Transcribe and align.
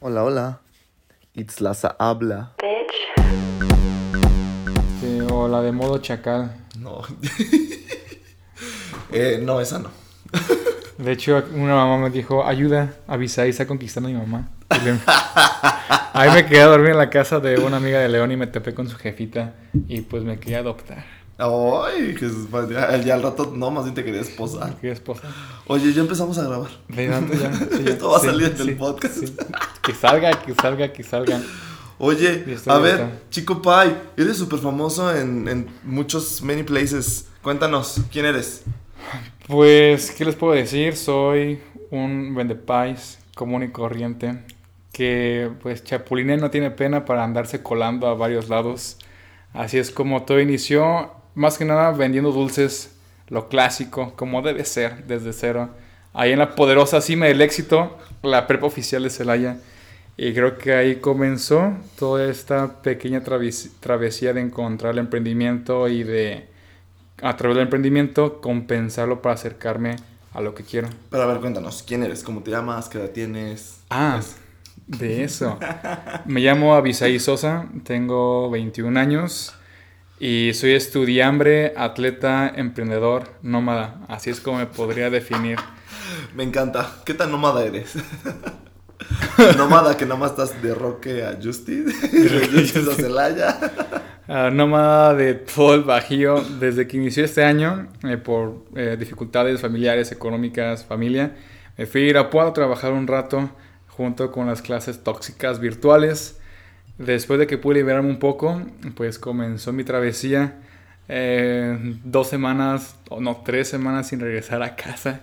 Hola, 0.00 0.22
hola. 0.22 0.60
Itzlaza 1.34 1.96
habla. 1.98 2.52
Sí, 5.00 5.18
o 5.32 5.48
la 5.48 5.60
de 5.60 5.72
modo 5.72 5.98
chacal. 5.98 6.52
No. 6.78 7.02
eh, 9.12 9.40
no, 9.42 9.60
esa 9.60 9.80
no. 9.80 9.90
De 10.98 11.10
hecho, 11.10 11.42
una 11.52 11.74
mamá 11.74 11.98
me 11.98 12.10
dijo, 12.10 12.46
ayuda, 12.46 12.94
avisa 13.08 13.44
y 13.46 13.50
está 13.50 13.66
conquistando 13.66 14.08
a 14.08 14.12
mi 14.12 14.18
mamá. 14.18 14.48
Ahí 16.12 16.30
me 16.30 16.46
quedé 16.46 16.60
a 16.60 16.66
dormir 16.66 16.90
en 16.90 16.98
la 16.98 17.10
casa 17.10 17.40
de 17.40 17.58
una 17.58 17.78
amiga 17.78 17.98
de 17.98 18.08
León 18.08 18.30
y 18.30 18.36
me 18.36 18.46
topé 18.46 18.74
con 18.74 18.88
su 18.88 18.96
jefita 18.96 19.54
y 19.88 20.02
pues 20.02 20.22
me 20.22 20.38
quería 20.38 20.60
adoptar. 20.60 21.17
Ay, 21.38 22.16
Jesús, 22.18 22.48
padre. 22.50 22.74
Ya, 23.04 23.14
al 23.14 23.22
rato, 23.22 23.52
no, 23.54 23.70
más 23.70 23.84
bien 23.84 23.94
te 23.94 24.04
quería 24.04 24.20
esposar. 24.20 24.74
¿Qué 24.80 24.90
esposa? 24.90 25.22
Oye, 25.68 25.92
ya 25.92 26.00
empezamos 26.00 26.36
a 26.36 26.42
grabar. 26.42 26.70
Levanto 26.88 27.34
ya. 27.34 27.52
sí, 27.54 27.84
ya. 27.84 27.90
Esto 27.92 28.10
va 28.10 28.16
a 28.16 28.20
salir 28.20 28.48
en 28.48 28.56
sí, 28.56 28.68
el 28.70 28.76
podcast. 28.76 29.18
Que 29.80 29.94
salga, 29.94 30.32
que 30.42 30.54
salga, 30.54 30.92
que 30.92 31.04
salga. 31.04 31.40
Oye, 31.98 32.44
a 32.66 32.78
ver. 32.78 33.20
Chico 33.30 33.62
Pai, 33.62 33.96
eres 34.16 34.36
súper 34.36 34.58
famoso 34.58 35.14
en, 35.16 35.46
en 35.46 35.68
muchos, 35.84 36.42
many 36.42 36.64
places. 36.64 37.28
Cuéntanos, 37.40 38.00
¿quién 38.10 38.26
eres? 38.26 38.64
Pues, 39.46 40.10
¿qué 40.10 40.24
les 40.24 40.34
puedo 40.34 40.54
decir? 40.54 40.96
Soy 40.96 41.60
un 41.90 42.34
vendepais 42.34 43.20
común 43.36 43.62
y 43.62 43.70
corriente 43.70 44.42
que, 44.92 45.50
pues, 45.62 45.84
chapuliné 45.84 46.36
no 46.36 46.50
tiene 46.50 46.72
pena 46.72 47.04
para 47.04 47.22
andarse 47.22 47.62
colando 47.62 48.08
a 48.08 48.14
varios 48.14 48.48
lados. 48.48 48.98
Así 49.52 49.78
es 49.78 49.90
como 49.90 50.24
todo 50.24 50.40
inició, 50.40 51.12
más 51.38 51.58
que 51.58 51.64
nada 51.64 51.92
vendiendo 51.92 52.32
dulces, 52.32 52.96
lo 53.28 53.48
clásico, 53.48 54.14
como 54.16 54.42
debe 54.42 54.64
ser, 54.64 55.06
desde 55.06 55.32
cero. 55.32 55.70
Ahí 56.12 56.32
en 56.32 56.38
la 56.38 56.54
poderosa 56.54 57.00
cima 57.00 57.26
del 57.26 57.40
éxito, 57.40 57.96
la 58.22 58.46
prepa 58.46 58.66
oficial 58.66 59.02
de 59.02 59.10
Celaya. 59.10 59.58
Y 60.16 60.34
creo 60.34 60.58
que 60.58 60.74
ahí 60.74 60.96
comenzó 60.96 61.74
toda 61.98 62.28
esta 62.28 62.82
pequeña 62.82 63.22
traves- 63.22 63.70
travesía 63.80 64.32
de 64.32 64.40
encontrar 64.40 64.94
el 64.94 64.98
emprendimiento 64.98 65.86
y 65.88 66.02
de, 66.02 66.48
a 67.22 67.36
través 67.36 67.56
del 67.56 67.64
emprendimiento, 67.64 68.40
compensarlo 68.40 69.22
para 69.22 69.36
acercarme 69.36 69.94
a 70.34 70.40
lo 70.40 70.54
que 70.54 70.64
quiero. 70.64 70.88
Pero 71.10 71.22
a 71.22 71.26
ver, 71.26 71.38
cuéntanos, 71.38 71.84
¿quién 71.86 72.02
eres? 72.02 72.24
¿Cómo 72.24 72.42
te 72.42 72.50
llamas? 72.50 72.88
¿Qué 72.88 72.98
edad 72.98 73.10
tienes? 73.10 73.80
Ah, 73.90 74.20
de 74.86 75.22
eso. 75.22 75.58
Me 76.26 76.40
llamo 76.40 76.74
Abisaí 76.74 77.20
Sosa, 77.20 77.66
tengo 77.84 78.50
21 78.50 78.98
años 78.98 79.54
y 80.20 80.52
soy 80.54 80.72
estudiambre, 80.72 81.74
atleta, 81.76 82.52
emprendedor, 82.54 83.30
nómada. 83.42 84.00
Así 84.08 84.30
es 84.30 84.40
como 84.40 84.58
me 84.58 84.66
podría 84.66 85.10
definir. 85.10 85.58
Me 86.34 86.42
encanta. 86.42 86.90
¿Qué 87.04 87.14
tan 87.14 87.30
nómada 87.30 87.64
eres? 87.64 87.94
nómada 89.56 89.96
que 89.96 90.06
nomás 90.06 90.32
estás 90.32 90.60
de 90.62 90.74
Roque 90.74 91.24
a 91.24 91.38
Justice, 91.40 91.84
de 92.12 92.48
Justice 92.48 92.90
a 92.90 92.94
Celaya. 92.94 93.58
Ah, 94.26 94.50
nómada 94.52 95.14
de 95.14 95.34
todo 95.34 95.74
el 95.74 95.84
Bajío 95.84 96.42
desde 96.60 96.86
que 96.86 96.96
inició 96.96 97.24
este 97.24 97.44
año 97.44 97.88
eh, 98.02 98.16
por 98.16 98.64
eh, 98.74 98.96
dificultades 98.98 99.60
familiares, 99.60 100.12
económicas, 100.12 100.84
familia. 100.84 101.36
Me 101.76 101.86
fui 101.86 102.02
a 102.02 102.06
Irapuato 102.06 102.50
a 102.50 102.52
trabajar 102.52 102.92
un 102.92 103.06
rato 103.06 103.50
junto 103.88 104.30
con 104.30 104.46
las 104.46 104.60
clases 104.62 105.02
tóxicas 105.02 105.60
virtuales. 105.60 106.38
Después 106.98 107.38
de 107.38 107.46
que 107.46 107.58
pude 107.58 107.76
liberarme 107.76 108.10
un 108.10 108.18
poco, 108.18 108.60
pues 108.94 109.18
comenzó 109.18 109.72
mi 109.72 109.84
travesía. 109.84 110.58
Eh, 111.08 111.96
dos 112.04 112.28
semanas, 112.28 112.96
o 113.08 113.20
no, 113.20 113.42
tres 113.44 113.68
semanas 113.68 114.08
sin 114.08 114.20
regresar 114.20 114.62
a 114.62 114.76
casa. 114.76 115.22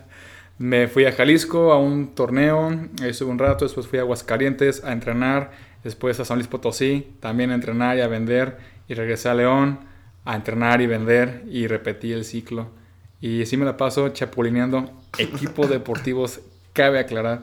Me 0.57 0.87
fui 0.87 1.05
a 1.05 1.11
Jalisco 1.11 1.73
a 1.73 1.79
un 1.79 2.15
torneo, 2.15 2.69
ahí 3.01 3.09
estuve 3.09 3.29
un 3.29 3.37
rato, 3.39 3.65
después 3.65 3.87
fui 3.87 3.99
a 3.99 4.03
Aguascalientes 4.03 4.83
a 4.85 4.93
entrenar, 4.93 5.51
después 5.83 6.17
a 6.21 6.25
San 6.25 6.37
Luis 6.37 6.47
Potosí, 6.47 7.07
también 7.19 7.51
a 7.51 7.55
entrenar 7.55 7.97
y 7.97 8.01
a 8.01 8.07
vender, 8.07 8.57
y 8.87 8.93
regresé 8.93 9.29
a 9.29 9.33
León 9.33 9.79
a 10.23 10.35
entrenar 10.35 10.81
y 10.81 10.87
vender, 10.87 11.43
y 11.51 11.67
repetí 11.67 12.13
el 12.13 12.23
ciclo. 12.25 12.69
Y 13.21 13.43
así 13.43 13.57
me 13.57 13.65
la 13.65 13.75
paso 13.77 14.09
chapulineando 14.09 14.89
equipos 15.19 15.69
deportivos, 15.69 16.39
cabe 16.73 16.99
aclarar. 16.99 17.41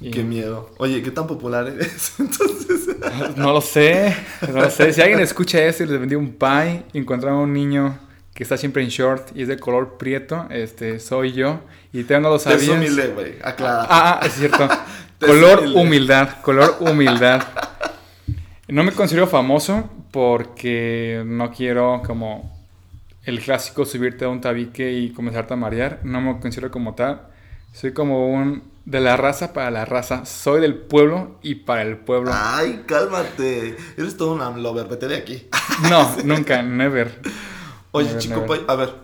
Y- 0.00 0.10
Qué 0.10 0.22
miedo. 0.24 0.70
Oye, 0.78 1.02
¿qué 1.02 1.12
tan 1.12 1.26
popular 1.26 1.68
eres? 1.68 2.14
Entonces, 2.18 2.89
no 3.36 3.52
lo 3.52 3.60
sé, 3.60 4.14
no 4.52 4.62
lo 4.62 4.70
sé. 4.70 4.92
Si 4.92 5.00
alguien 5.00 5.20
escucha 5.20 5.62
esto 5.64 5.84
y 5.84 5.86
les 5.86 6.00
vendí 6.00 6.14
un 6.14 6.32
pie 6.32 6.84
y 6.92 6.98
encontraron 6.98 7.40
a 7.40 7.42
un 7.42 7.52
niño 7.52 7.98
que 8.34 8.42
está 8.42 8.56
siempre 8.56 8.82
en 8.82 8.88
short 8.88 9.36
y 9.36 9.42
es 9.42 9.48
de 9.48 9.58
color 9.58 9.98
prieto, 9.98 10.46
este, 10.50 11.00
soy 11.00 11.32
yo. 11.32 11.60
Y 11.92 12.04
te 12.04 12.18
no 12.20 12.30
lo 12.30 12.38
sabías. 12.38 12.62
es 12.62 12.68
humilde, 12.68 13.08
güey. 13.08 13.34
Aclara. 13.42 13.82
Ah, 13.82 14.20
ah, 14.22 14.26
es 14.26 14.34
cierto. 14.34 14.68
Color 15.20 15.58
humilde. 15.58 15.80
humildad, 15.80 16.28
color 16.40 16.76
humildad. 16.80 17.42
No 18.68 18.82
me 18.84 18.92
considero 18.92 19.26
famoso 19.26 19.90
porque 20.10 21.22
no 21.26 21.50
quiero 21.52 22.00
como 22.06 22.58
el 23.24 23.40
clásico 23.40 23.84
subirte 23.84 24.24
a 24.24 24.30
un 24.30 24.40
tabique 24.40 24.90
y 24.90 25.10
comenzarte 25.10 25.52
a 25.52 25.56
marear. 25.58 26.00
No 26.04 26.22
me 26.22 26.40
considero 26.40 26.70
como 26.70 26.94
tal. 26.94 27.20
Soy 27.74 27.92
como 27.92 28.28
un 28.32 28.62
de 28.84 29.00
la 29.00 29.16
raza 29.16 29.52
para 29.52 29.70
la 29.70 29.84
raza. 29.84 30.24
Soy 30.26 30.60
del 30.60 30.76
pueblo 30.76 31.38
y 31.42 31.56
para 31.56 31.82
el 31.82 31.98
pueblo. 31.98 32.30
Ay, 32.34 32.84
cálmate. 32.86 33.76
Eres 33.96 34.16
todo 34.16 34.32
un 34.32 34.42
amlover. 34.42 34.88
Vete 34.88 35.08
de 35.08 35.16
aquí. 35.16 35.48
No, 35.88 36.14
nunca, 36.24 36.62
never. 36.62 37.22
Oye, 37.92 38.08
Never, 38.08 38.20
chico, 38.20 38.40
never. 38.40 38.64
A 38.68 38.74
ver. 38.74 38.94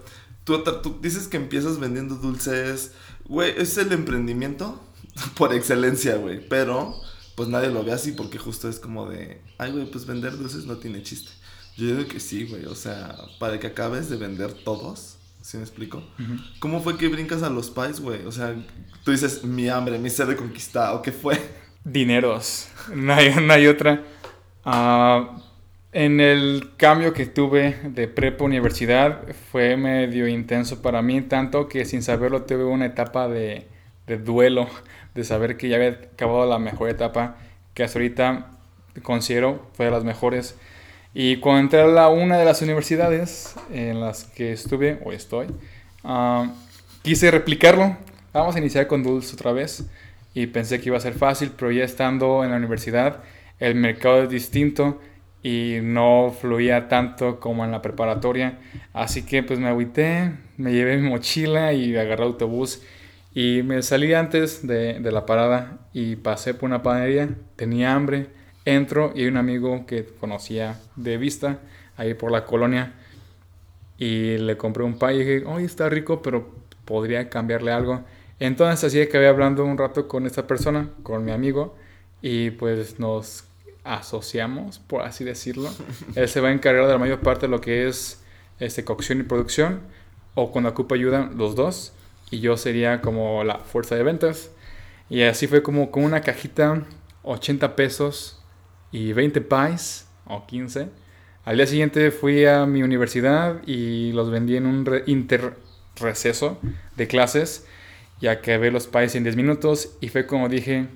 Tú, 0.44 0.62
tú 0.62 0.98
dices 1.00 1.26
que 1.26 1.38
empiezas 1.38 1.78
vendiendo 1.80 2.16
dulces. 2.16 2.92
Güey, 3.24 3.54
es 3.56 3.78
el 3.78 3.92
emprendimiento 3.92 4.78
por 5.36 5.54
excelencia, 5.54 6.16
güey. 6.16 6.46
Pero, 6.46 6.94
pues 7.34 7.48
nadie 7.48 7.70
lo 7.70 7.82
ve 7.82 7.92
así 7.92 8.12
porque 8.12 8.36
justo 8.38 8.68
es 8.68 8.78
como 8.78 9.08
de. 9.08 9.40
Ay, 9.56 9.72
güey, 9.72 9.90
pues 9.90 10.04
vender 10.04 10.36
dulces 10.36 10.66
no 10.66 10.76
tiene 10.76 11.02
chiste. 11.02 11.30
Yo 11.78 11.86
digo 11.86 12.06
que 12.08 12.20
sí, 12.20 12.44
güey. 12.46 12.66
O 12.66 12.74
sea, 12.74 13.16
para 13.38 13.58
que 13.58 13.68
acabes 13.68 14.10
de 14.10 14.16
vender 14.16 14.52
todos. 14.52 15.16
¿Sí 15.40 15.56
me 15.56 15.62
explico? 15.62 16.02
¿Cómo 16.58 16.82
fue 16.82 16.98
que 16.98 17.06
brincas 17.06 17.44
a 17.44 17.50
los 17.50 17.70
pies, 17.70 18.00
güey? 18.00 18.26
O 18.26 18.32
sea, 18.32 18.56
tú 19.06 19.12
dices 19.12 19.44
mi 19.44 19.68
hambre, 19.68 20.00
mi 20.00 20.10
sed 20.10 20.26
de 20.26 20.34
conquistado. 20.34 21.00
¿Qué 21.00 21.12
fue? 21.12 21.38
Dineros. 21.84 22.68
No 22.92 23.14
hay, 23.14 23.32
no 23.40 23.52
hay 23.52 23.68
otra. 23.68 24.02
Ah, 24.64 25.38
en 25.92 26.18
el 26.18 26.72
cambio 26.76 27.12
que 27.12 27.24
tuve 27.26 27.78
de 27.84 28.08
prepa 28.08 28.42
a 28.42 28.48
universidad 28.48 29.20
fue 29.52 29.76
medio 29.76 30.26
intenso 30.26 30.82
para 30.82 31.02
mí, 31.02 31.22
tanto 31.22 31.68
que 31.68 31.84
sin 31.84 32.02
saberlo 32.02 32.42
tuve 32.42 32.64
una 32.64 32.86
etapa 32.86 33.28
de, 33.28 33.68
de 34.08 34.18
duelo, 34.18 34.66
de 35.14 35.22
saber 35.22 35.56
que 35.56 35.68
ya 35.68 35.76
había 35.76 35.90
acabado 35.90 36.44
la 36.44 36.58
mejor 36.58 36.90
etapa, 36.90 37.36
que 37.74 37.84
hasta 37.84 38.00
ahorita 38.00 38.50
considero 39.04 39.68
fue 39.74 39.86
de 39.86 39.92
las 39.92 40.02
mejores. 40.02 40.56
Y 41.14 41.36
cuando 41.36 41.60
entré 41.60 41.82
a 41.82 41.86
la, 41.86 42.08
una 42.08 42.38
de 42.38 42.44
las 42.44 42.60
universidades 42.60 43.54
en 43.70 44.00
las 44.00 44.24
que 44.24 44.52
estuve, 44.52 44.98
o 45.04 45.12
estoy, 45.12 45.46
ah, 46.02 46.50
quise 47.02 47.30
replicarlo. 47.30 47.96
Vamos 48.36 48.54
a 48.54 48.58
iniciar 48.58 48.86
con 48.86 49.02
Dulce 49.02 49.34
otra 49.34 49.52
vez. 49.52 49.88
Y 50.34 50.48
pensé 50.48 50.78
que 50.78 50.90
iba 50.90 50.98
a 50.98 51.00
ser 51.00 51.14
fácil, 51.14 51.52
pero 51.56 51.72
ya 51.72 51.84
estando 51.84 52.44
en 52.44 52.50
la 52.50 52.58
universidad, 52.58 53.22
el 53.58 53.74
mercado 53.76 54.24
es 54.24 54.28
distinto 54.28 55.00
y 55.42 55.78
no 55.82 56.34
fluía 56.38 56.88
tanto 56.88 57.40
como 57.40 57.64
en 57.64 57.70
la 57.70 57.80
preparatoria. 57.80 58.58
Así 58.92 59.24
que 59.24 59.42
pues 59.42 59.58
me 59.58 59.68
agüité, 59.68 60.34
me 60.58 60.72
llevé 60.72 60.98
mi 60.98 61.08
mochila 61.08 61.72
y 61.72 61.96
agarré 61.96 62.24
autobús. 62.24 62.82
Y 63.32 63.62
me 63.62 63.80
salí 63.80 64.12
antes 64.12 64.66
de, 64.66 65.00
de 65.00 65.12
la 65.12 65.24
parada 65.24 65.78
y 65.94 66.16
pasé 66.16 66.52
por 66.52 66.68
una 66.68 66.82
panadería. 66.82 67.30
Tenía 67.56 67.94
hambre, 67.94 68.26
entro 68.66 69.12
y 69.14 69.22
hay 69.22 69.28
un 69.28 69.38
amigo 69.38 69.86
que 69.86 70.04
conocía 70.04 70.78
de 70.96 71.16
vista 71.16 71.60
ahí 71.96 72.12
por 72.12 72.30
la 72.30 72.44
colonia. 72.44 72.92
Y 73.96 74.36
le 74.36 74.58
compré 74.58 74.84
un 74.84 74.98
pie 74.98 75.14
y 75.14 75.18
dije, 75.20 75.44
oye, 75.46 75.64
está 75.64 75.88
rico, 75.88 76.20
pero 76.20 76.54
podría 76.84 77.30
cambiarle 77.30 77.72
algo. 77.72 78.04
Entonces 78.38 78.84
así 78.84 79.00
acabé 79.00 79.28
hablando 79.28 79.64
un 79.64 79.78
rato 79.78 80.08
con 80.08 80.26
esta 80.26 80.46
persona, 80.46 80.90
con 81.02 81.24
mi 81.24 81.32
amigo, 81.32 81.76
y 82.22 82.50
pues 82.50 82.98
nos 82.98 83.44
asociamos, 83.84 84.78
por 84.78 85.02
así 85.02 85.24
decirlo. 85.24 85.70
Él 86.14 86.28
se 86.28 86.40
va 86.40 86.48
a 86.48 86.52
encargar 86.52 86.86
de 86.86 86.92
la 86.92 86.98
mayor 86.98 87.20
parte 87.20 87.46
de 87.46 87.50
lo 87.50 87.60
que 87.60 87.88
es 87.88 88.22
este, 88.58 88.84
cocción 88.84 89.20
y 89.20 89.22
producción, 89.22 89.80
o 90.34 90.52
cuando 90.52 90.70
ocupa 90.70 90.94
ayuda, 90.96 91.30
los 91.34 91.54
dos, 91.54 91.92
y 92.30 92.40
yo 92.40 92.56
sería 92.56 93.00
como 93.00 93.44
la 93.44 93.58
fuerza 93.58 93.94
de 93.94 94.02
ventas. 94.02 94.50
Y 95.08 95.22
así 95.22 95.46
fue 95.46 95.62
como 95.62 95.90
con 95.90 96.04
una 96.04 96.20
cajita, 96.20 96.82
80 97.22 97.76
pesos 97.76 98.42
y 98.92 99.12
20 99.12 99.40
pies, 99.40 100.06
o 100.26 100.44
15. 100.46 100.88
Al 101.44 101.56
día 101.56 101.66
siguiente 101.66 102.10
fui 102.10 102.44
a 102.44 102.66
mi 102.66 102.82
universidad 102.82 103.62
y 103.66 104.10
los 104.12 104.30
vendí 104.30 104.56
en 104.56 104.66
un 104.66 104.84
re- 104.84 105.04
interreceso 105.06 106.58
de 106.96 107.06
clases. 107.06 107.66
Y 108.20 108.28
acabé 108.28 108.70
los 108.70 108.86
pies 108.86 109.14
en 109.14 109.24
10 109.24 109.36
minutos 109.36 109.90
y 110.00 110.08
fue 110.08 110.26
como 110.26 110.48
dije, 110.48 110.88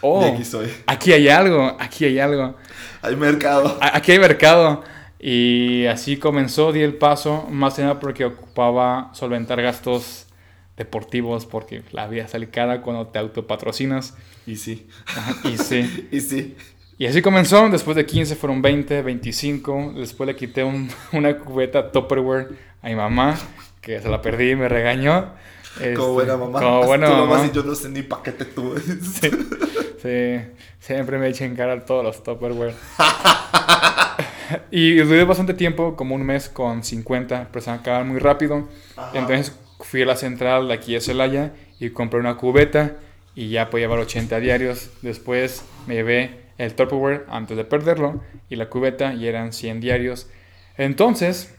oh, 0.00 0.24
aquí 0.24 0.44
soy. 0.44 0.68
aquí 0.86 1.12
hay 1.12 1.28
algo, 1.28 1.76
aquí 1.78 2.04
hay 2.04 2.18
algo. 2.18 2.56
Hay 3.02 3.16
mercado. 3.16 3.78
Aquí 3.80 4.12
hay 4.12 4.18
mercado. 4.18 4.82
Y 5.18 5.86
así 5.86 6.16
comenzó, 6.16 6.72
di 6.72 6.80
el 6.80 6.94
paso, 6.94 7.46
más 7.50 7.74
que 7.74 7.82
nada 7.82 8.00
porque 8.00 8.24
ocupaba 8.24 9.10
solventar 9.12 9.60
gastos 9.60 10.26
deportivos 10.78 11.44
porque 11.44 11.82
la 11.92 12.06
vida 12.08 12.26
sale 12.26 12.48
cara 12.48 12.80
cuando 12.80 13.06
te 13.08 13.18
autopatrocinas. 13.18 14.16
Y 14.46 14.56
sí. 14.56 14.88
y 15.44 15.58
sí. 15.58 16.08
y 16.10 16.20
sí. 16.20 16.56
Y 16.96 17.06
así 17.06 17.22
comenzó, 17.22 17.68
después 17.68 17.96
de 17.96 18.04
15 18.04 18.36
fueron 18.36 18.60
20, 18.60 19.02
25, 19.02 19.94
después 19.96 20.26
le 20.26 20.36
quité 20.36 20.64
una 21.12 21.38
cubeta 21.38 21.92
Tupperware 21.92 22.48
a 22.82 22.88
mi 22.88 22.94
mamá, 22.94 23.38
que 23.80 24.00
se 24.00 24.08
la 24.08 24.20
perdí 24.20 24.50
y 24.50 24.56
me 24.56 24.68
regañó. 24.68 25.32
Como 25.96 26.12
buena 26.14 26.32
este, 26.34 26.44
mamá. 26.44 26.60
Como 26.60 26.82
buena 26.86 27.10
mamá. 27.10 27.52
yo 27.52 27.62
no 27.62 27.74
sé 27.74 27.88
ni 27.88 28.02
para 28.02 28.22
qué 28.22 28.32
te 28.32 28.44
tuve. 28.44 28.80
Sí, 29.20 29.30
sí, 30.02 30.50
siempre 30.78 31.18
me 31.18 31.28
eché 31.28 31.44
en 31.44 31.54
cara 31.54 31.84
todos 31.84 32.04
los 32.04 32.22
Tupperware. 32.22 32.74
y 34.70 34.96
duré 34.96 35.24
bastante 35.24 35.54
tiempo, 35.54 35.96
como 35.96 36.14
un 36.14 36.22
mes 36.22 36.48
con 36.48 36.82
50, 36.82 37.48
pero 37.52 37.62
se 37.62 37.70
acaban 37.70 38.08
muy 38.08 38.18
rápido. 38.18 38.68
Entonces 39.12 39.54
fui 39.80 40.02
a 40.02 40.06
la 40.06 40.16
central 40.16 40.68
de 40.68 40.74
aquí 40.74 40.96
a 40.96 41.00
Celaya 41.00 41.52
y 41.78 41.90
compré 41.90 42.20
una 42.20 42.36
cubeta 42.36 42.96
y 43.34 43.50
ya 43.50 43.70
podía 43.70 43.86
llevar 43.86 44.00
80 44.00 44.40
diarios. 44.40 44.90
Después 45.02 45.64
me 45.86 45.94
llevé 45.94 46.40
el 46.58 46.74
Tupperware 46.74 47.26
antes 47.28 47.56
de 47.56 47.64
perderlo 47.64 48.22
y 48.48 48.56
la 48.56 48.68
cubeta 48.68 49.14
y 49.14 49.26
eran 49.26 49.52
100 49.52 49.80
diarios. 49.80 50.28
Entonces, 50.76 51.54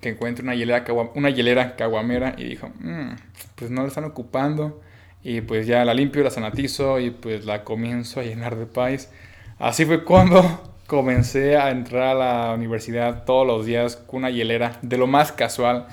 que 0.00 0.10
encuentro 0.10 0.42
una 0.42 0.54
hielera, 0.54 0.84
una 1.14 1.30
hielera 1.30 1.76
caguamera 1.76 2.34
y 2.36 2.44
dijo, 2.44 2.70
mm, 2.80 3.10
pues 3.56 3.70
no 3.70 3.82
la 3.82 3.88
están 3.88 4.04
ocupando. 4.04 4.80
Y 5.22 5.42
pues 5.42 5.66
ya 5.66 5.84
la 5.84 5.92
limpio, 5.92 6.22
la 6.22 6.30
sanatizo 6.30 6.98
y 6.98 7.10
pues 7.10 7.44
la 7.44 7.62
comienzo 7.62 8.20
a 8.20 8.22
llenar 8.22 8.56
de 8.56 8.66
pais. 8.66 9.10
Así 9.58 9.84
fue 9.84 10.04
cuando 10.04 10.42
comencé 10.86 11.56
a 11.58 11.70
entrar 11.70 12.02
a 12.02 12.14
la 12.14 12.54
universidad 12.54 13.24
todos 13.24 13.46
los 13.46 13.66
días 13.66 13.96
con 13.96 14.20
una 14.20 14.30
hielera 14.30 14.78
de 14.80 14.96
lo 14.96 15.06
más 15.06 15.30
casual, 15.32 15.86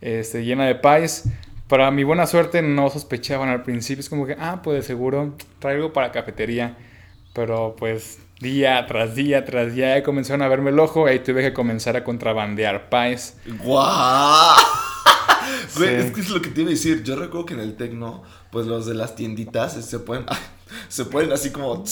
este, 0.00 0.44
llena 0.44 0.64
de 0.66 0.74
pais. 0.74 1.24
Para 1.68 1.90
mi 1.90 2.04
buena 2.04 2.26
suerte 2.26 2.62
no 2.62 2.88
sospechaban 2.88 3.50
al 3.50 3.62
principio, 3.62 4.00
es 4.00 4.08
como 4.08 4.26
que, 4.26 4.36
ah, 4.38 4.60
pues 4.62 4.76
de 4.78 4.82
seguro 4.82 5.34
traigo 5.58 5.92
para 5.92 6.12
cafetería. 6.12 6.76
Pero 7.34 7.76
pues 7.78 8.18
día 8.42 8.84
tras 8.86 9.14
día 9.14 9.44
tras 9.44 9.72
día 9.72 10.02
comenzaron 10.02 10.42
a 10.42 10.48
verme 10.48 10.70
el 10.70 10.78
ojo 10.80 11.10
y 11.10 11.20
tuve 11.20 11.42
que 11.42 11.52
comenzar 11.52 11.96
a 11.96 12.04
contrabandear 12.04 12.90
pies. 12.90 13.36
¡Guau! 13.62 14.56
es 15.80 16.10
que 16.10 16.20
es 16.20 16.28
lo 16.28 16.42
que 16.42 16.50
te 16.50 16.60
iba 16.62 16.68
a 16.68 16.72
decir. 16.72 17.02
Yo 17.04 17.16
recuerdo 17.16 17.46
que 17.46 17.54
en 17.54 17.60
el 17.60 17.76
Tecno, 17.76 18.22
pues 18.50 18.66
los 18.66 18.84
de 18.86 18.94
las 18.94 19.14
tienditas 19.14 19.72
se 19.72 19.98
pueden, 20.00 20.26
se 20.88 21.04
pueden 21.04 21.32
así 21.32 21.50
como 21.50 21.84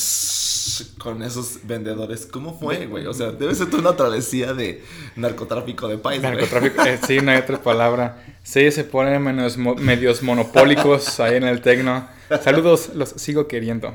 con 0.98 1.22
esos 1.22 1.60
vendedores. 1.64 2.26
¿Cómo 2.26 2.58
fue, 2.58 2.86
güey? 2.86 3.06
O 3.06 3.14
sea, 3.14 3.30
debe 3.30 3.54
ser 3.54 3.70
toda 3.70 3.82
una 3.82 3.96
travesía 3.96 4.52
de 4.52 4.82
narcotráfico 5.16 5.88
de 5.88 5.98
pies. 5.98 6.20
Narcotráfico, 6.20 6.82
eh, 6.84 6.98
sí, 7.06 7.20
no 7.20 7.30
hay 7.30 7.38
otra 7.38 7.62
palabra. 7.62 8.24
Sí, 8.42 8.70
se 8.72 8.84
ponen 8.84 9.22
medios, 9.22 9.56
medios 9.56 10.22
monopólicos 10.24 11.20
ahí 11.20 11.36
en 11.36 11.44
el 11.44 11.60
Tecno. 11.60 12.08
Saludos, 12.42 12.90
los 12.94 13.10
sigo 13.10 13.46
queriendo. 13.46 13.94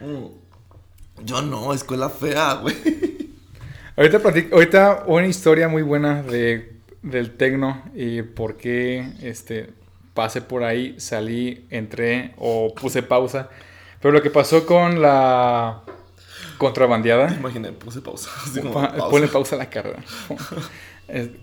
Mm. 0.00 0.47
Yo 1.24 1.42
no, 1.42 1.72
escuela 1.72 2.10
fea, 2.10 2.54
güey. 2.54 2.74
Ahorita, 3.96 4.20
ahorita 4.52 5.04
una 5.06 5.26
historia 5.26 5.68
muy 5.68 5.82
buena 5.82 6.22
de, 6.22 6.76
del 7.02 7.36
tecno 7.36 7.82
y 7.94 8.22
por 8.22 8.56
qué 8.56 9.12
este, 9.22 9.70
pasé 10.14 10.40
por 10.40 10.62
ahí, 10.62 10.94
salí, 10.98 11.66
entré 11.70 12.34
o 12.38 12.72
puse 12.74 13.02
pausa. 13.02 13.48
Pero 14.00 14.12
lo 14.12 14.22
que 14.22 14.30
pasó 14.30 14.66
con 14.66 15.02
la 15.02 15.82
contrabandeada. 16.58 17.34
Imagínate, 17.34 17.72
puse 17.74 18.00
pausa. 18.00 18.30
Pone 19.10 19.28
pausa 19.28 19.56
a 19.56 19.58
la 19.58 19.70
carrera. 19.70 20.02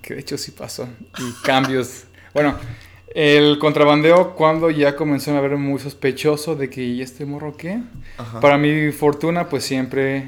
que 0.02 0.14
de 0.14 0.20
hecho 0.20 0.38
sí 0.38 0.52
pasó. 0.52 0.88
Y 1.18 1.44
cambios. 1.44 2.04
Bueno, 2.34 2.58
el 3.16 3.60
contrabandeo 3.60 4.36
cuando 4.36 4.70
ya 4.70 4.98
comenzó 4.98 5.36
a 5.36 5.40
ver 5.40 5.56
muy 5.56 5.80
sospechoso 5.80 6.58
de 6.58 6.70
que, 6.70 6.84
¿y 6.84 7.02
este 7.02 7.26
morro 7.26 7.56
qué? 7.56 7.80
Para 8.42 8.58
mi 8.58 8.92
fortuna, 8.92 9.48
pues 9.48 9.64
siempre 9.64 10.28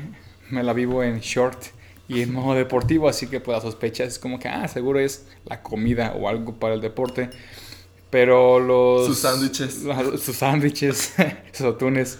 me 0.49 0.63
la 0.63 0.71
vivo 0.71 1.03
en 1.03 1.19
short 1.19 1.65
y 2.07 2.21
en 2.21 2.31
modo 2.31 2.55
deportivo, 2.55 3.09
así 3.09 3.27
que 3.27 3.41
pues 3.41 3.57
la 3.57 3.61
sospecha 3.61 4.05
es 4.05 4.17
como 4.17 4.39
que, 4.39 4.47
ah, 4.47 4.69
seguro 4.69 4.99
es 4.99 5.27
la 5.43 5.61
comida 5.61 6.13
o 6.17 6.29
algo 6.29 6.53
para 6.53 6.75
el 6.75 6.81
deporte. 6.81 7.29
Pero 8.09 8.57
los... 8.61 9.05
Sus 9.05 9.19
sándwiches. 9.19 9.83
Sus 10.23 10.37
sándwiches, 10.37 11.13
sus 11.51 11.65
atunes. 11.65 12.19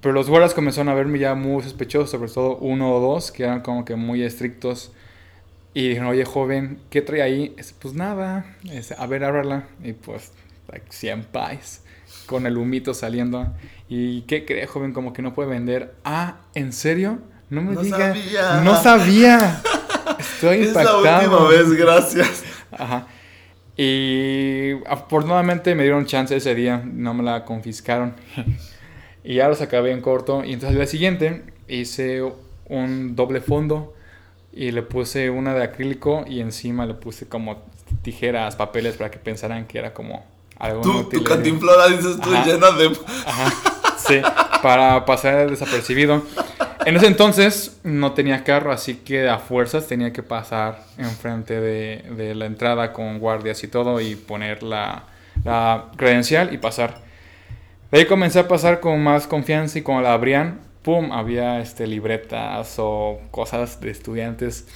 Pero 0.00 0.14
los 0.14 0.28
guardas 0.28 0.54
comenzaron 0.54 0.90
a 0.90 0.94
verme 0.94 1.18
ya 1.18 1.34
muy 1.34 1.60
sospechosos, 1.60 2.08
sobre 2.08 2.30
todo 2.30 2.56
uno 2.58 2.94
o 2.94 3.00
dos, 3.00 3.32
que 3.32 3.42
eran 3.42 3.62
como 3.62 3.84
que 3.84 3.96
muy 3.96 4.22
estrictos 4.22 4.92
y 5.74 5.88
dijeron, 5.88 6.08
oye, 6.08 6.24
joven, 6.24 6.80
¿qué 6.90 7.00
trae 7.00 7.22
ahí? 7.22 7.56
pues 7.80 7.94
nada, 7.94 8.44
a 8.98 9.06
ver, 9.06 9.24
ábrala. 9.24 9.68
Y 9.82 9.94
pues, 9.94 10.32
like 10.68 10.86
100 10.90 11.26
pies, 11.32 11.82
con 12.26 12.46
el 12.46 12.58
humito 12.58 12.92
saliendo. 12.92 13.54
¿Y 13.88 14.22
qué 14.22 14.44
cree, 14.44 14.66
joven? 14.66 14.92
Como 14.92 15.12
que 15.12 15.22
no 15.22 15.32
puede 15.32 15.48
vender. 15.48 15.94
Ah, 16.04 16.40
¿en 16.54 16.72
serio? 16.72 17.20
No 17.48 17.62
me 17.62 17.76
diga. 17.82 18.14
Sabía. 18.14 18.60
No 18.62 18.82
sabía. 18.82 19.62
Estoy 20.18 20.64
impactado. 20.64 20.98
Es 20.98 21.04
la 21.04 21.18
última 21.20 21.48
vez, 21.48 21.70
gracias. 21.72 22.44
Ajá. 22.70 23.06
Y 23.76 24.72
afortunadamente 24.86 25.74
me 25.74 25.84
dieron 25.84 26.04
chance 26.04 26.36
ese 26.36 26.54
día, 26.54 26.82
no 26.84 27.14
me 27.14 27.22
la 27.22 27.46
confiscaron. 27.46 28.14
y 29.24 29.36
ya 29.36 29.48
los 29.48 29.62
acabé 29.62 29.92
en 29.92 30.02
corto. 30.02 30.44
Y 30.44 30.52
entonces 30.52 30.70
al 30.70 30.76
día 30.76 30.86
siguiente 30.86 31.44
hice 31.66 32.22
un 32.66 33.16
doble 33.16 33.40
fondo 33.40 33.94
y 34.52 34.70
le 34.70 34.82
puse 34.82 35.30
una 35.30 35.54
de 35.54 35.64
acrílico 35.64 36.24
y 36.26 36.40
encima 36.40 36.86
le 36.86 36.94
puse 36.94 37.28
como 37.28 37.62
tijeras, 38.02 38.56
papeles 38.56 38.96
para 38.96 39.10
que 39.10 39.18
pensaran 39.18 39.66
que 39.66 39.78
era 39.78 39.92
como 39.94 40.24
algo 40.58 40.82
tú, 40.82 41.08
Tu 41.08 41.24
cantimplora 41.24 41.88
dices 41.88 42.20
tú 42.20 42.30
llena 42.44 42.70
de... 42.72 42.92
Ajá, 43.26 43.52
sí, 43.96 44.20
para 44.62 45.04
pasar 45.04 45.50
desapercibido. 45.50 46.22
En 46.84 46.96
ese 46.96 47.06
entonces 47.06 47.78
no 47.84 48.12
tenía 48.12 48.44
carro, 48.44 48.72
así 48.72 48.96
que 48.96 49.28
a 49.28 49.38
fuerzas 49.38 49.86
tenía 49.86 50.12
que 50.12 50.22
pasar 50.22 50.84
enfrente 50.98 51.60
de, 51.60 52.04
de 52.16 52.34
la 52.34 52.46
entrada 52.46 52.92
con 52.92 53.18
guardias 53.18 53.62
y 53.64 53.68
todo 53.68 54.00
y 54.00 54.16
poner 54.16 54.62
la, 54.62 55.04
la 55.44 55.86
credencial 55.96 56.52
y 56.52 56.58
pasar. 56.58 56.98
De 57.90 57.98
ahí 57.98 58.06
comencé 58.06 58.40
a 58.40 58.48
pasar 58.48 58.80
con 58.80 59.02
más 59.02 59.26
confianza 59.26 59.78
y 59.78 59.82
cuando 59.82 60.02
la 60.02 60.12
abrían 60.14 60.60
pum, 60.82 61.12
había 61.12 61.60
este, 61.60 61.86
libretas 61.86 62.76
o 62.78 63.20
cosas 63.30 63.80
de 63.80 63.90
estudiantes. 63.90 64.66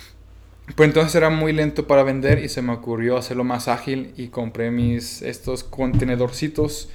Pues 0.74 0.88
entonces 0.88 1.14
era 1.14 1.30
muy 1.30 1.52
lento 1.52 1.86
para 1.86 2.02
vender 2.02 2.40
y 2.40 2.48
se 2.48 2.60
me 2.62 2.72
ocurrió 2.72 3.16
hacerlo 3.16 3.44
más 3.44 3.68
ágil 3.68 4.12
y 4.16 4.28
compré 4.28 4.70
mis 4.70 5.22
estos 5.22 5.62
contenedorcitos 5.62 6.88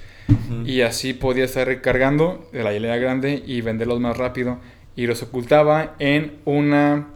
y 0.64 0.82
así 0.82 1.14
podía 1.14 1.44
estar 1.44 1.66
recargando 1.66 2.48
de 2.52 2.62
la 2.62 2.72
hilera 2.74 2.96
grande 2.96 3.42
y 3.44 3.60
venderlos 3.60 3.98
más 3.98 4.16
rápido 4.16 4.58
y 4.94 5.06
los 5.06 5.22
ocultaba 5.22 5.94
en 5.98 6.38
una 6.44 7.08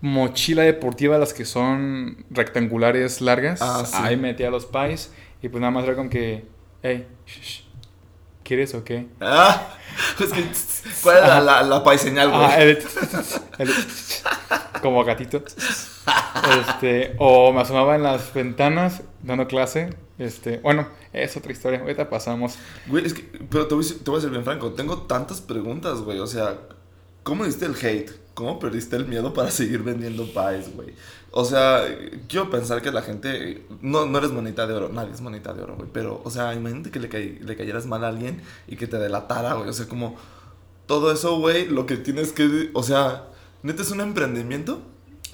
mochila 0.00 0.62
deportiva 0.62 1.16
las 1.16 1.32
que 1.32 1.44
son 1.44 2.24
rectangulares 2.30 3.20
largas. 3.20 3.60
Ah, 3.62 3.84
Ahí 3.94 4.16
metía 4.16 4.50
los 4.50 4.66
pies 4.66 5.12
y 5.42 5.48
pues 5.48 5.60
nada 5.60 5.70
más 5.70 5.84
era 5.84 5.94
como 5.94 6.10
que, 6.10 6.44
hey, 6.82 7.06
¿quieres 8.44 8.74
o 8.74 8.84
qué? 8.84 9.08
Ah, 9.20 9.76
es 10.20 10.32
que, 10.32 10.44
¿cuál 11.02 11.16
es 11.16 11.22
la, 11.22 11.40
la, 11.40 11.62
la 11.62 11.82
paiseñal, 11.82 12.30
güey? 12.30 12.42
Ah, 12.42 12.62
el, 12.62 12.78
como 14.80 15.04
gatito. 15.04 15.42
Este, 16.60 17.16
o 17.18 17.52
me 17.52 17.62
asomaba 17.62 17.96
en 17.96 18.02
las 18.02 18.32
ventanas 18.32 19.02
dando 19.22 19.48
clase. 19.48 19.90
Este, 20.18 20.58
bueno, 20.58 20.88
es 21.12 21.36
otra 21.36 21.52
historia. 21.52 21.80
Ahorita 21.80 22.08
pasamos. 22.08 22.56
Güey, 22.86 23.06
es 23.06 23.14
que, 23.14 23.22
pero 23.50 23.66
te 23.66 23.74
voy, 23.74 23.84
te 23.84 24.10
voy 24.10 24.18
a 24.18 24.22
ser 24.22 24.30
bien 24.30 24.44
franco. 24.44 24.72
Tengo 24.72 25.02
tantas 25.02 25.40
preguntas, 25.40 26.00
güey. 26.00 26.20
O 26.20 26.26
sea, 26.26 26.58
¿cómo 27.22 27.44
diste 27.44 27.64
el 27.64 27.74
hate? 27.74 28.10
¿Cómo 28.34 28.58
perdiste 28.58 28.96
el 28.96 29.06
miedo 29.06 29.32
para 29.32 29.50
seguir 29.50 29.82
vendiendo 29.82 30.24
pies, 30.24 30.74
güey? 30.74 30.94
O 31.36 31.44
sea, 31.44 31.82
quiero 32.28 32.48
pensar 32.48 32.80
que 32.80 32.92
la 32.92 33.02
gente. 33.02 33.66
No, 33.82 34.06
no 34.06 34.18
eres 34.18 34.30
monita 34.30 34.68
de 34.68 34.74
oro, 34.74 34.88
nadie 34.88 35.12
es 35.12 35.20
monita 35.20 35.52
de 35.52 35.64
oro, 35.64 35.74
güey. 35.74 35.88
Pero, 35.92 36.20
o 36.22 36.30
sea, 36.30 36.54
imagínate 36.54 36.92
que 36.92 37.00
le, 37.00 37.08
le 37.40 37.56
cayeras 37.56 37.86
mal 37.86 38.04
a 38.04 38.08
alguien 38.08 38.40
y 38.68 38.76
que 38.76 38.86
te 38.86 38.98
delatara, 38.98 39.54
güey. 39.54 39.68
O 39.68 39.72
sea, 39.72 39.88
como. 39.88 40.14
Todo 40.86 41.10
eso, 41.10 41.40
güey, 41.40 41.66
lo 41.66 41.86
que 41.86 41.96
tienes 41.96 42.30
que. 42.30 42.70
O 42.72 42.84
sea, 42.84 43.24
neta 43.64 43.82
es 43.82 43.90
un 43.90 44.00
emprendimiento. 44.00 44.80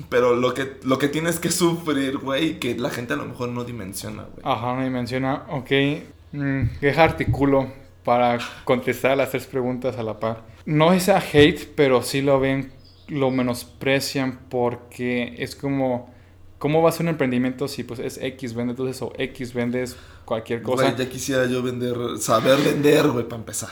Pero 0.08 0.34
lo 0.34 0.54
que, 0.54 0.78
lo 0.84 0.98
que 0.98 1.08
tienes 1.08 1.38
que 1.38 1.50
sufrir, 1.50 2.16
güey, 2.16 2.58
que 2.58 2.78
la 2.78 2.88
gente 2.88 3.12
a 3.12 3.16
lo 3.16 3.26
mejor 3.26 3.50
no 3.50 3.64
dimensiona, 3.64 4.22
güey. 4.22 4.40
Ajá, 4.42 4.76
no 4.76 4.82
dimensiona. 4.82 5.44
Ok. 5.50 5.70
Mm, 6.32 6.62
deja 6.80 7.16
para 8.04 8.38
contestar 8.64 9.18
las 9.18 9.30
tres 9.32 9.46
preguntas 9.46 9.98
a 9.98 10.02
la 10.02 10.18
par. 10.18 10.44
No 10.64 10.94
es 10.94 11.10
a 11.10 11.18
hate, 11.18 11.68
pero 11.76 12.02
sí 12.02 12.22
lo 12.22 12.40
ven 12.40 12.72
lo 13.10 13.30
menosprecian 13.30 14.40
porque 14.48 15.34
es 15.38 15.56
como, 15.56 16.12
¿cómo 16.58 16.82
va 16.82 16.90
a 16.90 16.92
ser 16.92 17.02
un 17.02 17.10
emprendimiento 17.10 17.68
si 17.68 17.84
pues 17.84 18.00
es 18.00 18.18
X 18.18 18.54
vende 18.54 18.72
entonces 18.72 19.02
o 19.02 19.12
X 19.16 19.52
vendes 19.52 19.96
cualquier 20.24 20.62
cosa? 20.62 20.96
ya 20.96 21.08
quisiera 21.08 21.46
yo 21.46 21.62
vender, 21.62 21.96
saber 22.18 22.58
vender, 22.58 23.08
güey, 23.08 23.26
para 23.26 23.40
empezar. 23.40 23.70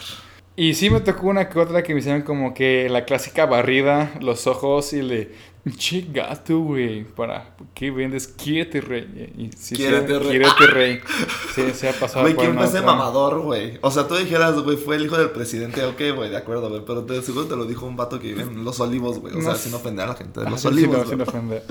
Y 0.60 0.74
sí 0.74 0.90
me 0.90 0.98
tocó 0.98 1.28
una 1.28 1.48
que 1.48 1.56
otra 1.60 1.84
que 1.84 1.94
me 1.94 2.00
hicieron 2.00 2.22
como 2.22 2.52
que 2.52 2.88
la 2.90 3.04
clásica 3.04 3.46
barrida, 3.46 4.10
los 4.20 4.48
ojos 4.48 4.92
y 4.92 5.02
le... 5.02 5.30
Che 5.76 6.06
gato, 6.12 6.58
güey, 6.58 7.04
¿para 7.04 7.54
qué 7.74 7.92
vendes? 7.92 8.26
Quiérete, 8.26 8.80
rey. 8.80 9.32
Y 9.38 9.50
sí, 9.56 9.76
Quiérete, 9.76 10.14
sí, 10.14 10.18
rey. 10.18 10.28
Quiérete, 10.30 10.66
rey. 10.66 11.00
Sí, 11.54 11.62
se 11.74 11.88
ha 11.88 11.92
pasado 11.92 12.22
Güey, 12.22 12.34
¿quién 12.34 12.56
fue 12.56 12.64
ese 12.64 12.80
mamador, 12.80 13.40
güey? 13.42 13.78
O 13.82 13.90
sea, 13.92 14.08
tú 14.08 14.16
dijeras, 14.16 14.58
güey, 14.58 14.76
fue 14.76 14.96
el 14.96 15.04
hijo 15.04 15.16
del 15.16 15.30
presidente. 15.30 15.84
Ok, 15.84 16.00
güey, 16.16 16.28
de 16.30 16.36
acuerdo, 16.38 16.68
güey. 16.70 16.82
Pero 16.84 17.02
de 17.02 17.22
seguro 17.22 17.46
te 17.46 17.54
lo 17.54 17.64
dijo 17.64 17.86
un 17.86 17.94
vato 17.96 18.18
que 18.18 18.26
vive 18.26 18.42
en 18.42 18.64
Los 18.64 18.80
Olivos, 18.80 19.20
güey. 19.20 19.36
O 19.36 19.40
sea, 19.42 19.52
No 19.52 19.56
sin 19.58 19.74
ofender 19.74 20.06
a 20.06 20.08
la 20.08 20.14
gente 20.16 20.40
de 20.40 20.46
Ah, 20.46 20.50
Los 20.50 20.62
sí, 20.62 20.66
Olivos, 20.68 21.00
sí, 21.02 21.04
güey. 21.04 21.18
no 21.18 21.22
ofende. 21.24 21.62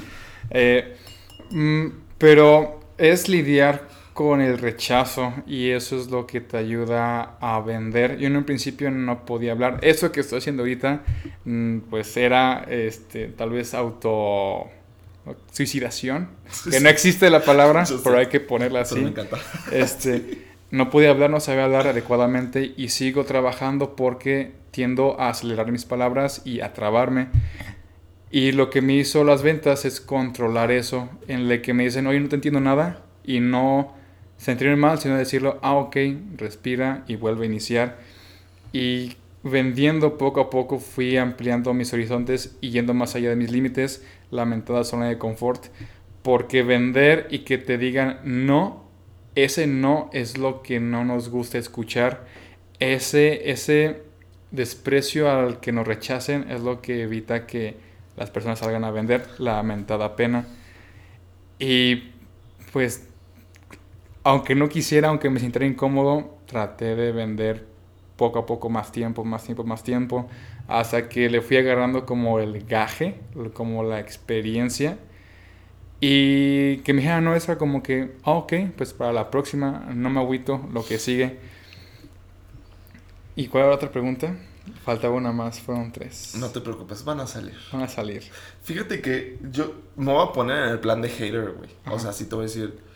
Eh, 0.51 0.95
mm, 1.49 1.87
pero 2.19 2.79
es 2.97 3.27
lidiar 3.27 3.96
con 4.17 4.41
el 4.41 4.57
rechazo 4.57 5.31
y 5.45 5.69
eso 5.69 5.95
es 5.95 6.09
lo 6.09 6.25
que 6.25 6.41
te 6.41 6.57
ayuda 6.57 7.37
a 7.39 7.59
vender. 7.59 8.17
Yo 8.17 8.25
en 8.25 8.35
un 8.35 8.45
principio 8.45 8.89
no 8.89 9.27
podía 9.27 9.51
hablar. 9.51 9.77
Eso 9.83 10.11
que 10.11 10.21
estoy 10.21 10.39
haciendo 10.39 10.63
ahorita, 10.63 11.03
mm, 11.45 11.81
pues 11.91 12.17
era 12.17 12.65
este, 12.67 13.27
tal 13.27 13.51
vez 13.51 13.75
auto 13.75 14.71
suicidación. 15.51 16.29
Que 16.67 16.79
no 16.79 16.89
existe 16.89 17.29
la 17.29 17.43
palabra, 17.43 17.83
pero 18.03 18.17
hay 18.17 18.25
que 18.25 18.39
ponerla 18.39 18.81
así. 18.81 18.95
me 18.95 19.09
encanta. 19.09 19.37
Este, 19.71 20.47
no 20.71 20.89
podía 20.89 21.11
hablar, 21.11 21.29
no 21.29 21.39
sabía 21.39 21.65
hablar 21.65 21.85
adecuadamente 21.85 22.73
y 22.75 22.89
sigo 22.89 23.23
trabajando 23.23 23.95
porque 23.95 24.53
tiendo 24.71 25.21
a 25.21 25.29
acelerar 25.29 25.71
mis 25.71 25.85
palabras 25.85 26.41
y 26.43 26.61
a 26.61 26.73
trabarme. 26.73 27.27
Y 28.31 28.51
lo 28.51 28.71
que 28.71 28.81
me 28.81 28.93
hizo 28.93 29.23
las 29.23 29.43
ventas 29.43 29.85
es 29.85 30.01
controlar 30.01 30.71
eso, 30.71 31.07
en 31.27 31.51
el 31.51 31.61
que 31.61 31.75
me 31.75 31.83
dicen, 31.83 32.07
oye, 32.07 32.19
no 32.19 32.29
te 32.29 32.35
entiendo 32.35 32.59
nada, 32.59 33.03
y 33.23 33.41
no 33.41 33.95
sentirme 34.37 34.75
mal, 34.75 34.99
sino 34.99 35.17
decirlo, 35.17 35.59
ah, 35.61 35.75
ok, 35.75 35.97
respira 36.37 37.03
y 37.07 37.15
vuelve 37.15 37.43
a 37.43 37.49
iniciar. 37.49 37.97
Y 38.71 39.17
vendiendo 39.43 40.17
poco 40.17 40.41
a 40.41 40.49
poco 40.49 40.79
fui 40.79 41.17
ampliando 41.17 41.73
mis 41.73 41.93
horizontes 41.93 42.57
y 42.61 42.71
yendo 42.71 42.93
más 42.93 43.15
allá 43.15 43.29
de 43.29 43.35
mis 43.35 43.51
límites, 43.51 44.03
la 44.31 44.45
mentada 44.45 44.83
zona 44.83 45.07
de 45.07 45.17
confort, 45.17 45.65
porque 46.21 46.63
vender 46.63 47.27
y 47.29 47.39
que 47.39 47.57
te 47.57 47.77
digan 47.77 48.19
no, 48.23 48.83
ese 49.35 49.67
no 49.67 50.09
es 50.13 50.37
lo 50.37 50.61
que 50.61 50.79
no 50.79 51.05
nos 51.05 51.29
gusta 51.29 51.57
escuchar, 51.57 52.25
ese, 52.79 53.49
ese 53.49 54.01
desprecio 54.51 55.31
al 55.31 55.59
que 55.59 55.71
nos 55.71 55.87
rechacen 55.87 56.49
es 56.49 56.61
lo 56.61 56.81
que 56.81 57.01
evita 57.01 57.47
que 57.47 57.75
las 58.15 58.29
personas 58.31 58.59
salgan 58.59 58.83
a 58.83 58.91
vender, 58.91 59.25
la 59.37 59.61
mentada 59.63 60.15
pena. 60.15 60.45
Y 61.59 62.11
pues, 62.73 63.06
aunque 64.27 64.55
no 64.55 64.67
quisiera, 64.67 65.07
aunque 65.07 65.29
me 65.29 65.39
sintiera 65.39 65.65
incómodo, 65.65 66.37
traté 66.47 66.97
de 66.97 67.13
vender 67.13 67.65
poco 68.17 68.39
a 68.39 68.45
poco 68.45 68.67
más 68.69 68.91
tiempo, 68.91 69.23
más 69.23 69.45
tiempo, 69.45 69.63
más 69.63 69.83
tiempo, 69.83 70.27
hasta 70.67 71.07
que 71.07 71.29
le 71.29 71.39
fui 71.39 71.55
agarrando 71.55 72.05
como 72.05 72.39
el 72.39 72.65
gaje, 72.65 73.21
como 73.53 73.83
la 73.83 74.01
experiencia. 74.01 74.97
Y 76.01 76.79
que 76.79 76.91
me 76.91 76.99
dijera, 76.99 77.21
no, 77.21 77.35
esa 77.35 77.57
como 77.57 77.81
que, 77.81 78.17
ah, 78.23 78.33
ok, 78.33 78.53
pues 78.75 78.91
para 78.91 79.13
la 79.13 79.31
próxima, 79.31 79.87
no 79.95 80.09
me 80.09 80.19
agüito, 80.19 80.61
lo 80.73 80.85
que 80.85 80.99
sigue. 80.99 81.37
¿Y 83.37 83.47
cuál 83.47 83.61
era 83.61 83.69
la 83.69 83.75
otra 83.77 83.91
pregunta? 83.91 84.35
Faltaba 84.83 85.15
una 85.15 85.31
más, 85.31 85.61
fueron 85.61 85.93
tres. 85.93 86.35
No 86.37 86.49
te 86.49 86.59
preocupes, 86.59 87.05
van 87.05 87.21
a 87.21 87.27
salir. 87.27 87.55
Van 87.71 87.83
a 87.83 87.87
salir. 87.87 88.23
Fíjate 88.61 88.99
que 88.99 89.39
yo 89.53 89.73
me 89.95 90.11
voy 90.11 90.27
a 90.27 90.33
poner 90.33 90.65
en 90.65 90.69
el 90.71 90.79
plan 90.81 91.01
de 91.01 91.07
hater, 91.07 91.53
güey. 91.53 91.69
O 91.89 91.97
sea, 91.97 92.11
sí 92.11 92.25
te 92.25 92.35
voy 92.35 92.43
a 92.43 92.47
decir. 92.47 92.87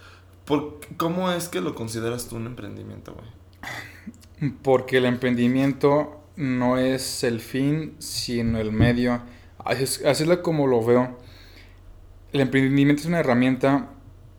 ¿Por 0.46 0.80
¿Cómo 0.98 1.32
es 1.32 1.50
que 1.50 1.62
lo 1.62 1.76
consideras 1.76 2.28
tú 2.28 2.36
un 2.38 2.46
emprendimiento, 2.48 3.14
güey? 3.14 4.52
Porque 4.64 4.98
el 4.98 5.06
emprendimiento 5.06 6.20
no 6.36 6.78
es 6.78 7.24
el 7.24 7.40
fin, 7.40 7.96
sino 8.00 8.60
el 8.60 8.72
medio. 8.72 9.22
Así 9.64 9.84
es, 9.84 10.06
así 10.06 10.24
es 10.24 10.30
lo- 10.30 10.42
como 10.42 10.66
lo 10.68 10.84
veo. 10.84 11.18
El 12.34 12.42
emprendimiento 12.42 13.02
es 13.02 13.06
una 13.08 13.20
herramienta 13.20 13.90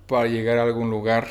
para 0.09 0.27
llegar 0.27 0.59
a 0.59 0.63
algún 0.65 0.91
lugar. 0.91 1.29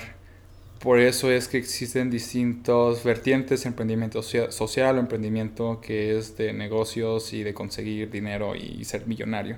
Por 0.80 1.00
eso 1.00 1.30
es 1.30 1.48
que 1.48 1.58
existen 1.58 2.10
distintos 2.10 3.04
vertientes, 3.04 3.66
emprendimiento 3.66 4.22
socia- 4.24 4.52
social 4.52 4.98
emprendimiento 4.98 5.80
que 5.82 6.18
es 6.18 6.38
de 6.38 6.54
negocios 6.54 7.34
y 7.34 7.44
de 7.44 7.54
conseguir 7.54 8.10
dinero 8.10 8.56
y 8.56 8.84
ser 8.86 9.06
millonario. 9.08 9.58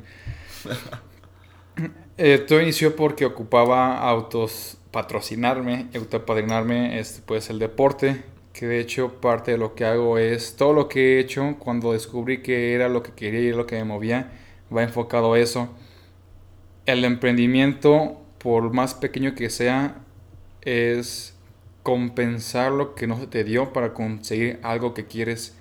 Eh, 2.18 2.38
todo 2.48 2.62
inició 2.62 2.96
porque 2.96 3.26
ocupaba 3.26 3.98
autos 4.08 4.78
patrocinarme, 4.94 5.88
autopadrinarme, 5.96 7.00
este, 7.00 7.24
pues 7.26 7.50
el 7.50 7.58
deporte, 7.58 8.24
que 8.54 8.68
de 8.68 8.80
hecho 8.80 9.20
parte 9.20 9.52
de 9.52 9.58
lo 9.58 9.74
que 9.74 9.86
hago 9.86 10.20
es 10.20 10.56
todo 10.56 10.72
lo 10.74 10.88
que 10.88 11.18
he 11.18 11.20
hecho 11.20 11.56
cuando 11.58 11.94
descubrí 11.94 12.44
que 12.44 12.76
era 12.76 12.88
lo 12.90 13.02
que 13.02 13.12
quería 13.12 13.42
y 13.42 13.52
lo 13.52 13.66
que 13.66 13.76
me 13.78 13.86
movía, 13.86 14.32
va 14.76 14.84
enfocado 14.84 15.34
a 15.34 15.40
eso. 15.40 15.70
El 16.86 17.04
emprendimiento, 17.06 18.22
por 18.38 18.72
más 18.72 18.94
pequeño 18.94 19.34
que 19.34 19.50
sea, 19.50 19.96
es 20.62 21.36
compensar 21.82 22.72
lo 22.72 22.94
que 22.94 23.08
no 23.08 23.20
se 23.20 23.26
te 23.26 23.44
dio 23.44 23.74
para 23.74 23.96
conseguir 23.96 24.60
algo 24.62 24.94
que 24.94 25.08
quieres. 25.08 25.58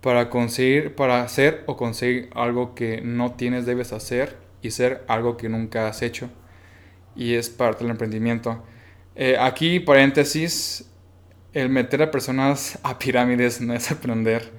Para 0.00 0.28
conseguir, 0.28 0.96
para 0.96 1.22
hacer 1.22 1.62
o 1.66 1.76
conseguir 1.76 2.30
algo 2.34 2.74
que 2.74 3.00
no 3.00 3.32
tienes, 3.32 3.64
debes 3.64 3.92
hacer 3.92 4.36
y 4.60 4.72
ser 4.72 5.04
algo 5.06 5.36
que 5.36 5.48
nunca 5.48 5.86
has 5.86 6.02
hecho. 6.02 6.30
Y 7.16 7.34
es 7.34 7.48
parte 7.50 7.84
del 7.84 7.90
emprendimiento. 7.92 8.62
Eh, 9.14 9.36
aquí, 9.40 9.80
paréntesis, 9.80 10.88
el 11.54 11.68
meter 11.70 12.02
a 12.02 12.10
personas 12.10 12.78
a 12.82 12.98
pirámides 12.98 13.60
no 13.60 13.72
es 13.74 13.90
aprender. 13.90 14.52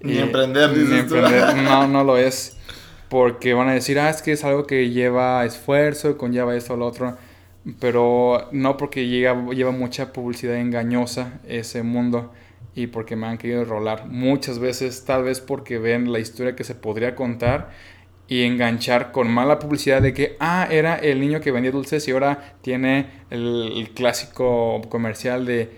Ni 0.00 0.14
Y- 0.14 0.18
emprender, 0.18 0.70
ni 0.70 0.78
dices 0.80 1.06
tú. 1.06 1.16
emprender. 1.16 1.56
No, 1.62 1.86
no 1.86 2.04
lo 2.04 2.16
es. 2.16 2.56
Porque 3.08 3.54
van 3.54 3.68
a 3.68 3.72
decir, 3.74 4.00
ah, 4.00 4.10
es 4.10 4.20
que 4.20 4.32
es 4.32 4.42
algo 4.44 4.66
que 4.66 4.90
lleva 4.90 5.44
esfuerzo, 5.44 6.18
conlleva 6.18 6.56
esto 6.56 6.74
o 6.74 6.76
lo 6.76 6.86
otro. 6.86 7.16
Pero 7.80 8.48
no 8.52 8.76
porque 8.76 9.06
llega, 9.08 9.34
lleva 9.52 9.70
mucha 9.70 10.12
publicidad 10.12 10.56
engañosa 10.56 11.40
ese 11.48 11.82
mundo 11.82 12.32
y 12.74 12.88
porque 12.88 13.16
me 13.16 13.26
han 13.26 13.38
querido 13.38 13.64
rolar 13.64 14.06
muchas 14.06 14.58
veces, 14.58 15.04
tal 15.04 15.24
vez 15.24 15.40
porque 15.40 15.78
ven 15.78 16.12
la 16.12 16.18
historia 16.18 16.54
que 16.54 16.62
se 16.64 16.74
podría 16.74 17.14
contar 17.16 17.70
y 18.28 18.42
enganchar 18.42 19.12
con 19.12 19.30
mala 19.30 19.58
publicidad 19.58 20.02
de 20.02 20.12
que, 20.12 20.36
ah, 20.40 20.66
era 20.70 20.96
el 20.96 21.20
niño 21.20 21.40
que 21.40 21.52
vendía 21.52 21.70
dulces 21.70 22.06
y 22.08 22.10
ahora 22.10 22.56
tiene 22.60 23.24
el, 23.30 23.90
clásico 23.94 24.82
comercial 24.88 25.46
de 25.46 25.70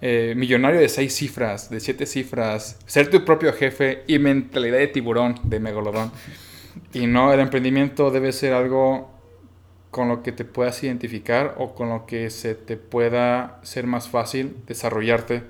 eh, 0.00 0.34
millonario 0.36 0.80
de 0.80 0.88
seis 0.88 1.14
cifras, 1.14 1.70
de 1.70 1.80
siete 1.80 2.06
cifras, 2.06 2.78
ser 2.86 3.10
tu 3.10 3.24
propio 3.24 3.52
jefe 3.52 4.04
y 4.06 4.18
mentalidad 4.18 4.78
de 4.78 4.86
tiburón, 4.86 5.40
de 5.42 5.58
megalodón. 5.58 6.12
Y 6.92 7.06
no, 7.06 7.32
el 7.32 7.40
emprendimiento 7.40 8.10
debe 8.10 8.32
ser 8.32 8.52
algo 8.52 9.10
con 9.90 10.08
lo 10.08 10.22
que 10.22 10.32
te 10.32 10.44
puedas 10.44 10.82
identificar 10.84 11.54
o 11.58 11.74
con 11.74 11.88
lo 11.88 12.06
que 12.06 12.30
se 12.30 12.54
te 12.54 12.76
pueda 12.76 13.58
ser 13.62 13.86
más 13.86 14.08
fácil 14.08 14.56
desarrollarte. 14.66 15.42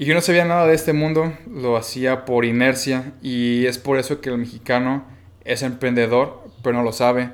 Y 0.00 0.04
yo 0.04 0.14
no 0.14 0.20
sabía 0.20 0.44
nada 0.44 0.68
de 0.68 0.76
este 0.76 0.92
mundo, 0.92 1.32
lo 1.52 1.76
hacía 1.76 2.24
por 2.24 2.44
inercia 2.44 3.14
y 3.20 3.66
es 3.66 3.78
por 3.78 3.98
eso 3.98 4.20
que 4.20 4.30
el 4.30 4.38
mexicano 4.38 5.04
es 5.44 5.62
emprendedor, 5.62 6.40
pero 6.62 6.76
no 6.76 6.84
lo 6.84 6.92
sabe. 6.92 7.32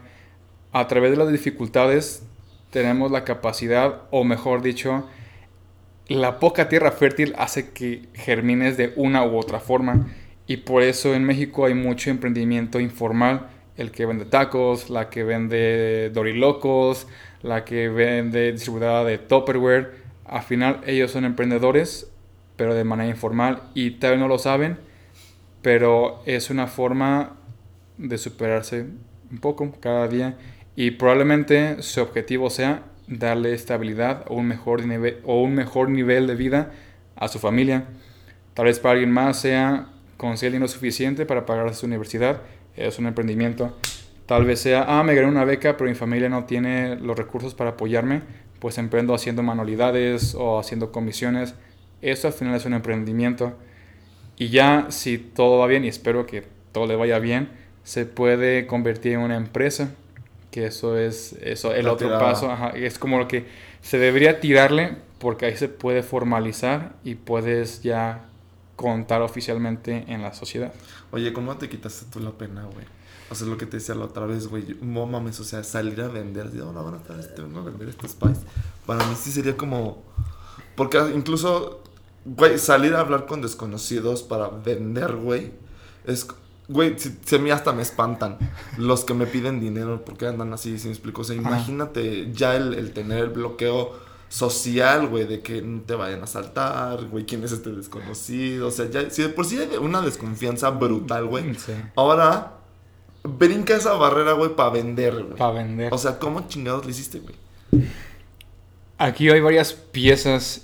A 0.72 0.88
través 0.88 1.10
de 1.10 1.18
las 1.18 1.30
dificultades 1.30 2.26
tenemos 2.70 3.10
la 3.10 3.24
capacidad, 3.24 4.04
o 4.10 4.24
mejor 4.24 4.62
dicho, 4.62 5.06
la 6.08 6.38
poca 6.38 6.70
tierra 6.70 6.90
fértil 6.90 7.34
hace 7.36 7.70
que 7.72 8.08
germines 8.14 8.78
de 8.78 8.94
una 8.96 9.26
u 9.26 9.36
otra 9.36 9.60
forma. 9.60 10.08
Y 10.46 10.56
por 10.58 10.82
eso 10.82 11.14
en 11.14 11.24
México 11.24 11.66
hay 11.66 11.74
mucho 11.74 12.08
emprendimiento 12.08 12.80
informal. 12.80 13.48
El 13.76 13.90
que 13.90 14.06
vende 14.06 14.24
tacos, 14.24 14.88
la 14.88 15.10
que 15.10 15.22
vende 15.22 16.08
dorilocos, 16.14 17.08
la 17.42 17.66
que 17.66 17.90
vende 17.90 18.52
distribuidora 18.52 19.04
de 19.04 19.18
Tupperware. 19.18 19.96
Al 20.24 20.42
final 20.42 20.80
ellos 20.86 21.10
son 21.10 21.26
emprendedores, 21.26 22.10
pero 22.56 22.74
de 22.74 22.84
manera 22.84 23.08
informal. 23.08 23.62
Y 23.74 23.92
tal 23.92 24.12
vez 24.12 24.20
no 24.20 24.28
lo 24.28 24.38
saben, 24.38 24.78
pero 25.62 26.22
es 26.26 26.50
una 26.50 26.66
forma 26.66 27.36
de 27.98 28.18
superarse 28.18 28.86
un 29.30 29.38
poco 29.38 29.72
cada 29.80 30.08
día. 30.08 30.36
Y 30.76 30.92
probablemente 30.92 31.82
su 31.82 32.00
objetivo 32.00 32.50
sea 32.50 32.82
darle 33.06 33.54
estabilidad 33.54 34.24
o 34.28 34.34
un 34.34 34.46
mejor 34.46 34.84
nivel, 34.86 35.20
o 35.24 35.42
un 35.42 35.54
mejor 35.54 35.88
nivel 35.88 36.26
de 36.26 36.34
vida 36.34 36.72
a 37.16 37.28
su 37.28 37.38
familia. 37.38 37.84
Tal 38.54 38.66
vez 38.66 38.78
para 38.78 38.92
alguien 38.92 39.10
más 39.10 39.40
sea 39.40 39.88
conseguir 40.16 40.52
dinero 40.52 40.68
suficiente 40.68 41.26
para 41.26 41.46
pagar 41.46 41.74
su 41.74 41.86
universidad. 41.86 42.40
Es 42.76 42.98
un 42.98 43.06
emprendimiento. 43.06 43.76
Tal 44.26 44.44
vez 44.44 44.60
sea, 44.60 44.84
ah, 44.88 45.02
me 45.02 45.14
gané 45.14 45.28
una 45.28 45.44
beca, 45.44 45.76
pero 45.76 45.90
mi 45.90 45.96
familia 45.96 46.28
no 46.28 46.44
tiene 46.44 46.96
los 46.96 47.16
recursos 47.16 47.54
para 47.54 47.70
apoyarme. 47.70 48.22
Pues 48.58 48.78
emprendo 48.78 49.14
haciendo 49.14 49.42
manualidades 49.42 50.34
o 50.34 50.58
haciendo 50.58 50.92
comisiones. 50.92 51.54
Eso 52.10 52.28
al 52.28 52.32
final 52.34 52.54
es 52.54 52.64
un 52.66 52.74
emprendimiento. 52.74 53.56
Y 54.36 54.48
ya 54.48 54.86
si 54.90 55.18
todo 55.18 55.58
va 55.58 55.66
bien, 55.66 55.84
y 55.84 55.88
espero 55.88 56.26
que 56.26 56.46
todo 56.72 56.86
le 56.86 56.96
vaya 56.96 57.18
bien, 57.18 57.50
se 57.84 58.06
puede 58.06 58.66
convertir 58.66 59.12
en 59.12 59.20
una 59.20 59.36
empresa. 59.36 59.90
Que 60.50 60.66
eso 60.66 60.96
es 60.98 61.32
eso, 61.42 61.74
el 61.74 61.86
La 61.86 61.92
otro 61.92 62.06
tirada. 62.08 62.22
paso. 62.24 62.50
ajá, 62.50 62.70
es 62.70 62.98
como 62.98 63.18
lo 63.18 63.26
que 63.26 63.46
se 63.82 63.98
debería 63.98 64.40
tirarle 64.40 64.96
porque 65.18 65.46
ahí 65.46 65.56
se 65.56 65.68
puede 65.68 66.02
formalizar 66.02 66.94
y 67.04 67.14
puedes 67.14 67.82
ya 67.82 68.26
contar 68.76 69.22
oficialmente 69.22 70.04
en 70.08 70.22
la 70.22 70.34
sociedad. 70.34 70.72
Oye, 71.12 71.32
¿cómo 71.32 71.56
te 71.56 71.68
quitaste 71.68 72.06
tú 72.12 72.20
la 72.20 72.32
pena, 72.32 72.64
güey? 72.64 72.86
O 73.30 73.34
sea, 73.34 73.46
lo 73.46 73.56
que 73.56 73.66
te 73.66 73.78
decía 73.78 73.94
la 73.94 74.04
otra 74.04 74.26
vez, 74.26 74.48
güey. 74.48 74.76
No 74.82 75.06
mames, 75.06 75.40
o 75.40 75.44
sea, 75.44 75.64
salir 75.64 76.00
a 76.02 76.08
vender. 76.08 76.48
Así, 76.48 76.60
hola, 76.60 76.82
buenas 76.82 77.02
tardes, 77.04 77.34
te 77.34 77.40
vengo 77.42 77.60
a 77.60 77.64
vender 77.64 77.88
estos 77.88 78.14
pies. 78.14 78.40
Para 78.84 79.04
mí 79.06 79.14
sí 79.16 79.30
sería 79.32 79.56
como. 79.56 80.02
Porque 80.76 80.98
incluso, 81.14 81.82
güey, 82.24 82.58
salir 82.58 82.94
a 82.94 83.00
hablar 83.00 83.26
con 83.26 83.42
desconocidos 83.42 84.22
para 84.22 84.48
vender, 84.48 85.16
güey. 85.16 85.52
Es. 86.06 86.26
Güey, 86.66 86.98
si, 86.98 87.18
si 87.22 87.36
a 87.36 87.38
mí 87.38 87.50
hasta 87.50 87.74
me 87.74 87.82
espantan 87.82 88.38
los 88.78 89.04
que 89.04 89.12
me 89.12 89.26
piden 89.26 89.60
dinero 89.60 90.02
porque 90.02 90.26
andan 90.26 90.52
así, 90.54 90.78
si 90.78 90.86
me 90.86 90.94
explico. 90.94 91.20
O 91.20 91.24
sea, 91.24 91.36
imagínate 91.36 92.32
ya 92.32 92.56
el, 92.56 92.72
el 92.74 92.92
tener 92.92 93.18
el 93.18 93.30
bloqueo 93.30 93.92
social, 94.30 95.06
güey, 95.08 95.26
de 95.26 95.42
que 95.42 95.60
no 95.62 95.82
te 95.82 95.94
vayan 95.94 96.22
a 96.22 96.26
saltar, 96.26 97.04
güey, 97.06 97.26
quién 97.26 97.44
es 97.44 97.52
este 97.52 97.70
desconocido. 97.70 98.68
O 98.68 98.70
sea, 98.70 98.88
ya, 98.90 99.10
si 99.10 99.22
de 99.22 99.28
por 99.28 99.44
sí 99.44 99.58
hay 99.58 99.76
una 99.76 100.00
desconfianza 100.00 100.70
brutal, 100.70 101.26
güey. 101.26 101.54
Sí. 101.54 101.72
Ahora, 101.94 102.54
brinca 103.22 103.76
esa 103.76 103.92
barrera, 103.92 104.32
güey, 104.32 104.56
para 104.56 104.70
vender, 104.70 105.22
güey. 105.22 105.36
Para 105.36 105.52
vender. 105.52 105.92
O 105.92 105.98
sea, 105.98 106.18
¿cómo 106.18 106.48
chingados 106.48 106.84
le 106.84 106.92
hiciste, 106.92 107.20
güey? 107.20 107.36
Aquí 108.98 109.28
hay 109.28 109.40
varias 109.40 109.72
piezas 109.72 110.62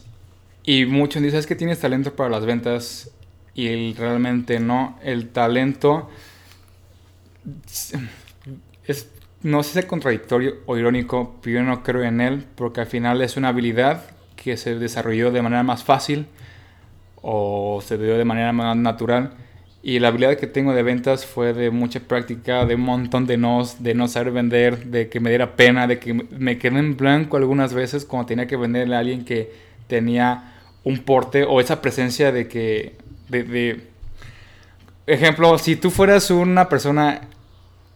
y 0.64 0.86
muchos 0.86 1.22
dicen 1.22 1.38
es 1.38 1.46
que 1.46 1.56
tienes 1.56 1.80
talento 1.80 2.14
para 2.14 2.30
las 2.30 2.44
ventas 2.44 3.10
y 3.54 3.94
realmente 3.94 4.60
no. 4.60 4.98
El 5.02 5.28
talento 5.30 6.08
es, 8.86 9.10
no 9.42 9.62
sé 9.62 9.72
si 9.72 9.78
es 9.80 9.84
contradictorio 9.86 10.56
o 10.66 10.76
irónico, 10.76 11.36
pero 11.42 11.60
yo 11.60 11.62
no 11.64 11.82
creo 11.82 12.04
en 12.04 12.20
él 12.20 12.44
porque 12.54 12.80
al 12.80 12.86
final 12.86 13.22
es 13.22 13.36
una 13.36 13.48
habilidad 13.48 14.02
que 14.36 14.56
se 14.56 14.78
desarrolló 14.78 15.30
de 15.30 15.42
manera 15.42 15.62
más 15.62 15.84
fácil 15.84 16.26
o 17.22 17.80
se 17.84 17.98
dio 17.98 18.16
de 18.16 18.24
manera 18.24 18.52
más 18.52 18.76
natural. 18.76 19.32
Y 19.82 19.98
la 19.98 20.08
habilidad 20.08 20.36
que 20.36 20.46
tengo 20.46 20.74
de 20.74 20.82
ventas 20.82 21.24
fue 21.24 21.54
de 21.54 21.70
mucha 21.70 22.00
práctica, 22.00 22.66
de 22.66 22.74
un 22.74 22.82
montón 22.82 23.26
de 23.26 23.38
nos, 23.38 23.82
de 23.82 23.94
no 23.94 24.08
saber 24.08 24.30
vender, 24.30 24.86
de 24.86 25.08
que 25.08 25.20
me 25.20 25.30
diera 25.30 25.56
pena, 25.56 25.86
de 25.86 25.98
que 25.98 26.12
me 26.12 26.58
quedé 26.58 26.78
en 26.78 26.98
blanco 26.98 27.38
algunas 27.38 27.72
veces 27.72 28.04
cuando 28.04 28.26
tenía 28.26 28.46
que 28.46 28.56
venderle 28.56 28.96
a 28.96 28.98
alguien 28.98 29.24
que 29.24 29.69
tenía 29.90 30.54
un 30.84 31.00
porte 31.00 31.44
o 31.44 31.60
esa 31.60 31.82
presencia 31.82 32.32
de 32.32 32.48
que, 32.48 32.96
de, 33.30 33.44
de- 33.44 33.88
ejemplo, 35.06 35.58
si 35.58 35.76
tú 35.76 35.90
fueras 35.90 36.30
una 36.30 36.68
persona 36.68 37.22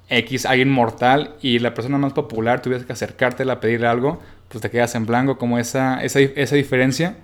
X, 0.09 0.47
alguien 0.47 0.71
mortal 0.71 1.37
y 1.43 1.59
la 1.61 1.75
persona 1.75 1.99
más 1.99 2.15
popular 2.15 2.63
tuvieras 2.63 2.87
que 2.87 2.93
acercártela 2.95 3.55
a 3.55 3.61
pedirle 3.61 3.87
algo, 3.89 4.21
pues 4.49 4.63
te 4.63 4.71
quedas 4.71 4.95
en 4.95 5.07
blanco 5.07 5.39
como 5.39 5.59
esa, 5.59 6.03
esa, 6.05 6.21
esa 6.21 6.57
diferencia 6.57 7.17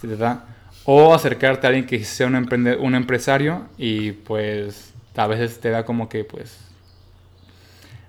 se 0.00 0.08
te 0.08 0.16
da. 0.16 0.46
O 0.84 1.14
acercarte 1.14 1.66
a 1.66 1.70
alguien 1.70 1.86
que 1.86 2.04
sea 2.04 2.28
un, 2.28 2.36
un 2.80 2.94
empresario 2.94 3.64
y 3.78 4.12
pues 4.12 4.94
a 5.16 5.26
veces 5.28 5.60
te 5.60 5.70
da 5.70 5.84
como 5.84 6.08
que 6.08 6.24
pues 6.24 6.58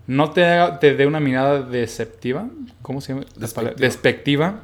no 0.08 0.32
te, 0.32 0.46
te 0.80 0.96
dé 0.96 1.06
una 1.06 1.20
mirada 1.20 1.62
deceptiva, 1.62 2.48
¿cómo 2.82 3.02
se 3.02 3.14
llama? 3.14 3.26
Despectiva. 3.78 4.62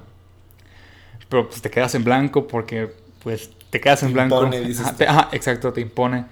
Pero 1.33 1.49
pues 1.49 1.63
te 1.63 1.71
quedas 1.71 1.95
en 1.95 2.03
blanco 2.03 2.47
porque 2.47 2.91
pues 3.23 3.49
te 3.71 3.81
quedas 3.81 4.03
en 4.03 4.09
Te 4.09 4.13
blanco. 4.13 4.35
impone, 4.35 4.61
dices 4.61 4.81
Ajá, 4.81 4.91
tú. 4.91 4.97
te- 4.99 5.07
ajá, 5.07 5.29
exacto, 5.31 5.73
te 5.73 5.81
impone. 5.81 6.25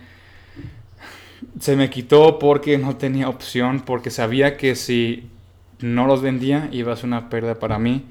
Se 1.60 1.76
me 1.76 1.90
quitó 1.90 2.38
porque 2.40 2.78
no 2.78 2.98
tenía 2.98 3.28
opción, 3.28 3.82
porque 3.82 4.12
sabía 4.12 4.58
que 4.58 4.76
si 4.76 5.30
no 5.80 6.06
los 6.06 6.22
vendía 6.22 6.70
iba 6.72 6.94
a 6.94 6.96
ser 6.96 7.06
una 7.06 7.30
pérdida 7.30 7.56
para 7.60 7.80
mí. 7.80 8.06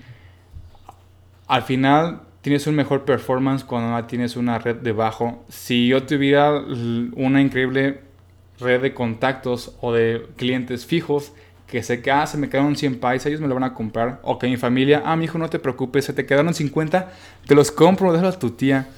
Al 1.46 1.62
final 1.62 2.22
tienes 2.42 2.66
un 2.66 2.74
mejor 2.76 3.04
performance 3.04 3.64
cuando 3.64 4.04
tienes 4.06 4.36
una 4.36 4.58
red 4.58 4.76
debajo. 4.76 5.44
Si 5.48 5.88
yo 5.88 6.04
tuviera 6.04 6.52
una 7.14 7.40
increíble 7.40 8.00
red 8.60 8.82
de 8.82 8.94
contactos 8.94 9.74
o 9.80 9.92
de 9.92 10.26
clientes 10.36 10.86
fijos 10.86 11.32
que 11.70 11.82
sé 11.82 12.02
que 12.02 12.10
ah, 12.10 12.26
se 12.26 12.38
me 12.38 12.48
quedaron 12.50 12.76
100 12.76 13.00
pies, 13.00 13.24
ellos 13.26 13.40
me 13.40 13.48
lo 13.48 13.54
van 13.54 13.64
a 13.64 13.74
comprar. 13.74 14.20
O 14.24 14.38
que 14.38 14.48
mi 14.48 14.56
familia, 14.56 15.02
ah, 15.04 15.16
mi 15.16 15.24
hijo, 15.26 15.38
no 15.38 15.48
te 15.50 15.58
preocupes, 15.58 16.04
se 16.06 16.12
te 16.12 16.26
quedaron 16.26 16.54
50, 16.54 17.12
te 17.46 17.54
los 17.54 17.70
compro, 17.70 18.12
déjalo 18.12 18.30
a 18.30 18.38
tu 18.38 18.50
tía. 18.50 18.88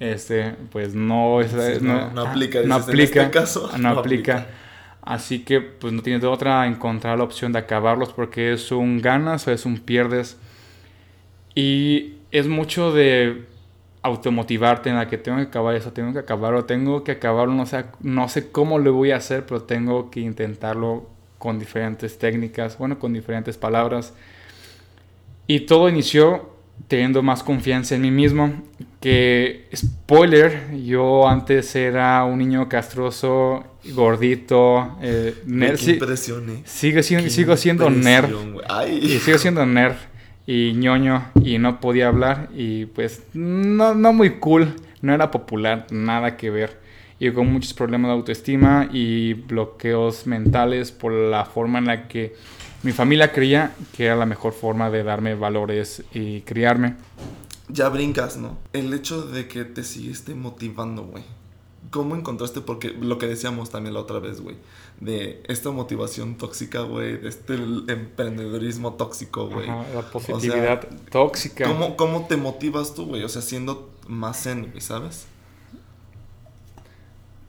Este, 0.00 0.56
pues 0.72 0.94
no, 0.94 1.40
es, 1.40 1.52
Sí, 1.52 1.78
no- 1.82 2.10
no 2.12 2.22
aplica, 2.22 2.60
no 2.62 2.74
dices, 2.76 2.88
en 2.88 2.94
aplica, 2.94 3.22
este 3.22 3.30
caso, 3.30 3.70
no 3.78 3.88
no 3.88 3.88
aplica. 3.90 4.32
aplica. 4.32 4.46
Así 5.02 5.40
que 5.44 5.60
pues 5.60 5.92
no 5.92 6.02
tienes 6.02 6.22
de 6.22 6.28
otra 6.28 6.66
encontrar 6.66 7.18
la 7.18 7.24
opción 7.24 7.52
de 7.52 7.58
acabarlos 7.60 8.12
porque 8.12 8.52
es 8.52 8.70
un 8.72 9.00
ganas 9.02 9.46
o 9.48 9.52
es 9.52 9.66
un 9.66 9.78
pierdes. 9.80 10.38
Y 11.54 12.14
es 12.30 12.48
mucho 12.48 12.92
de 12.92 13.46
automotivarte 14.02 14.90
en 14.90 14.96
la 14.96 15.08
que 15.08 15.18
tengo 15.18 15.38
que 15.38 15.44
acabar 15.44 15.74
eso, 15.76 15.92
tengo 15.92 16.12
que 16.12 16.18
acabarlo, 16.20 16.64
tengo 16.64 17.04
que 17.04 17.12
acabarlo, 17.12 17.54
no 17.54 17.66
sé, 17.66 17.84
no 18.00 18.28
sé 18.28 18.50
cómo 18.50 18.78
lo 18.78 18.94
voy 18.94 19.12
a 19.12 19.16
hacer, 19.16 19.46
pero 19.46 19.62
tengo 19.62 20.10
que 20.10 20.20
intentarlo 20.20 21.08
con 21.42 21.58
diferentes 21.58 22.16
técnicas, 22.18 22.78
bueno, 22.78 23.00
con 23.00 23.12
diferentes 23.12 23.58
palabras. 23.58 24.14
Y 25.48 25.66
todo 25.66 25.88
inició 25.88 26.52
teniendo 26.86 27.20
más 27.20 27.42
confianza 27.42 27.96
en 27.96 28.02
mí 28.02 28.12
mismo. 28.12 28.62
Que, 29.00 29.68
spoiler, 29.74 30.72
yo 30.84 31.26
antes 31.26 31.74
era 31.74 32.22
un 32.22 32.38
niño 32.38 32.68
castroso, 32.68 33.64
gordito, 33.86 34.96
eh, 35.02 35.34
nerd. 35.44 35.80
qué 35.80 35.90
impresión, 35.94 36.48
eh. 36.48 36.62
sigue 36.64 37.02
siendo, 37.02 37.24
Qué 37.24 37.30
sigo 37.30 37.56
siendo 37.56 37.90
nerd. 37.90 38.30
Y 38.88 39.18
sigo 39.18 39.38
siendo 39.38 39.66
nerd 39.66 39.96
y 40.46 40.74
ñoño 40.74 41.32
y 41.42 41.58
no 41.58 41.80
podía 41.80 42.06
hablar 42.06 42.50
y 42.54 42.86
pues 42.86 43.24
no, 43.34 43.96
no 43.96 44.12
muy 44.12 44.38
cool, 44.38 44.76
no 45.00 45.12
era 45.12 45.32
popular, 45.32 45.88
nada 45.90 46.36
que 46.36 46.50
ver. 46.50 46.81
Y 47.22 47.30
con 47.30 47.52
muchos 47.52 47.72
problemas 47.72 48.08
de 48.08 48.14
autoestima 48.14 48.88
y 48.92 49.34
bloqueos 49.34 50.26
mentales 50.26 50.90
por 50.90 51.12
la 51.12 51.44
forma 51.44 51.78
en 51.78 51.86
la 51.86 52.08
que 52.08 52.34
mi 52.82 52.90
familia 52.90 53.30
creía 53.30 53.76
que 53.96 54.06
era 54.06 54.16
la 54.16 54.26
mejor 54.26 54.52
forma 54.52 54.90
de 54.90 55.04
darme 55.04 55.36
valores 55.36 56.02
y 56.12 56.40
criarme. 56.40 56.96
Ya 57.68 57.88
brincas, 57.90 58.38
¿no? 58.38 58.58
El 58.72 58.92
hecho 58.92 59.22
de 59.22 59.46
que 59.46 59.64
te 59.64 59.84
siguiste 59.84 60.34
motivando, 60.34 61.04
güey. 61.04 61.22
¿Cómo 61.90 62.16
encontraste? 62.16 62.60
Porque 62.60 62.88
lo 62.90 63.18
que 63.18 63.28
decíamos 63.28 63.70
también 63.70 63.94
la 63.94 64.00
otra 64.00 64.18
vez, 64.18 64.40
güey. 64.40 64.56
De 64.98 65.44
esta 65.46 65.70
motivación 65.70 66.34
tóxica, 66.34 66.80
güey. 66.80 67.18
De 67.18 67.28
este 67.28 67.54
emprendedorismo 67.54 68.94
tóxico, 68.94 69.48
güey. 69.48 69.68
La 69.68 70.10
positividad 70.12 70.88
tóxica. 71.08 71.68
¿Cómo, 71.68 71.96
¿Cómo 71.96 72.26
te 72.26 72.36
motivas 72.36 72.94
tú, 72.94 73.06
güey? 73.06 73.22
O 73.22 73.28
sea, 73.28 73.42
siendo 73.42 73.92
más 74.08 74.42
zen, 74.42 74.72
¿sabes? 74.80 75.28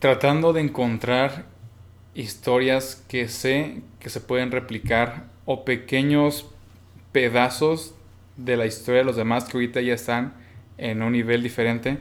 Tratando 0.03 0.51
de 0.51 0.59
encontrar 0.59 1.45
historias 2.13 3.01
que 3.07 3.29
sé 3.29 3.83
que 4.01 4.09
se 4.09 4.19
pueden 4.19 4.51
replicar 4.51 5.27
o 5.45 5.63
pequeños 5.63 6.45
pedazos 7.13 7.95
de 8.35 8.57
la 8.57 8.65
historia 8.65 8.99
de 8.99 9.05
los 9.05 9.15
demás 9.15 9.45
que 9.45 9.55
ahorita 9.55 9.79
ya 9.79 9.93
están 9.93 10.33
en 10.77 11.03
un 11.03 11.13
nivel 11.13 11.41
diferente 11.41 11.99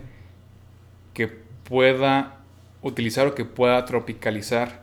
que 1.14 1.28
pueda 1.28 2.40
utilizar 2.82 3.28
o 3.28 3.36
que 3.36 3.44
pueda 3.44 3.84
tropicalizar. 3.84 4.82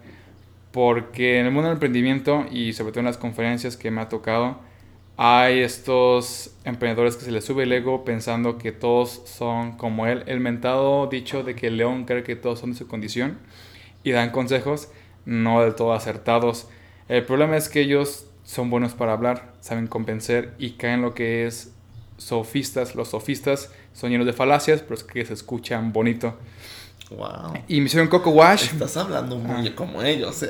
Porque 0.72 1.42
en 1.42 1.48
el 1.48 1.52
mundo 1.52 1.68
del 1.68 1.76
emprendimiento 1.76 2.46
y 2.50 2.72
sobre 2.72 2.94
todo 2.94 3.02
en 3.02 3.08
las 3.08 3.18
conferencias 3.18 3.76
que 3.76 3.92
me 3.92 4.00
ha 4.00 4.08
tocado 4.08 4.62
hay 5.22 5.60
estos 5.60 6.56
emprendedores 6.64 7.18
que 7.18 7.26
se 7.26 7.32
les 7.32 7.44
sube 7.44 7.64
el 7.64 7.74
ego 7.74 8.06
pensando 8.06 8.58
que 8.58 8.72
todos 8.72 9.22
son 9.26 9.74
como 9.74 10.08
él. 10.08 10.24
El 10.28 10.40
mentado 10.40 11.08
dicho 11.08 11.44
de 11.44 11.56
que 11.56 11.68
el 11.68 11.76
león 11.76 12.06
cree 12.06 12.24
que 12.24 12.38
todos 12.38 12.60
son 12.60 12.72
de 12.72 12.78
su 12.78 12.88
condición 12.88 13.38
y 14.02 14.12
dan 14.12 14.30
consejos 14.30 14.88
no 15.26 15.62
del 15.62 15.76
todo 15.76 15.92
acertados. 15.92 16.70
El 17.10 17.26
problema 17.26 17.58
es 17.58 17.68
que 17.68 17.82
ellos 17.82 18.28
son 18.46 18.70
buenos 18.70 18.94
para 18.94 19.12
hablar, 19.12 19.56
saben 19.60 19.88
convencer 19.88 20.54
y 20.58 20.78
caen 20.78 20.94
en 20.94 21.02
lo 21.02 21.14
que 21.14 21.46
es 21.46 21.74
sofistas. 22.16 22.96
Los 22.96 23.10
sofistas 23.10 23.74
son 23.92 24.12
llenos 24.12 24.26
de 24.26 24.32
falacias, 24.32 24.82
pero 24.84 24.96
es 24.96 25.04
que 25.04 25.26
se 25.26 25.34
escuchan 25.34 25.92
bonito. 25.92 26.38
Wow. 27.12 27.54
Y 27.68 27.80
me 27.82 27.88
hicieron 27.88 28.08
Coco 28.08 28.30
Wash, 28.30 28.66
Estás 28.72 28.96
hablando 28.98 29.36
muy 29.38 29.68
Ah. 29.70 29.72
como 29.76 30.04
ellos, 30.04 30.44
eh. 30.44 30.50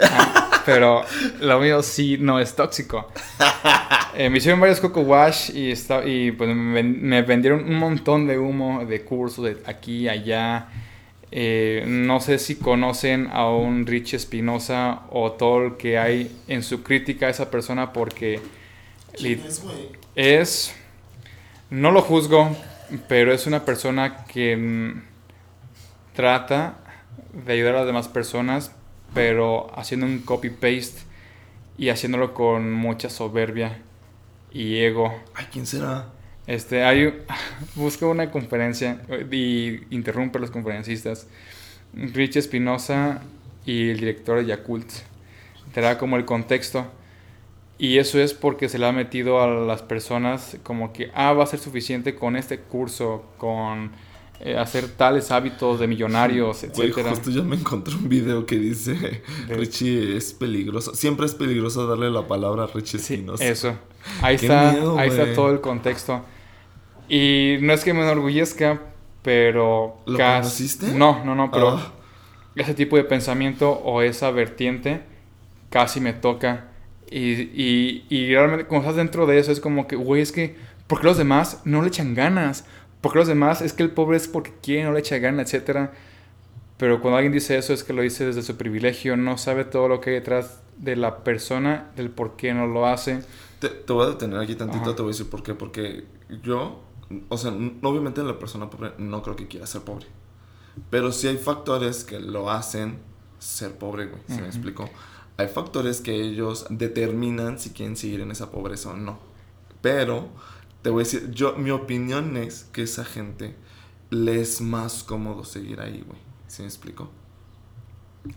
pero 0.66 1.04
lo 1.40 1.60
mío 1.60 1.82
sí 1.82 2.18
no 2.20 2.40
es 2.40 2.54
tóxico. 2.56 3.08
Eh, 4.16 4.30
me 4.30 4.40
hicieron 4.40 4.60
varios 4.60 4.80
Coco 4.82 5.02
Wash 5.02 5.52
y, 5.54 6.32
pues 6.32 6.50
me, 6.54 6.74
ven- 6.74 7.02
me 7.02 7.22
vendieron 7.22 7.64
un 7.64 7.76
montón 7.76 8.28
de 8.28 8.38
humo 8.38 8.84
de 8.86 9.02
cursos 9.04 9.46
de 9.46 9.58
aquí 9.66 10.00
y 10.02 10.10
allá. 10.10 10.68
Eh, 11.32 11.84
no 11.88 12.20
sé 12.20 12.40
si 12.40 12.56
conocen 12.56 13.30
a 13.32 13.48
un 13.50 13.86
Rich 13.86 14.16
Espinosa 14.16 15.02
o 15.12 15.32
todo 15.34 15.60
lo 15.60 15.78
que 15.78 15.98
hay 16.00 16.36
en 16.48 16.64
su 16.64 16.82
crítica 16.84 17.28
a 17.28 17.30
esa 17.30 17.52
persona 17.52 17.94
porque 17.94 18.42
es, 19.14 19.62
güey? 19.64 19.90
es, 20.16 20.74
no 21.70 21.92
lo 21.92 22.02
juzgo, 22.02 22.50
pero 23.08 23.32
es 23.32 23.46
una 23.46 23.64
persona 23.64 24.26
que 24.26 24.58
mm, 24.58 25.02
trata 26.20 26.76
de 27.32 27.54
ayudar 27.54 27.76
a 27.76 27.78
las 27.78 27.88
demás 27.88 28.10
personas, 28.10 28.74
pero 29.14 29.72
haciendo 29.80 30.06
un 30.06 30.20
copy-paste 30.20 31.04
y 31.78 31.88
haciéndolo 31.88 32.34
con 32.34 32.74
mucha 32.74 33.10
soberbia 33.10 33.78
y 34.52 34.80
ego. 34.80 35.18
Ay, 35.34 35.46
¿quién 35.50 35.66
será? 35.66 36.10
Este, 36.46 36.84
hay, 36.84 37.24
busca 37.76 38.06
una 38.06 38.32
conferencia 38.32 39.02
y 39.32 39.80
interrumpe 39.96 40.40
a 40.40 40.42
los 40.42 40.52
conferencistas. 40.52 41.26
Rich 41.94 42.36
Espinosa 42.36 43.22
y 43.66 43.92
el 43.92 44.02
director 44.02 44.40
de 44.40 44.48
Yakult. 44.48 44.92
Te 45.74 45.80
da 45.80 45.98
como 45.98 46.18
el 46.18 46.26
contexto. 46.26 46.86
Y 47.78 47.98
eso 47.98 48.20
es 48.20 48.34
porque 48.34 48.68
se 48.68 48.78
le 48.78 48.88
ha 48.88 48.92
metido 48.92 49.42
a 49.42 49.48
las 49.48 49.84
personas 49.84 50.58
como 50.64 50.92
que, 50.92 51.12
ah, 51.14 51.32
va 51.32 51.46
a 51.46 51.48
ser 51.48 51.60
suficiente 51.60 52.14
con 52.14 52.36
este 52.36 52.60
curso, 52.60 53.24
con 53.38 53.92
eh, 54.42 54.58
hacer 54.58 54.88
tales 54.88 55.32
hábitos 55.32 55.80
de 55.80 55.88
millonarios, 55.88 56.64
etc. 56.64 56.94
justo 57.10 57.30
yo 57.30 57.44
me 57.44 57.58
encontré 57.58 57.94
un 57.96 58.08
video 58.08 58.46
que 58.46 58.58
dice, 58.58 59.22
Richie 59.50 60.16
es 60.16 60.34
peligroso. 60.34 60.96
Siempre 60.96 61.26
es 61.26 61.36
peligroso 61.36 61.86
darle 61.88 62.10
la 62.10 62.28
palabra 62.28 62.64
a 62.64 62.68
Richie 62.68 63.00
sí, 63.00 63.26
Eso. 63.40 63.76
Ahí, 64.22 64.36
está, 64.36 64.70
ahí 64.98 65.10
está 65.10 65.34
todo 65.34 65.52
el 65.52 65.60
contexto. 65.60 66.24
Y 67.10 67.58
no 67.62 67.74
es 67.74 67.84
que 67.84 67.94
me 67.94 68.04
enorgullezca, 68.04 68.82
pero... 69.24 69.98
¿Lo 70.06 70.18
conociste? 70.18 70.94
No, 70.94 71.26
no, 71.26 71.36
no, 71.36 71.52
pero 71.52 71.72
ah. 71.72 71.92
ese 72.56 72.74
tipo 72.74 72.96
de 72.96 73.04
pensamiento 73.04 73.72
o 73.72 74.02
esa 74.02 74.32
vertiente 74.32 75.02
casi 75.70 76.00
me 76.00 76.14
toca. 76.14 76.68
Y, 77.12 78.06
y, 78.08 78.34
realmente 78.34 78.66
cuando 78.66 78.88
estás 78.88 78.98
dentro 78.98 79.26
de 79.26 79.40
eso 79.40 79.52
es 79.52 79.60
como 79.60 79.88
que, 79.88 79.96
güey, 79.96 80.22
es 80.22 80.32
que, 80.32 80.56
¿por 80.88 81.02
qué 81.02 81.08
los 81.08 81.18
demás 81.18 81.62
no 81.66 81.82
le 81.82 81.88
echan 81.88 82.14
ganas? 82.14 82.66
¿Por 83.02 83.14
qué 83.14 83.20
los 83.20 83.28
demás 83.28 83.62
es 83.62 83.74
que 83.74 83.84
el 83.84 83.92
pobre 83.92 84.18
es 84.18 84.28
porque 84.28 84.54
quiere, 84.62 84.84
no 84.84 84.92
le 84.92 85.00
echa 85.00 85.18
ganas, 85.18 85.48
etcétera? 85.48 85.94
Pero 86.78 87.02
cuando 87.02 87.18
alguien 87.18 87.34
dice 87.34 87.58
eso 87.58 87.74
es 87.74 87.84
que 87.84 87.94
lo 87.94 88.02
dice 88.02 88.26
desde 88.26 88.42
su 88.42 88.56
privilegio, 88.56 89.18
no 89.18 89.38
sabe 89.38 89.66
todo 89.66 89.88
lo 89.88 90.00
que 90.02 90.12
hay 90.12 90.16
detrás 90.18 90.62
de 90.78 90.96
la 90.96 91.24
persona, 91.24 91.92
del 91.96 92.10
por 92.10 92.36
qué 92.36 92.54
no 92.54 92.68
lo 92.68 92.88
hace. 92.88 93.22
Te, 93.60 93.70
voy 93.92 94.06
a 94.06 94.10
detener 94.10 94.40
aquí 94.40 94.56
tantito, 94.56 94.96
te 94.96 95.02
voy 95.02 95.10
a 95.10 95.14
decir 95.14 95.30
por 95.30 95.44
qué. 95.44 95.54
Porque 95.54 96.06
yo 96.42 96.82
o 97.30 97.38
sea, 97.38 97.52
obviamente 97.82 98.24
la 98.24 98.38
persona 98.38 98.70
pobre 98.70 98.94
no 98.98 99.22
creo 99.24 99.36
que 99.36 99.48
quiera 99.48 99.66
ser 99.66 99.82
pobre. 99.82 100.06
Pero 100.90 101.12
sí 101.12 101.28
hay 101.28 101.38
factores 101.38 102.04
que 102.04 102.20
lo 102.20 102.50
hacen 102.50 103.00
ser 103.40 103.78
pobre, 103.78 104.06
güey. 104.06 104.22
¿Se 104.28 104.42
me 104.42 104.48
explico? 104.48 104.90
Hay 105.38 105.48
factores 105.48 106.02
que 106.02 106.14
ellos 106.14 106.68
determinan 106.70 107.60
si 107.60 107.72
quieren 107.72 107.96
seguir 107.96 108.22
en 108.22 108.32
esa 108.32 108.52
pobreza 108.52 108.92
o 108.92 108.96
no. 108.96 109.20
Pero, 109.82 110.30
te 110.82 110.90
voy 110.90 111.02
a 111.02 111.04
decir, 111.04 111.32
yo, 111.32 111.56
mi 111.56 111.72
opinión 111.72 112.38
es 112.38 112.66
que 112.72 112.84
esa 112.84 113.06
gente 113.06 113.56
le 114.10 114.42
es 114.42 114.62
más 114.62 115.04
cómodo 115.04 115.44
seguir 115.44 115.82
ahí, 115.82 116.04
güey. 116.06 116.20
¿Se 116.48 116.64
me 116.64 116.68
explico? 116.68 117.12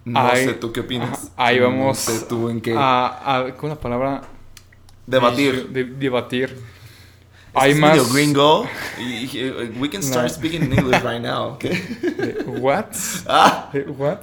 No 0.05 0.31
sé, 0.35 0.55
¿tú 0.55 0.73
qué 0.73 0.81
opinas? 0.81 1.33
ahí 1.37 1.59
vamos. 1.59 2.09
No 2.09 2.15
sé 2.15 2.27
tú 2.27 2.49
en 2.49 2.61
qué. 2.61 2.75
A, 2.77 3.55
con 3.57 3.71
la 3.71 3.81
palabra. 3.81 4.23
Debatir. 5.07 5.69
debatir 5.99 6.57
hay 7.55 7.75
más 7.75 8.13
gringo. 8.13 8.67
We 9.79 9.89
can 9.91 10.03
start 10.03 10.31
speaking 10.31 10.63
in 10.63 10.73
English 10.73 11.03
right 11.03 11.21
now. 11.21 11.59
What? 12.47 12.97
Ah. 13.27 13.71
What? 13.99 14.21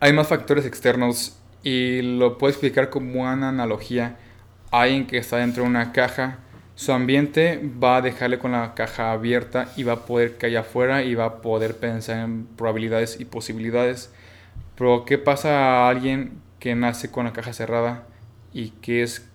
Hay 0.00 0.12
más 0.12 0.28
factores 0.28 0.64
externos 0.64 1.36
y 1.62 2.02
lo 2.02 2.38
puedo 2.38 2.50
explicar 2.50 2.90
como 2.90 3.22
una 3.22 3.48
analogía. 3.48 4.16
Alguien 4.70 5.06
que 5.06 5.18
está 5.18 5.38
dentro 5.38 5.62
de 5.62 5.68
una 5.68 5.92
caja, 5.92 6.38
su 6.76 6.92
ambiente 6.92 7.60
va 7.82 7.96
a 7.96 8.02
dejarle 8.02 8.38
con 8.38 8.52
la 8.52 8.74
caja 8.74 9.10
abierta 9.10 9.72
y 9.76 9.82
va 9.82 9.94
a 9.94 10.06
poder 10.06 10.36
allá 10.42 10.60
afuera 10.60 11.02
y 11.02 11.14
va 11.14 11.24
a 11.24 11.42
poder 11.42 11.76
pensar 11.76 12.18
en 12.18 12.46
probabilidades 12.46 13.18
y 13.18 13.24
posibilidades. 13.24 14.12
Pero 14.76 15.04
¿qué 15.04 15.18
pasa 15.18 15.58
a 15.58 15.88
alguien 15.88 16.40
que 16.60 16.74
nace 16.74 17.10
con 17.10 17.24
la 17.24 17.32
caja 17.32 17.52
cerrada 17.52 18.06
y 18.52 18.70
que 18.70 19.02
es 19.02 19.28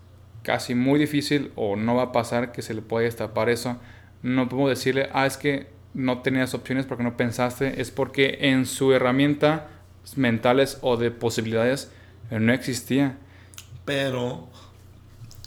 casi 0.44 0.76
muy 0.76 1.00
difícil 1.00 1.52
o 1.56 1.76
no 1.76 1.96
va 1.96 2.04
a 2.04 2.12
pasar 2.12 2.52
que 2.52 2.62
se 2.62 2.74
le 2.74 2.82
pueda 2.82 3.06
destapar 3.06 3.50
eso. 3.50 3.78
No 4.24 4.50
podemos 4.50 4.70
decirle, 4.70 5.10
ah, 5.14 5.26
es 5.26 5.38
que 5.38 5.68
no 5.94 6.22
tenías 6.22 6.54
opciones 6.54 6.86
porque 6.86 7.04
no 7.04 7.18
pensaste, 7.18 7.82
es 7.82 7.92
porque 7.92 8.38
en 8.42 8.66
su 8.66 8.94
herramienta 8.94 9.68
mentales 10.16 10.78
o 10.82 10.98
de 10.98 11.12
posibilidades 11.12 11.92
eh, 12.30 12.40
no 12.40 12.54
existía. 12.54 13.18
Pero, 13.86 14.48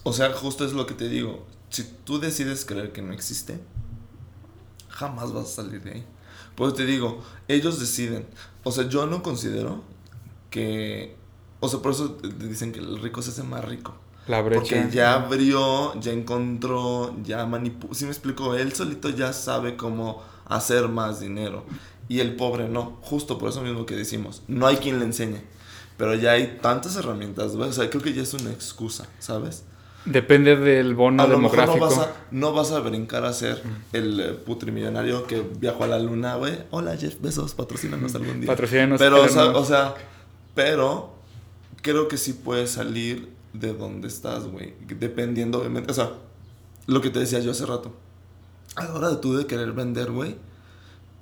o 0.03 0.13
sea, 0.13 0.31
justo 0.33 0.65
es 0.65 0.73
lo 0.73 0.87
que 0.87 0.95
te 0.95 1.09
digo, 1.09 1.47
si 1.75 1.83
tú 2.05 2.21
decides 2.21 2.65
creer 2.65 2.93
que 2.93 3.03
no 3.03 3.13
existe, 3.13 3.59
jamás 4.89 5.33
vas 5.33 5.47
a 5.47 5.63
salir 5.63 5.83
de 5.83 5.91
ahí. 5.91 6.07
Pues 6.55 6.75
te 6.75 6.87
digo, 6.87 7.21
ellos 7.49 7.81
deciden. 7.81 8.27
O 8.63 8.71
sea, 8.71 8.89
yo 8.89 9.07
no 9.07 9.25
considero 9.25 9.83
que... 10.51 11.17
O 11.59 11.69
sea, 11.69 11.81
por 11.81 11.91
eso 11.91 12.17
dicen 12.39 12.71
que 12.71 12.79
el 12.79 13.01
rico 13.01 13.23
se 13.23 13.31
hace 13.31 13.43
más 13.43 13.65
rico. 13.65 13.97
La 14.29 14.41
brecha. 14.41 14.61
Porque 14.61 14.89
ya 14.93 15.15
abrió, 15.15 15.99
ya 16.01 16.13
encontró, 16.13 17.17
ya 17.25 17.45
manipuló. 17.45 17.93
Si 17.93 18.05
me 18.05 18.13
explico, 18.13 18.55
él 18.55 18.73
solito 18.73 19.09
ya 19.09 19.33
sabe 19.33 19.77
cómo 19.77 20.23
hacer 20.45 20.89
más 20.89 21.19
dinero. 21.19 21.65
Y 22.09 22.21
el 22.21 22.37
pobre 22.37 22.69
no. 22.69 22.99
Justo 23.03 23.37
por 23.37 23.49
eso 23.49 23.63
mismo 23.63 23.85
que 23.85 23.97
decimos. 23.97 24.43
No 24.47 24.69
hay 24.69 24.77
quien 24.77 25.01
le 25.01 25.07
enseñe. 25.07 25.43
Pero 25.97 26.15
ya 26.15 26.33
hay 26.33 26.59
tantas 26.63 26.95
herramientas. 26.95 27.55
O 27.55 27.73
sea, 27.73 27.91
creo 27.91 28.03
que 28.03 28.13
ya 28.13 28.23
es 28.23 28.33
una 28.33 28.53
excusa, 28.53 29.09
¿sabes? 29.19 29.65
Depende 30.05 30.57
del 30.57 30.95
bono 30.95 31.27
demográfico. 31.27 31.79
no, 31.79 31.87
vas 31.87 31.99
a, 31.99 32.13
no 32.31 32.53
vas 32.53 32.73
a 32.73 32.81
brincar 32.81 33.25
a 33.25 33.33
ser 33.33 33.63
el 33.93 34.21
eh, 34.21 34.33
putrimillonario 34.33 35.27
que 35.27 35.43
viajó 35.59 35.85
a 35.85 35.87
la 35.87 35.99
luna, 35.99 36.37
güey. 36.37 36.59
Hola, 36.71 36.97
Jeff 36.97 37.21
Besos, 37.21 37.55
patrocínanos 37.55 38.15
algún 38.15 38.41
día. 38.41 38.47
Patrocínanos. 38.47 38.99
Pero, 38.99 39.23
o 39.23 39.65
sea, 39.65 39.95
pero 40.55 41.15
creo 41.81 42.09
que 42.09 42.19
sí 42.19 42.35
puede 42.35 42.67
salir 42.67 43.31
de 43.55 43.73
dónde 43.73 44.09
estás, 44.09 44.47
güey. 44.47 44.75
Dependiendo, 44.87 45.59
obviamente. 45.61 45.91
O 45.91 45.95
sea, 45.95 46.11
lo 46.87 47.01
que 47.01 47.09
te 47.09 47.21
decía 47.21 47.41
yo 47.41 47.53
hace 47.53 47.65
rato. 47.65 47.95
A 48.77 48.85
la 48.85 48.95
hora 48.95 49.09
de 49.09 49.17
tú 49.17 49.37
de 49.37 49.47
querer 49.47 49.73
vender, 49.73 50.11
güey, 50.11 50.37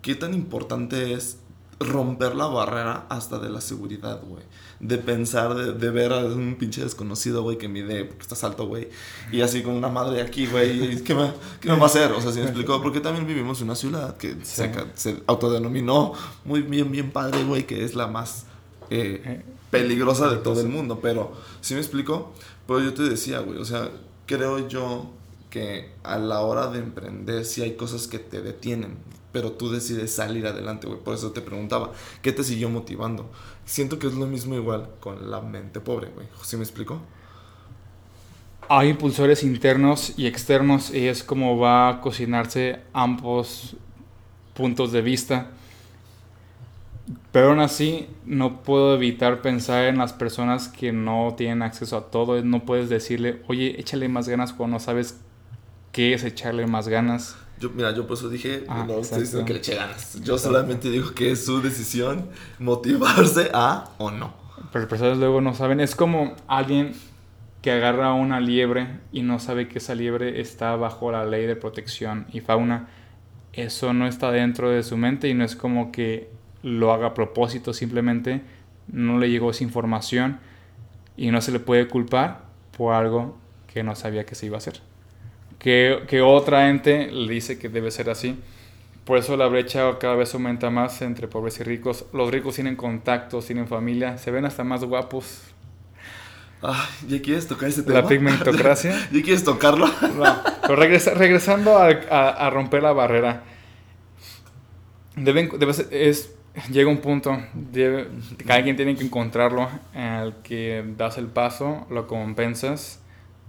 ¿qué 0.01 0.15
tan 0.15 0.35
importante 0.35 1.13
es 1.13 1.39
romper 1.83 2.35
la 2.35 2.47
barrera 2.47 3.07
hasta 3.09 3.39
de 3.39 3.51
la 3.51 3.61
seguridad, 3.61 4.21
güey? 4.23 4.43
De 4.81 4.99
pensar, 4.99 5.55
de, 5.55 5.91
ver 5.91 6.13
a 6.13 6.25
un 6.25 6.57
pinche 6.59 6.83
desconocido, 6.83 7.43
güey, 7.43 7.59
que 7.59 7.69
mide, 7.69 8.05
porque 8.05 8.23
estás 8.23 8.45
alto, 8.45 8.67
güey, 8.67 8.89
y 9.31 9.41
así 9.41 9.63
con 9.63 9.75
una 9.75 9.89
madre 9.89 10.21
aquí, 10.21 10.47
güey, 10.47 11.03
¿qué 11.05 11.15
me, 11.15 11.33
¿qué 11.61 11.69
me 11.69 11.77
va 11.77 11.85
a 11.85 11.87
hacer? 11.87 12.13
O 12.13 12.21
sea, 12.21 12.33
si 12.33 12.41
me 12.41 12.47
explicó, 12.47 12.83
porque 12.83 13.01
también 13.01 13.27
vivimos 13.27 13.61
en 13.61 13.65
una 13.65 13.77
ciudad 13.77 14.17
que 14.17 14.37
se, 14.43 14.73
se, 14.95 15.23
autodenominó 15.27 16.13
muy 16.45 16.63
bien, 16.63 16.91
bien 16.91 17.11
padre, 17.11 17.45
güey, 17.45 17.67
que 17.67 17.85
es 17.85 17.95
la 17.95 18.07
más 18.07 18.47
eh, 18.91 19.23
eh 19.25 19.43
peligrosa 19.73 20.29
de 20.29 20.37
todo 20.37 20.61
el 20.61 20.69
mundo, 20.69 21.01
pero 21.01 21.33
si 21.63 21.73
me 21.73 21.81
explico? 21.81 22.33
Pero 22.67 22.81
yo 22.81 22.93
te 22.93 23.05
decía, 23.05 23.41
güey, 23.41 23.59
o 23.59 23.65
sea, 23.65 23.91
creo 24.27 24.69
yo 24.69 25.07
que 25.49 25.93
a 26.05 26.19
la 26.19 26.43
hora 26.43 26.69
de 26.69 26.79
emprender 26.79 27.47
sí 27.47 27.63
hay 27.63 27.75
cosas 27.75 28.07
que 28.07 28.19
te 28.19 28.43
detienen, 28.43 28.99
pero 29.33 29.53
tú 29.53 29.71
decides 29.71 30.15
salir 30.15 30.47
adelante, 30.47 30.87
güey. 30.87 31.01
Por 31.01 31.15
eso 31.15 31.33
te 31.33 31.41
preguntaba, 31.41 31.93
¿qué 32.21 32.33
te 32.33 32.45
siguió 32.45 32.69
motivando? 32.69 33.31
Siento 33.65 33.99
que 33.99 34.07
es 34.07 34.15
lo 34.15 34.27
mismo 34.27 34.55
igual 34.55 34.91
con 35.01 35.31
la 35.31 35.41
mente 35.41 35.81
pobre, 35.81 36.11
güey. 36.15 36.27
¿Sí 36.43 36.57
me 36.57 36.63
explico? 36.63 37.01
Hay 38.69 38.91
impulsores 38.91 39.43
internos 39.43 40.15
y 40.17 40.27
externos 40.27 40.95
y 40.95 41.09
es 41.09 41.23
como 41.23 41.59
va 41.59 41.89
a 41.89 42.01
cocinarse 42.01 42.81
ambos 42.93 43.77
puntos 44.55 44.93
de 44.93 45.03
vista. 45.03 45.51
Pero 47.33 47.51
aún 47.51 47.61
así, 47.61 48.09
no 48.25 48.63
puedo 48.63 48.95
evitar 48.95 49.43
pensar 49.43 49.87
en 49.87 49.99
las 49.99 50.13
personas 50.13 50.69
que 50.69 50.93
no 50.93 51.35
tienen 51.37 51.63
acceso 51.63 51.97
a 51.97 52.11
todo. 52.11 52.43
No 52.43 52.65
puedes 52.65 52.89
decirle, 52.89 53.43
oye, 53.49 53.81
échale 53.81 54.09
más 54.09 54.29
ganas 54.29 54.53
cuando 54.53 54.77
no 54.77 54.81
sabes 54.81 55.21
qué 55.91 56.15
es 56.15 56.25
echarle 56.25 56.67
más 56.67 56.89
ganas. 56.89 57.37
Yo, 57.63 57.71
mira, 57.71 57.95
yo 57.95 58.09
por 58.09 58.17
eso 58.17 58.29
dije, 58.29 58.65
ah, 58.67 58.85
no 58.89 58.99
estoy 58.99 59.21
diciendo 59.21 59.47
que 59.47 59.53
le 59.53 59.61
eche 59.61 59.77
ganas. 59.77 60.21
Yo 60.21 60.37
solamente 60.37 60.91
digo 60.91 61.13
que 61.15 61.31
es 61.31 61.45
su 61.45 61.63
decisión 61.63 62.29
motivarse 62.59 63.53
a 63.55 63.89
o 63.99 64.11
no. 64.11 64.35
Pero 64.73 64.81
las 64.81 64.89
personas 64.89 65.19
luego 65.19 65.41
no 65.41 65.55
saben. 65.55 65.79
Es 65.79 65.95
como 65.95 66.35
alguien 66.49 66.93
que 67.63 67.71
agarra 67.71 68.15
una 68.15 68.41
liebre 68.41 68.99
y 69.13 69.23
no 69.23 69.39
sabe 69.39 69.69
que 69.69 69.79
esa 69.79 69.95
liebre 69.95 70.41
está 70.41 70.75
bajo 70.75 71.13
la 71.13 71.25
ley 71.25 71.47
de 71.47 71.55
protección 71.55 72.27
y 72.33 72.41
fauna. 72.41 72.89
Eso 73.53 73.93
no 73.93 74.09
está 74.09 74.33
dentro 74.33 74.69
de 74.69 74.83
su 74.83 74.97
mente 74.97 75.29
y 75.29 75.35
no 75.35 75.45
es 75.45 75.55
como 75.55 75.93
que 75.93 76.31
lo 76.65 76.93
haga 76.93 77.09
a 77.09 77.15
propósito, 77.15 77.73
simplemente 77.73 78.43
no 78.89 79.21
le 79.21 79.31
llegó 79.31 79.53
esa 79.53 79.63
información 79.63 80.41
y 81.17 81.31
no 81.31 81.41
se 81.41 81.53
le 81.53 81.61
puede 81.61 81.87
culpar 81.87 82.43
por 82.77 82.95
algo 82.95 83.37
que 83.73 83.85
no 83.85 83.95
sabía 83.95 84.27
que 84.27 84.35
se 84.35 84.47
iba 84.47 84.57
a 84.57 84.59
hacer. 84.59 84.81
Que, 85.63 86.03
que 86.09 86.21
otra 86.21 86.69
ente 86.69 87.07
le 87.13 87.33
dice 87.33 87.57
que 87.57 87.69
debe 87.69 87.93
ser 87.93 88.11
así. 88.11 88.37
Por 89.05 89.19
eso 89.19 89.37
la 89.37 89.47
brecha 89.47 89.99
cada 90.01 90.17
vez 90.17 90.35
aumenta 90.35 90.71
más 90.71 91.03
entre 91.03 91.29
pobres 91.29 91.61
y 91.61 91.63
ricos. 91.63 92.07
Los 92.13 92.33
ricos 92.33 92.57
tienen 92.57 92.75
contactos, 92.75 93.47
tienen 93.47 93.69
familia, 93.69 94.19
se 94.19 94.33
ven 94.33 94.45
hasta 94.45 94.65
más 94.65 94.83
guapos. 94.83 95.43
¿Ya 97.09 97.21
quieres 97.23 97.47
tocar 97.47 97.69
ese 97.69 97.83
tema? 97.83 98.01
La 98.01 98.09
pigmentocracia. 98.09 98.93
¿Ya 99.13 99.23
quieres 99.23 99.45
tocarlo? 99.45 99.87
No. 100.17 100.37
Pero 100.63 100.77
regresando 100.77 101.77
a, 101.77 101.89
a, 101.89 102.51
romper 102.51 102.83
la 102.83 102.93
barrera. 102.93 103.43
Deben, 105.17 105.51
debe 105.59 105.75
ser, 105.75 105.89
es 105.91 106.35
llega 106.71 106.91
un 106.91 106.99
punto, 106.99 107.37
que 107.73 108.07
alguien 108.49 108.77
tiene 108.77 108.95
que 108.95 109.05
encontrarlo, 109.05 109.69
al 109.95 110.43
que 110.43 110.85
das 110.97 111.19
el 111.19 111.27
paso, 111.27 111.87
lo 111.91 112.07
compensas, 112.07 113.02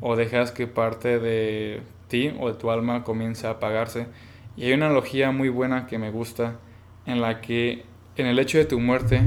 o 0.06 0.18
dejas 0.18 0.52
que 0.52 0.68
parte 0.68 1.18
de 1.18 1.82
ti 2.10 2.34
o 2.38 2.52
de 2.52 2.60
tu 2.60 2.70
alma 2.70 3.06
comience 3.06 3.48
a 3.48 3.52
apagarse. 3.52 4.08
Y 4.58 4.66
hay 4.66 4.74
una 4.74 4.88
analogía 4.88 5.32
muy 5.32 5.48
buena 5.48 5.88
que 5.88 5.98
me 5.98 6.12
gusta 6.12 6.60
en 7.06 7.22
la 7.22 7.40
que 7.40 7.86
en 8.18 8.28
el 8.28 8.38
hecho 8.38 8.58
de 8.58 8.66
tu 8.66 8.82
muerte, 8.82 9.22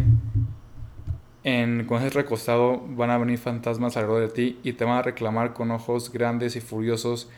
en, 1.44 1.86
cuando 1.86 2.06
estés 2.06 2.22
recostado, 2.22 2.84
van 2.88 3.08
a 3.08 3.16
venir 3.16 3.38
fantasmas 3.38 3.96
alrededor 3.96 4.28
de 4.28 4.34
ti 4.34 4.60
y 4.62 4.74
te 4.74 4.84
van 4.84 4.98
a 4.98 5.02
reclamar 5.02 5.54
con 5.54 5.70
ojos 5.70 6.12
grandes 6.12 6.56
y 6.56 6.60
furiosos. 6.60 7.30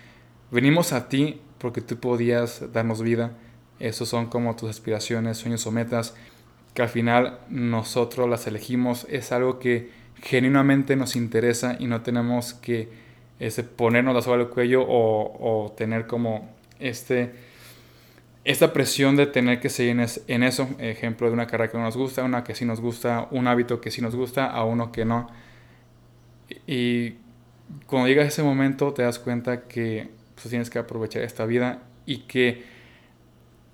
Venimos 0.51 0.93
a 0.93 1.09
ti 1.09 1.41
porque 1.59 1.81
tú 1.81 1.97
podías 1.99 2.73
darnos 2.73 3.03
vida. 3.03 3.35
Esos 3.79 4.09
son 4.09 4.27
como 4.27 4.57
tus 4.57 4.69
aspiraciones, 4.69 5.39
sueños 5.39 5.65
o 5.65 5.71
metas, 5.71 6.17
que 6.75 6.83
al 6.83 6.89
final 6.89 7.39
nosotros 7.49 8.29
las 8.29 8.49
elegimos. 8.49 9.07
Es 9.09 9.31
algo 9.31 9.61
que 9.61 9.93
genuinamente 10.17 10.97
nos 10.97 11.15
interesa 11.15 11.77
y 11.79 11.87
no 11.87 12.01
tenemos 12.01 12.55
que 12.55 13.07
ese, 13.39 13.65
ponernos 13.65 14.15
la 14.15 14.23
soga 14.23 14.37
al 14.37 14.49
cuello 14.49 14.83
o, 14.83 15.65
o 15.67 15.73
tener 15.73 16.07
como 16.07 16.49
este 16.81 17.33
esta 18.49 18.73
presión 18.73 19.15
de 19.15 19.27
tener 19.27 19.61
que 19.61 19.69
seguir 19.69 20.03
en, 20.27 20.43
eso, 20.43 20.69
ejemplo 20.79 21.27
de 21.27 21.35
una 21.35 21.47
carrera 21.47 21.71
que 21.71 21.77
no 21.77 21.85
nos 21.85 21.99
gusta, 21.99 22.25
una 22.25 22.45
que 22.45 22.55
sí 22.55 22.65
nos 22.65 22.81
gusta, 22.81 23.29
un 23.31 23.47
hábito 23.47 23.79
que 23.83 23.91
sí 23.91 24.01
nos 24.01 24.17
gusta, 24.17 24.47
a 24.47 24.65
uno 24.65 24.91
que 24.91 25.05
no. 25.05 25.29
Y 26.67 27.17
cuando 27.87 28.09
llega 28.09 28.23
ese 28.23 28.43
momento 28.43 28.95
te 28.95 29.03
das 29.03 29.19
cuenta 29.19 29.65
que 29.65 30.09
pues, 30.35 30.49
tienes 30.49 30.71
que 30.71 30.79
aprovechar 30.79 31.21
esta 31.25 31.45
vida 31.45 31.83
y 32.07 32.21
que 32.21 32.65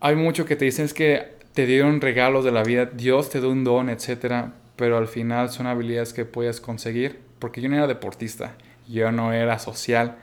hay 0.00 0.16
mucho 0.16 0.44
que 0.44 0.57
te 0.57 0.64
dicen 0.64 0.87
es 0.87 0.92
que 0.92 1.35
te 1.53 1.66
dieron 1.66 2.00
regalos 2.00 2.44
de 2.44 2.50
la 2.50 2.64
vida, 2.64 2.87
Dios 2.87 3.31
te 3.31 3.38
dio 3.38 3.50
un 3.50 3.62
don, 3.62 3.88
etc. 3.88 4.46
Pero 4.74 4.98
al 4.98 5.07
final 5.07 5.50
son 5.50 5.68
habilidades 5.68 6.12
que 6.12 6.24
puedes 6.24 6.61
conseguir, 6.61 7.20
porque 7.38 7.61
yo 7.61 7.68
no 7.68 7.77
era 7.77 7.87
deportista, 7.87 8.57
yo 8.88 9.12
no 9.12 9.33
era 9.33 9.59
social, 9.59 10.16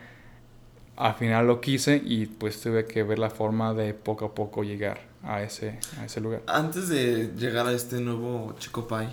al 0.97 1.15
final 1.15 1.47
lo 1.47 1.61
quise 1.61 2.01
y 2.03 2.27
pues 2.27 2.61
tuve 2.61 2.85
que 2.85 3.03
ver 3.03 3.19
la 3.19 3.29
forma 3.29 3.73
de 3.73 3.93
poco 3.93 4.25
a 4.25 4.35
poco 4.35 4.63
llegar 4.63 5.01
a 5.23 5.41
ese, 5.41 5.79
a 5.99 6.05
ese 6.05 6.21
lugar. 6.21 6.43
Antes 6.47 6.89
de 6.89 7.31
llegar 7.35 7.67
a 7.67 7.73
este 7.73 8.01
nuevo 8.01 8.55
Chico 8.59 8.87
Pai, 8.87 9.09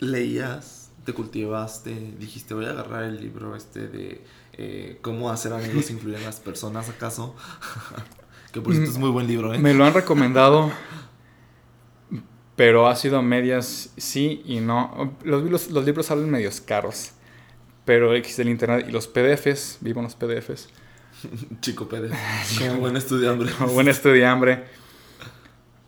¿leías, 0.00 0.90
te 1.04 1.12
cultivaste, 1.12 2.14
dijiste 2.18 2.54
voy 2.54 2.66
a 2.66 2.70
agarrar 2.70 3.04
el 3.04 3.20
libro 3.20 3.56
este 3.56 3.88
de 3.88 4.24
eh, 4.54 4.98
cómo 5.00 5.30
hacer 5.30 5.52
amigos 5.52 5.90
influir 5.90 6.16
en 6.16 6.24
las 6.24 6.40
personas 6.40 6.88
acaso? 6.88 7.34
que 8.52 8.60
por 8.60 8.74
cierto 8.74 8.90
es 8.90 8.98
muy 8.98 9.10
buen 9.10 9.26
libro, 9.26 9.54
¿eh? 9.54 9.58
Me 9.58 9.72
lo 9.72 9.84
han 9.84 9.94
recomendado, 9.94 10.70
pero 12.56 12.88
ha 12.88 12.96
sido 12.96 13.22
medias 13.22 13.90
sí 13.96 14.42
y 14.44 14.60
no. 14.60 15.14
Los, 15.24 15.44
los, 15.44 15.70
los 15.70 15.84
libros 15.86 16.06
salen 16.06 16.30
medios 16.30 16.60
caros, 16.60 17.12
pero 17.84 18.14
existe 18.14 18.42
el 18.42 18.48
internet 18.48 18.86
y 18.88 18.92
los 18.92 19.08
PDFs, 19.08 19.78
vivo 19.80 20.02
los 20.02 20.14
PDFs 20.14 20.68
Chico 21.60 21.88
Pérez. 21.88 22.12
Como 22.58 22.80
buen 22.80 22.96
estudiante. 22.96 23.52
Como 23.58 23.72
buen 23.72 23.88
estudiante. 23.88 24.64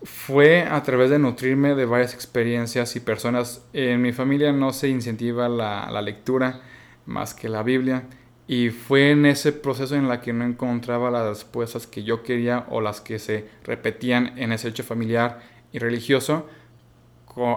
Fue 0.03 0.63
a 0.63 0.83
través 0.83 1.09
de 1.09 1.17
nutrirme 1.19 1.73
de 1.73 1.85
varias 1.85 2.13
experiencias 2.13 2.95
y 2.95 2.99
personas. 2.99 3.65
En 3.73 4.01
mi 4.01 4.11
familia 4.11 4.51
no 4.51 4.71
se 4.71 4.87
incentiva 4.87 5.49
la, 5.49 5.89
la 5.91 6.01
lectura 6.01 6.61
más 7.05 7.33
que 7.33 7.49
la 7.49 7.63
Biblia. 7.63 8.03
Y 8.47 8.69
fue 8.69 9.11
en 9.11 9.25
ese 9.25 9.51
proceso 9.51 9.95
en 9.95 10.07
la 10.07 10.21
que 10.21 10.31
no 10.31 10.45
encontraba 10.45 11.09
las 11.09 11.27
respuestas 11.27 11.87
que 11.87 12.03
yo 12.03 12.21
quería 12.21 12.65
o 12.69 12.79
las 12.79 13.01
que 13.01 13.17
se 13.17 13.49
repetían 13.63 14.37
en 14.37 14.51
ese 14.51 14.67
hecho 14.67 14.83
familiar 14.83 15.39
y 15.71 15.79
religioso 15.79 16.47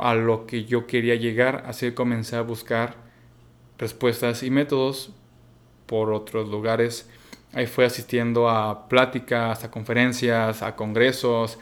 a 0.00 0.14
lo 0.14 0.46
que 0.46 0.64
yo 0.64 0.86
quería 0.86 1.14
llegar. 1.14 1.64
Así 1.66 1.92
comencé 1.92 2.36
a 2.36 2.40
buscar 2.40 3.07
respuestas 3.78 4.42
y 4.42 4.50
métodos 4.50 5.10
por 5.86 6.12
otros 6.12 6.48
lugares 6.48 7.08
Ahí 7.52 7.66
fue 7.66 7.86
asistiendo 7.86 8.48
a 8.48 8.88
pláticas, 8.88 9.64
a 9.64 9.70
conferencias, 9.70 10.62
a 10.62 10.76
congresos, 10.76 11.58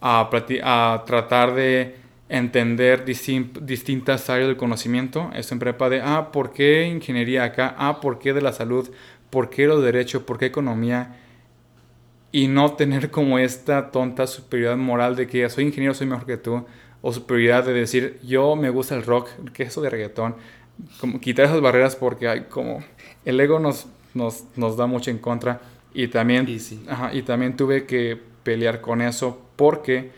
a, 0.00 0.28
a 0.62 1.04
tratar 1.06 1.54
de 1.54 1.96
entender 2.28 3.04
distintas 3.04 4.28
áreas 4.28 4.48
del 4.48 4.56
conocimiento. 4.56 5.30
Esto 5.34 5.54
en 5.54 5.60
prepa 5.60 5.88
de, 5.88 6.00
ah, 6.02 6.32
¿por 6.32 6.52
qué 6.52 6.86
ingeniería 6.88 7.44
acá? 7.44 7.74
Ah, 7.78 8.00
¿por 8.00 8.18
qué 8.18 8.32
de 8.32 8.42
la 8.42 8.52
salud? 8.52 8.90
¿Por 9.30 9.48
qué 9.48 9.66
los 9.66 9.82
derechos? 9.82 10.22
¿Por 10.24 10.38
qué 10.38 10.46
economía? 10.46 11.16
Y 12.32 12.48
no 12.48 12.72
tener 12.72 13.10
como 13.10 13.38
esta 13.38 13.90
tonta 13.90 14.26
superioridad 14.26 14.76
moral 14.76 15.14
de 15.16 15.28
que 15.28 15.48
soy 15.48 15.64
ingeniero, 15.64 15.94
soy 15.94 16.08
mejor 16.08 16.26
que 16.26 16.36
tú. 16.36 16.66
O 17.00 17.12
superioridad 17.12 17.64
de 17.64 17.72
decir, 17.72 18.18
yo 18.24 18.56
me 18.56 18.70
gusta 18.70 18.96
el 18.96 19.04
rock, 19.04 19.28
¿qué 19.52 19.62
es 19.62 19.68
eso 19.70 19.80
de 19.82 19.88
reggaetón? 19.88 20.34
Como 21.00 21.20
quitar 21.20 21.46
esas 21.46 21.60
barreras 21.60 21.96
porque 21.96 22.28
hay 22.28 22.40
como... 22.42 22.82
El 23.24 23.40
ego 23.40 23.58
nos 23.58 23.88
nos, 24.14 24.44
nos 24.56 24.76
da 24.76 24.86
mucho 24.86 25.10
en 25.10 25.18
contra. 25.18 25.60
Y 25.94 26.08
también, 26.08 26.46
y 27.12 27.22
también 27.22 27.56
tuve 27.56 27.86
que 27.86 28.20
pelear 28.42 28.80
con 28.80 29.00
eso 29.00 29.40
porque 29.56 30.10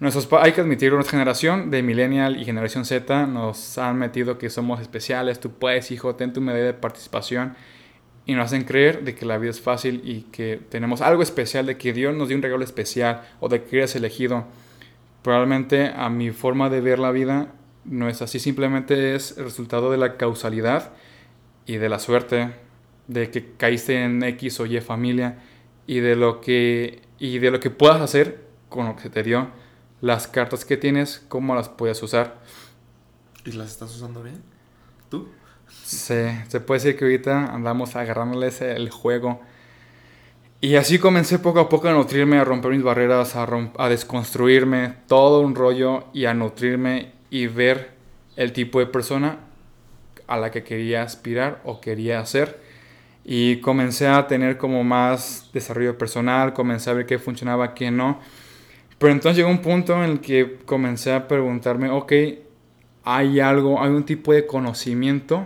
nuestros, 0.00 0.28
hay 0.40 0.52
que 0.52 0.60
admitirlo, 0.60 0.96
nuestra 0.96 1.18
generación 1.18 1.70
de 1.70 1.82
millennial 1.82 2.40
y 2.40 2.44
generación 2.44 2.84
Z 2.84 3.26
nos 3.26 3.76
han 3.76 3.98
metido 3.98 4.38
que 4.38 4.50
somos 4.50 4.80
especiales, 4.80 5.40
tú 5.40 5.50
puedes, 5.50 5.90
hijo, 5.90 6.14
ten 6.14 6.32
tu 6.32 6.40
medida 6.40 6.66
de 6.66 6.74
participación 6.74 7.54
y 8.24 8.34
nos 8.34 8.46
hacen 8.46 8.64
creer 8.64 9.04
de 9.04 9.14
que 9.14 9.26
la 9.26 9.36
vida 9.36 9.50
es 9.50 9.60
fácil 9.60 10.00
y 10.04 10.22
que 10.22 10.60
tenemos 10.70 11.00
algo 11.00 11.22
especial, 11.22 11.66
de 11.66 11.76
que 11.76 11.92
Dios 11.92 12.14
nos 12.14 12.28
dio 12.28 12.36
un 12.36 12.42
regalo 12.42 12.64
especial 12.64 13.22
o 13.40 13.48
de 13.48 13.64
que 13.64 13.78
eres 13.78 13.96
elegido. 13.96 14.46
Probablemente 15.22 15.92
a 15.94 16.08
mi 16.08 16.30
forma 16.30 16.70
de 16.70 16.80
ver 16.80 16.98
la 16.98 17.10
vida 17.10 17.48
no 17.84 18.08
es 18.08 18.22
así, 18.22 18.38
simplemente 18.38 19.14
es 19.14 19.36
el 19.36 19.44
resultado 19.44 19.90
de 19.90 19.98
la 19.98 20.16
causalidad 20.16 20.92
y 21.66 21.76
de 21.76 21.88
la 21.88 21.98
suerte 21.98 22.54
de 23.08 23.30
que 23.30 23.52
caíste 23.56 24.02
en 24.02 24.22
X 24.22 24.60
o 24.60 24.66
Y 24.66 24.80
familia 24.80 25.38
y 25.86 26.00
de 26.00 26.16
lo 26.16 26.40
que 26.40 27.02
y 27.18 27.38
de 27.38 27.50
lo 27.50 27.60
que 27.60 27.70
puedas 27.70 28.00
hacer 28.00 28.44
con 28.68 28.86
lo 28.86 28.96
que 28.96 29.02
se 29.02 29.10
te 29.10 29.22
dio, 29.22 29.48
las 30.00 30.26
cartas 30.26 30.64
que 30.64 30.76
tienes, 30.76 31.24
cómo 31.28 31.54
las 31.54 31.68
puedes 31.68 32.02
usar. 32.02 32.40
¿Y 33.44 33.52
las 33.52 33.70
estás 33.70 33.94
usando 33.94 34.22
bien? 34.22 34.42
¿Tú? 35.08 35.28
Se, 35.84 36.44
se 36.48 36.60
puede 36.60 36.80
decir 36.80 36.98
que 36.98 37.04
ahorita 37.04 37.54
andamos 37.54 37.94
agarrándoles 37.94 38.60
el 38.62 38.90
juego. 38.90 39.40
Y 40.60 40.76
así 40.76 40.98
comencé 40.98 41.38
poco 41.38 41.60
a 41.60 41.68
poco 41.68 41.88
a 41.88 41.92
nutrirme, 41.92 42.38
a 42.38 42.44
romper 42.44 42.72
mis 42.72 42.82
barreras, 42.82 43.36
a, 43.36 43.46
a 43.78 43.88
desconstruirme 43.88 44.96
todo 45.06 45.40
un 45.40 45.54
rollo 45.54 46.06
y 46.12 46.24
a 46.24 46.34
nutrirme 46.34 47.13
y 47.34 47.48
ver 47.48 47.90
el 48.36 48.52
tipo 48.52 48.78
de 48.78 48.86
persona 48.86 49.40
a 50.28 50.36
la 50.36 50.52
que 50.52 50.62
quería 50.62 51.02
aspirar 51.02 51.60
o 51.64 51.80
quería 51.80 52.24
ser 52.26 52.60
y 53.24 53.56
comencé 53.56 54.06
a 54.06 54.28
tener 54.28 54.56
como 54.56 54.84
más 54.84 55.50
desarrollo 55.52 55.98
personal, 55.98 56.52
comencé 56.52 56.90
a 56.90 56.92
ver 56.92 57.06
qué 57.06 57.18
funcionaba, 57.18 57.74
qué 57.74 57.90
no. 57.90 58.20
Pero 58.98 59.12
entonces 59.12 59.36
llegó 59.36 59.50
un 59.50 59.62
punto 59.62 59.96
en 59.96 60.10
el 60.10 60.20
que 60.20 60.58
comencé 60.64 61.12
a 61.12 61.26
preguntarme, 61.26 61.90
ok, 61.90 62.12
hay 63.02 63.40
algo, 63.40 63.82
hay 63.82 63.90
un 63.90 64.04
tipo 64.04 64.32
de 64.32 64.46
conocimiento, 64.46 65.44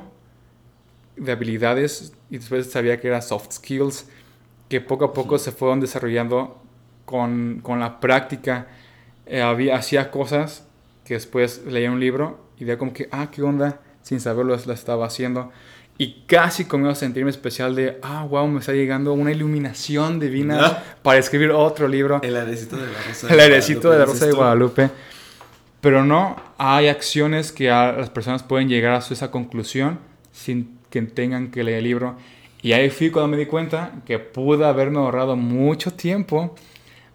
de 1.16 1.32
habilidades, 1.32 2.12
y 2.28 2.36
después 2.36 2.70
sabía 2.70 3.00
que 3.00 3.08
era 3.08 3.22
soft 3.22 3.52
skills, 3.52 4.10
que 4.68 4.82
poco 4.82 5.06
a 5.06 5.14
poco 5.14 5.38
se 5.38 5.52
fueron 5.52 5.80
desarrollando 5.80 6.60
con, 7.06 7.60
con 7.62 7.80
la 7.80 7.98
práctica. 7.98 8.66
Eh, 9.24 9.40
había, 9.40 9.76
hacía 9.76 10.10
cosas 10.10 10.67
que 11.08 11.14
después 11.14 11.62
leía 11.66 11.90
un 11.90 12.00
libro 12.00 12.38
y 12.58 12.64
veía 12.64 12.76
como 12.76 12.92
que, 12.92 13.08
ah, 13.10 13.30
qué 13.32 13.40
onda, 13.40 13.80
sin 14.02 14.20
saberlo 14.20 14.54
la 14.54 14.74
estaba 14.74 15.06
haciendo. 15.06 15.50
Y 15.96 16.24
casi 16.26 16.66
a 16.70 16.94
sentirme 16.94 17.30
especial 17.30 17.74
de, 17.74 17.98
ah, 18.02 18.26
wow, 18.28 18.46
me 18.46 18.60
está 18.60 18.72
llegando 18.72 19.14
una 19.14 19.32
iluminación 19.32 20.20
divina 20.20 20.84
para 21.02 21.18
escribir 21.18 21.50
otro 21.50 21.88
libro. 21.88 22.20
El 22.22 22.36
airecito 22.36 22.76
de 22.76 22.86
la 22.86 23.02
Rosa 23.08 23.26
de 23.26 23.32
El 23.34 23.40
airecito 23.40 23.90
de 23.90 23.98
la 23.98 24.04
Rosa 24.04 24.26
de 24.26 24.32
Guadalupe. 24.32 24.90
Pero 25.80 26.04
no, 26.04 26.36
hay 26.58 26.88
acciones 26.88 27.52
que 27.52 27.68
las 27.68 28.10
personas 28.10 28.42
pueden 28.42 28.68
llegar 28.68 28.92
a 28.92 28.98
esa 28.98 29.30
conclusión 29.30 29.98
sin 30.30 30.78
que 30.90 31.00
tengan 31.00 31.50
que 31.50 31.64
leer 31.64 31.78
el 31.78 31.84
libro. 31.84 32.16
Y 32.60 32.72
ahí 32.72 32.90
fui 32.90 33.10
cuando 33.10 33.28
me 33.28 33.38
di 33.38 33.46
cuenta 33.46 33.92
que 34.04 34.18
pude 34.18 34.66
haberme 34.66 34.98
ahorrado 34.98 35.36
mucho 35.36 35.90
tiempo 35.90 36.54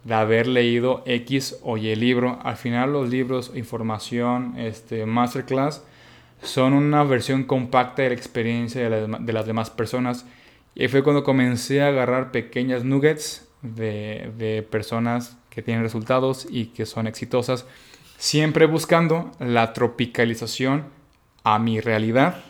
de 0.04 0.14
haber 0.14 0.46
leído 0.46 1.02
X 1.06 1.58
o 1.62 1.76
Y 1.76 1.94
libro. 1.96 2.38
Al 2.44 2.56
final 2.56 2.92
los 2.92 3.08
libros, 3.08 3.52
información, 3.54 4.54
este, 4.58 5.06
masterclass, 5.06 5.82
son 6.42 6.74
una 6.74 7.02
versión 7.04 7.44
compacta 7.44 8.02
de 8.02 8.10
la 8.10 8.14
experiencia 8.14 8.88
de, 8.88 9.32
las 9.32 9.46
demás 9.46 9.70
personas. 9.70 10.26
Y 10.74 10.88
fue 10.88 11.02
cuando 11.02 11.24
comencé 11.24 11.82
a 11.82 11.88
agarrar 11.88 12.32
pequeñas 12.32 12.84
nuggets 12.84 13.48
de, 13.62 14.66
personas 14.70 15.38
que 15.48 15.62
tienen 15.62 15.82
resultados 15.82 16.46
y 16.50 16.66
que 16.66 16.84
son 16.84 17.06
exitosas, 17.06 17.66
siempre 18.18 18.66
buscando 18.66 19.30
la 19.38 19.72
tropicalización 19.72 20.84
a 21.44 21.58
mi 21.58 21.80
realidad. 21.80 22.42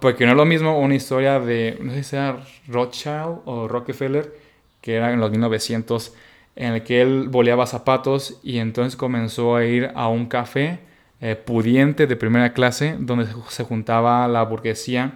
porque 0.00 0.26
no 0.26 0.32
es 0.32 0.36
lo 0.36 0.44
mismo 0.44 0.78
una 0.78 0.94
historia 0.94 1.40
de, 1.40 1.78
no 1.80 1.92
sé 1.92 2.02
si 2.02 2.10
sea 2.10 2.44
Rothschild 2.68 3.40
o 3.46 3.68
Rockefeller, 3.68 4.34
que 4.82 4.94
era 4.94 5.12
en 5.12 5.20
los 5.20 5.30
1900, 5.30 6.14
en 6.56 6.72
el 6.72 6.82
que 6.82 7.02
él 7.02 7.28
boleaba 7.28 7.66
zapatos 7.66 8.40
y 8.42 8.58
entonces 8.58 8.96
comenzó 8.96 9.56
a 9.56 9.64
ir 9.64 9.92
a 9.94 10.08
un 10.08 10.26
café 10.26 10.80
eh, 11.20 11.36
pudiente 11.36 12.06
de 12.06 12.16
primera 12.16 12.52
clase, 12.52 12.96
donde 12.98 13.26
se 13.48 13.64
juntaba 13.64 14.26
la 14.28 14.42
burguesía 14.42 15.14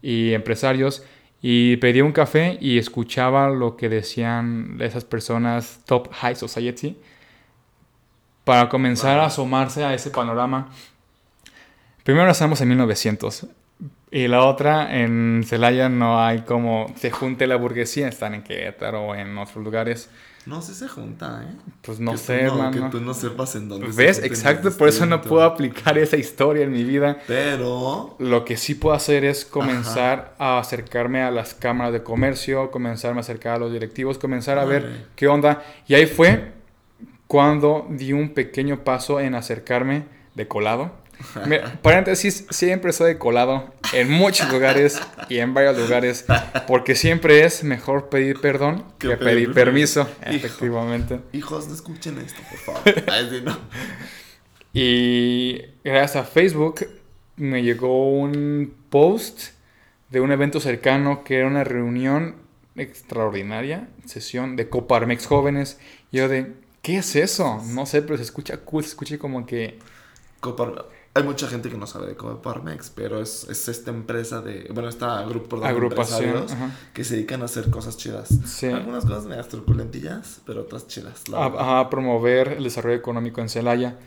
y 0.00 0.32
empresarios, 0.32 1.04
Y 1.44 1.76
pedí 1.78 2.00
un 2.02 2.12
café 2.12 2.56
y 2.60 2.78
escuchaba 2.78 3.50
lo 3.50 3.76
que 3.76 3.88
decían 3.88 4.78
esas 4.80 5.04
personas 5.04 5.80
top 5.86 6.08
high 6.12 6.36
society 6.36 6.96
para 8.44 8.68
comenzar 8.68 9.18
a 9.18 9.26
asomarse 9.26 9.84
a 9.84 9.92
ese 9.92 10.10
panorama. 10.10 10.70
Primero 12.04 12.30
estamos 12.30 12.60
en 12.60 12.68
1900 12.68 13.46
y 14.10 14.28
la 14.28 14.44
otra 14.44 15.00
en 15.00 15.42
Celaya 15.44 15.88
no 15.88 16.22
hay 16.22 16.42
como 16.42 16.92
se 16.96 17.10
junte 17.10 17.46
la 17.46 17.56
burguesía, 17.56 18.08
están 18.08 18.34
en 18.34 18.42
Querétaro 18.42 19.08
o 19.08 19.14
en 19.14 19.36
otros 19.38 19.64
lugares. 19.64 20.10
No 20.44 20.60
sé 20.60 20.72
si 20.72 20.80
se 20.80 20.88
junta, 20.88 21.44
¿eh? 21.44 21.54
Pues 21.82 22.00
no 22.00 22.12
Que 22.12 22.18
sé, 22.18 22.38
tú 22.38 22.44
no, 22.44 22.52
hermano. 22.64 22.90
Que 22.90 22.98
tú 22.98 23.00
no 23.00 23.14
sepas 23.14 23.54
en 23.54 23.68
dónde 23.68 23.92
se 23.92 23.96
¿Ves? 23.96 24.16
juntan, 24.16 24.30
Exacto, 24.32 24.72
por 24.72 24.88
eso 24.88 25.06
no 25.06 25.22
puedo 25.22 25.44
aplicar 25.44 25.96
esa 25.98 26.16
historia 26.16 26.64
en 26.64 26.72
mi 26.72 26.82
vida. 26.82 27.18
Pero... 27.26 28.16
Lo 28.18 28.44
que 28.44 28.56
sí 28.56 28.74
puedo 28.74 28.94
hacer 28.94 29.24
es 29.24 29.44
comenzar 29.44 30.34
a 30.38 30.58
acercarme 30.58 31.22
a 31.22 31.30
las 31.30 31.54
cámaras 31.54 31.92
de 31.92 32.02
comercio, 32.02 32.70
comenzarme 32.70 33.18
a 33.18 33.20
acercar 33.20 33.54
a 33.54 33.58
los 33.58 33.72
directivos, 33.72 34.18
comenzar 34.18 34.58
a 34.58 34.64
ver 34.64 35.06
qué 35.14 35.28
onda. 35.28 35.62
Y 35.86 35.94
ahí 35.94 36.06
fue 36.06 36.52
cuando 37.28 37.86
di 37.88 38.12
un 38.12 38.34
pequeño 38.34 38.84
paso 38.84 39.20
en 39.20 39.34
acercarme 39.34 40.04
de 40.34 40.48
colado. 40.48 41.01
Paréntesis, 41.82 42.46
siempre 42.50 42.92
soy 42.92 43.16
colado 43.18 43.72
en 43.92 44.10
muchos 44.10 44.50
lugares 44.52 45.00
y 45.28 45.38
en 45.38 45.54
varios 45.54 45.78
lugares, 45.78 46.24
porque 46.66 46.94
siempre 46.94 47.44
es 47.44 47.64
mejor 47.64 48.08
pedir 48.08 48.40
perdón 48.40 48.84
que, 48.98 49.08
Que 49.08 49.16
pedir 49.16 49.34
pedir 49.34 49.52
permiso, 49.54 50.02
Hijo. 50.22 50.30
efectivamente. 50.36 51.20
Hijos, 51.32 51.68
no 51.68 51.74
escuchen 51.74 52.18
esto, 52.18 52.40
por 52.50 52.58
favor. 52.58 53.04
Ay, 53.12 53.28
sí, 53.30 53.40
no. 53.44 53.58
Y 54.72 55.60
gracias 55.84 56.16
a 56.16 56.24
Facebook 56.24 56.86
me 57.36 57.62
llegó 57.62 58.10
un 58.10 58.74
post 58.90 59.50
de 60.10 60.20
un 60.20 60.32
evento 60.32 60.60
cercano 60.60 61.24
que 61.24 61.38
era 61.38 61.46
una 61.46 61.64
reunión 61.64 62.36
extraordinaria, 62.76 63.88
sesión 64.06 64.56
de 64.56 64.68
Coparmex 64.68 65.26
jóvenes. 65.26 65.78
Y 66.10 66.18
yo 66.18 66.28
de, 66.28 66.54
¿qué 66.80 66.98
es 66.98 67.16
eso? 67.16 67.62
No 67.66 67.86
sé, 67.86 68.02
pero 68.02 68.16
se 68.16 68.22
escucha 68.22 68.58
cool, 68.58 68.82
se 68.84 68.90
escucha 68.90 69.18
como 69.18 69.44
que... 69.46 69.78
Copar- 70.40 70.86
Hay 71.14 71.24
mucha 71.24 71.46
gente 71.46 71.68
que 71.68 71.76
no 71.76 71.86
sabe 71.86 72.06
de 72.06 72.16
Coparmex, 72.16 72.90
pero 72.90 73.20
es, 73.20 73.46
es 73.50 73.68
esta 73.68 73.90
empresa 73.90 74.40
de... 74.40 74.70
Bueno, 74.72 74.88
esta 74.88 75.22
grupo 75.24 75.48
perdón, 75.50 75.64
de 75.64 75.68
Agrupación, 75.68 76.44
ajá. 76.50 76.70
que 76.94 77.04
se 77.04 77.16
dedican 77.16 77.42
a 77.42 77.44
hacer 77.44 77.68
cosas 77.70 77.98
chidas. 77.98 78.30
Sí. 78.46 78.68
Algunas 78.68 79.04
cosas 79.04 79.26
medias 79.26 79.48
truculentillas, 79.48 80.40
pero 80.46 80.62
otras 80.62 80.86
chidas. 80.86 81.24
a, 81.34 81.80
a 81.80 81.90
promover 81.90 82.48
el 82.48 82.64
desarrollo 82.64 82.96
económico 82.96 83.42
en 83.42 83.50
Celaya. 83.50 83.98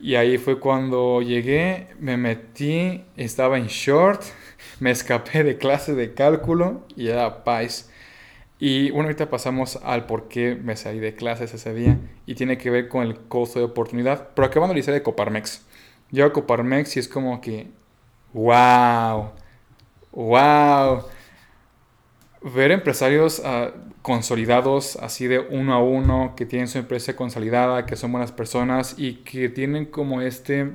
Y 0.00 0.14
ahí 0.14 0.38
fue 0.38 0.58
cuando 0.58 1.20
llegué, 1.20 1.88
me 2.00 2.16
metí, 2.16 3.04
estaba 3.16 3.58
en 3.58 3.66
short, 3.66 4.22
me 4.80 4.90
escapé 4.90 5.44
de 5.44 5.58
clase 5.58 5.94
de 5.94 6.14
cálculo 6.14 6.86
y 6.96 7.08
era 7.08 7.44
paz. 7.44 7.90
Y 8.58 8.90
bueno, 8.90 9.08
ahorita 9.08 9.28
pasamos 9.28 9.78
al 9.82 10.06
por 10.06 10.28
qué 10.28 10.54
me 10.54 10.76
salí 10.76 10.98
de 10.98 11.14
clases 11.14 11.52
ese 11.52 11.74
día 11.74 11.98
y 12.24 12.34
tiene 12.34 12.56
que 12.56 12.70
ver 12.70 12.88
con 12.88 13.02
el 13.02 13.18
costo 13.18 13.58
de 13.58 13.66
oportunidad. 13.66 14.30
Pero 14.34 14.48
la 14.48 14.78
historia 14.78 15.00
de 15.00 15.02
Coparmex. 15.02 15.66
Yo 16.14 16.26
a 16.26 16.32
Coparmex 16.32 16.96
y 16.96 17.00
es 17.00 17.08
como 17.08 17.40
que, 17.40 17.66
wow, 18.34 19.32
wow. 20.12 21.02
Ver 22.40 22.70
empresarios 22.70 23.42
ah, 23.44 23.72
consolidados 24.00 24.94
así 25.02 25.26
de 25.26 25.40
uno 25.40 25.74
a 25.74 25.82
uno, 25.82 26.34
que 26.36 26.46
tienen 26.46 26.68
su 26.68 26.78
empresa 26.78 27.16
consolidada, 27.16 27.84
que 27.84 27.96
son 27.96 28.12
buenas 28.12 28.30
personas 28.30 28.94
y 28.96 29.14
que 29.24 29.48
tienen 29.48 29.86
como 29.86 30.20
este, 30.20 30.70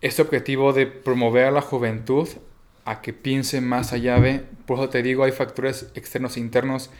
este 0.00 0.22
objetivo 0.22 0.72
de 0.72 0.86
promover 0.86 1.46
a 1.46 1.50
la 1.50 1.60
juventud 1.60 2.28
a 2.84 3.00
que 3.00 3.12
piense 3.12 3.60
más 3.60 3.92
allá 3.92 4.20
de, 4.20 4.44
por 4.64 4.78
eso 4.78 4.90
te 4.90 5.02
digo, 5.02 5.24
hay 5.24 5.32
factores 5.32 5.90
externos 5.96 6.36
e 6.36 6.40
internos. 6.40 6.90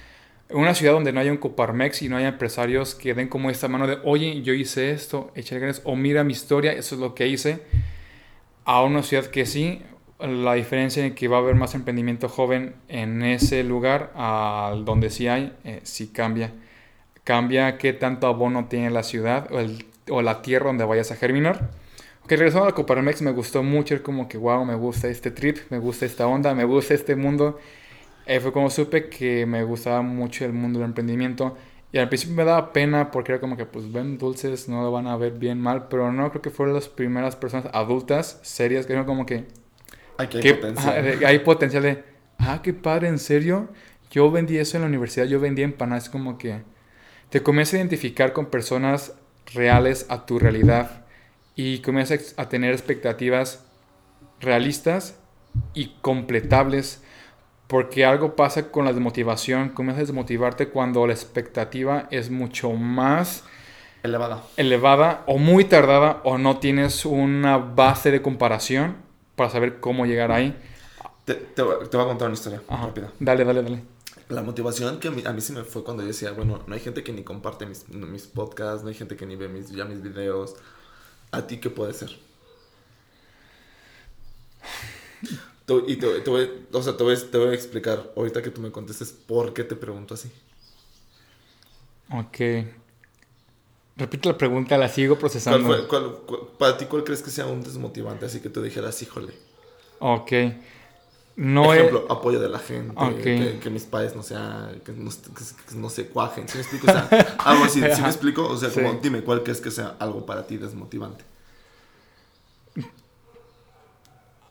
Una 0.51 0.75
ciudad 0.75 0.95
donde 0.95 1.13
no 1.13 1.21
haya 1.21 1.31
un 1.31 1.37
Coparmex 1.37 2.01
y 2.03 2.09
no 2.09 2.17
haya 2.17 2.29
empresarios 2.29 2.95
que 2.95 3.13
den 3.13 3.29
como 3.29 3.51
esta 3.51 3.69
mano 3.69 3.87
de, 3.87 3.99
oye, 4.05 4.41
yo 4.43 4.55
hice 4.55 4.93
esto, 4.93 5.31
échale 5.35 5.61
ganas, 5.61 5.83
o 5.85 5.95
mira 5.95 6.25
mi 6.25 6.33
historia, 6.33 6.73
eso 6.73 6.95
es 6.95 7.01
lo 7.03 7.15
que 7.15 7.29
hice, 7.29 7.61
a 8.65 8.83
una 8.83 9.03
ciudad 9.03 9.27
que 9.27 9.47
sí, 9.47 9.83
la 10.21 10.55
diferencia 10.55 11.05
en 11.05 11.15
que 11.15 11.29
va 11.29 11.37
a 11.37 11.41
haber 11.41 11.55
más 11.55 11.75
emprendimiento 11.75 12.29
joven 12.29 12.75
en 12.89 13.23
ese 13.23 13.63
lugar 13.65 14.13
al 14.17 14.85
donde 14.85 15.11
sí 15.11 15.29
hay, 15.29 15.53
eh, 15.65 15.81
sí 15.85 16.09
cambia. 16.09 16.53
Cambia 17.25 17.79
qué 17.79 17.93
tanto 17.93 18.27
abono 18.27 18.67
tiene 18.69 18.91
la 18.91 19.03
ciudad 19.03 19.49
o, 19.53 19.61
el- 19.61 19.87
o 20.11 20.23
la 20.23 20.43
tierra 20.43 20.67
donde 20.69 20.85
vayas 20.85 21.11
a 21.13 21.17
germinar. 21.17 21.71
Ok, 22.25 22.31
regresando 22.33 22.65
a 22.65 22.69
la 22.71 22.75
Coparmex, 22.75 23.23
me 23.23 23.31
gustó 23.33 23.63
mucho, 23.63 24.03
como 24.03 24.29
que 24.29 24.39
wow, 24.39 24.65
me 24.65 24.75
gusta 24.75 25.09
este 25.09 25.31
trip, 25.31 25.59
me 25.71 25.79
gusta 25.79 26.07
esta 26.07 26.27
onda, 26.27 26.55
me 26.55 26.65
gusta 26.65 26.95
este 26.95 27.17
mundo. 27.17 27.59
Eh, 28.29 28.41
fue 28.41 28.53
como 28.53 28.71
supe 28.71 29.09
que 29.09 29.47
me 29.47 29.65
gustaba 29.65 30.03
mucho 30.03 30.45
el 30.45 30.53
mundo 30.53 30.79
del 30.79 30.89
emprendimiento. 30.91 31.57
Y 31.91 31.99
al 31.99 32.09
principio 32.11 32.37
me 32.37 32.45
daba 32.45 32.73
pena 32.75 33.11
porque 33.11 33.33
era 33.33 33.41
como 33.41 33.57
que, 33.57 33.65
pues 33.65 33.91
ven 33.91 34.19
dulces, 34.19 34.69
no 34.69 34.83
lo 34.83 34.93
van 34.93 35.07
a 35.07 35.17
ver 35.17 35.33
bien 35.33 35.59
mal, 35.59 35.89
pero 35.89 36.13
no, 36.13 36.29
creo 36.31 36.43
que 36.43 36.51
fueron 36.51 36.75
las 36.75 36.89
primeras 36.89 37.35
personas 37.35 37.67
adultas, 37.73 38.39
serias, 38.43 38.85
que 38.87 38.93
eran 38.93 39.07
como 39.07 39.25
que, 39.27 39.47
Aquí 40.19 40.37
hay 40.39 40.43
¿Qué- 40.43 40.55
potencial. 40.55 41.03
de- 41.19 41.27
hay 41.27 41.39
potencial 41.39 41.83
de, 41.83 42.05
ah, 42.39 42.61
qué 42.63 42.75
padre, 42.75 43.09
en 43.09 43.19
serio. 43.19 43.69
Yo 44.11 44.31
vendí 44.31 44.59
eso 44.59 44.77
en 44.77 44.83
la 44.83 44.89
universidad, 44.89 45.25
yo 45.27 45.41
vendí 45.41 45.63
empanadas, 45.63 46.11
como 46.11 46.37
que 46.39 46.61
te 47.31 47.43
comienzas 47.43 47.75
a 47.75 47.77
identificar 47.79 48.33
con 48.35 48.47
personas 48.47 49.15
reales 49.55 50.07
a 50.11 50.27
tu 50.27 50.39
realidad 50.39 51.07
y 51.57 51.79
comienzas 51.81 52.35
a 52.37 52.49
tener 52.51 52.73
expectativas 52.73 53.65
realistas 54.41 55.19
y 55.75 55.95
completables 56.03 57.03
porque 57.69 58.07
algo 58.07 58.37
pasa 58.37 58.73
con 58.73 58.87
la 58.87 58.93
desmotivación, 58.93 59.71
comienzas 59.71 60.05
a 60.05 60.07
desmotivarte 60.07 60.71
cuando 60.71 61.07
la 61.07 61.15
expectativa 61.15 62.09
es 62.11 62.31
mucho 62.31 62.73
más 62.73 63.45
Elevada. 64.03 64.43
elevada 64.57 65.23
o 65.27 65.39
muy 65.39 65.65
tardada 65.65 66.21
o 66.25 66.37
no 66.39 66.59
tienes 66.59 67.05
una 67.07 67.59
base 67.59 68.11
de 68.11 68.23
comparación 68.23 68.97
para 69.37 69.51
saber 69.51 69.81
cómo 69.81 70.05
llegar 70.07 70.33
ahí. 70.33 70.55
Te, 71.25 71.35
te, 71.35 71.63
voy- 71.63 71.89
te 71.89 71.97
voy 71.97 72.05
a 72.07 72.09
contar 72.09 72.27
una 72.29 72.35
historia 72.35 72.63
Ajá. 72.69 72.87
rápida. 72.87 73.13
Dale, 73.21 73.45
dale, 73.45 73.63
dale. 73.63 73.83
La 74.29 74.43
motivación 74.43 75.01
que 75.01 75.09
a 75.09 75.11
mí, 75.11 75.23
a 75.27 75.33
mí 75.33 75.41
sí 75.41 75.53
me 75.53 75.65
fue 75.65 75.83
cuando 75.85 76.03
yo 76.03 76.09
decía, 76.09 76.33
bueno, 76.33 76.63
no 76.67 76.75
hay 76.75 76.81
gente 76.81 77.03
que 77.03 77.13
ni 77.13 77.25
comparte 77.25 77.67
mis, 77.67 77.89
mis 77.89 78.27
podcasts, 78.27 78.83
no 78.83 78.89
hay 78.91 78.95
gente 78.95 79.17
que 79.17 79.27
ni 79.27 79.37
ve 79.37 79.49
mis, 79.49 79.71
ya 79.71 79.85
mis 79.87 80.03
videos. 80.03 80.55
¿A 81.33 81.47
ti 81.47 81.59
qué 81.61 81.71
puede 81.71 81.95
ser? 81.95 82.11
Y 85.87 85.97
te, 85.97 86.21
te 86.21 86.31
voy, 86.31 86.51
o 86.73 86.83
sea, 86.83 86.97
te, 86.97 87.05
voy, 87.05 87.17
te 87.17 87.39
voy 87.39 87.49
a 87.49 87.55
explicar 87.55 88.13
ahorita 88.17 88.43
que 88.43 88.51
tú 88.51 88.61
me 88.61 88.71
contestes 88.71 89.13
por 89.13 89.53
qué 89.53 89.65
te 89.65 89.77
pregunto 89.77 90.15
así. 90.15 90.31
Ok. 92.11 92.39
Repito 93.97 94.29
la 94.31 94.39
pregunta, 94.39 94.79
la 94.79 94.89
sigo 94.89 95.15
¿Cuál 95.17 95.21
procesando. 95.21 95.67
fue, 95.67 95.87
cuál- 95.89 96.19
cuál- 96.27 96.41
para 96.59 96.77
ti, 96.79 96.85
¿cuál 96.87 97.03
crees 97.05 97.21
que 97.23 97.31
sea 97.31 97.47
un 97.47 97.63
desmotivante? 97.63 98.27
Así 98.27 98.41
que 98.41 98.49
tú 98.49 98.63
dijeras, 98.63 99.03
híjole. 99.03 99.35
Ok. 99.99 100.33
No. 101.37 101.73
Ejemplo, 101.75 102.07
apoyo 102.11 102.41
de 102.41 102.49
la 102.49 102.59
gente, 102.59 102.95
Ok. 102.97 103.21
que, 103.23 103.59
que 103.63 103.71
mis 103.71 103.85
padres 103.85 104.15
no 104.17 104.23
sean, 104.23 104.81
que 104.85 104.93
no, 104.93 105.11
que 105.11 105.75
no 105.77 105.89
se 105.91 106.07
cuajen. 106.09 106.49
¿Sí 106.49 106.57
me 106.59 106.63
explico? 106.63 106.87
O 106.89 106.91
sea, 106.93 107.09
algo 107.45 107.65
así, 107.65 107.81
¿sí 107.81 108.03
me 108.03 108.09
explico? 108.09 108.47
O 108.49 108.57
sea, 108.57 108.71
como, 108.71 108.95
dime, 108.95 109.23
¿cuál 109.23 109.43
crees 109.43 109.61
que 109.61 109.71
sea 109.71 109.97
algo 110.01 110.25
para 110.27 110.47
ti 110.47 110.57
desmotivante? 110.57 111.25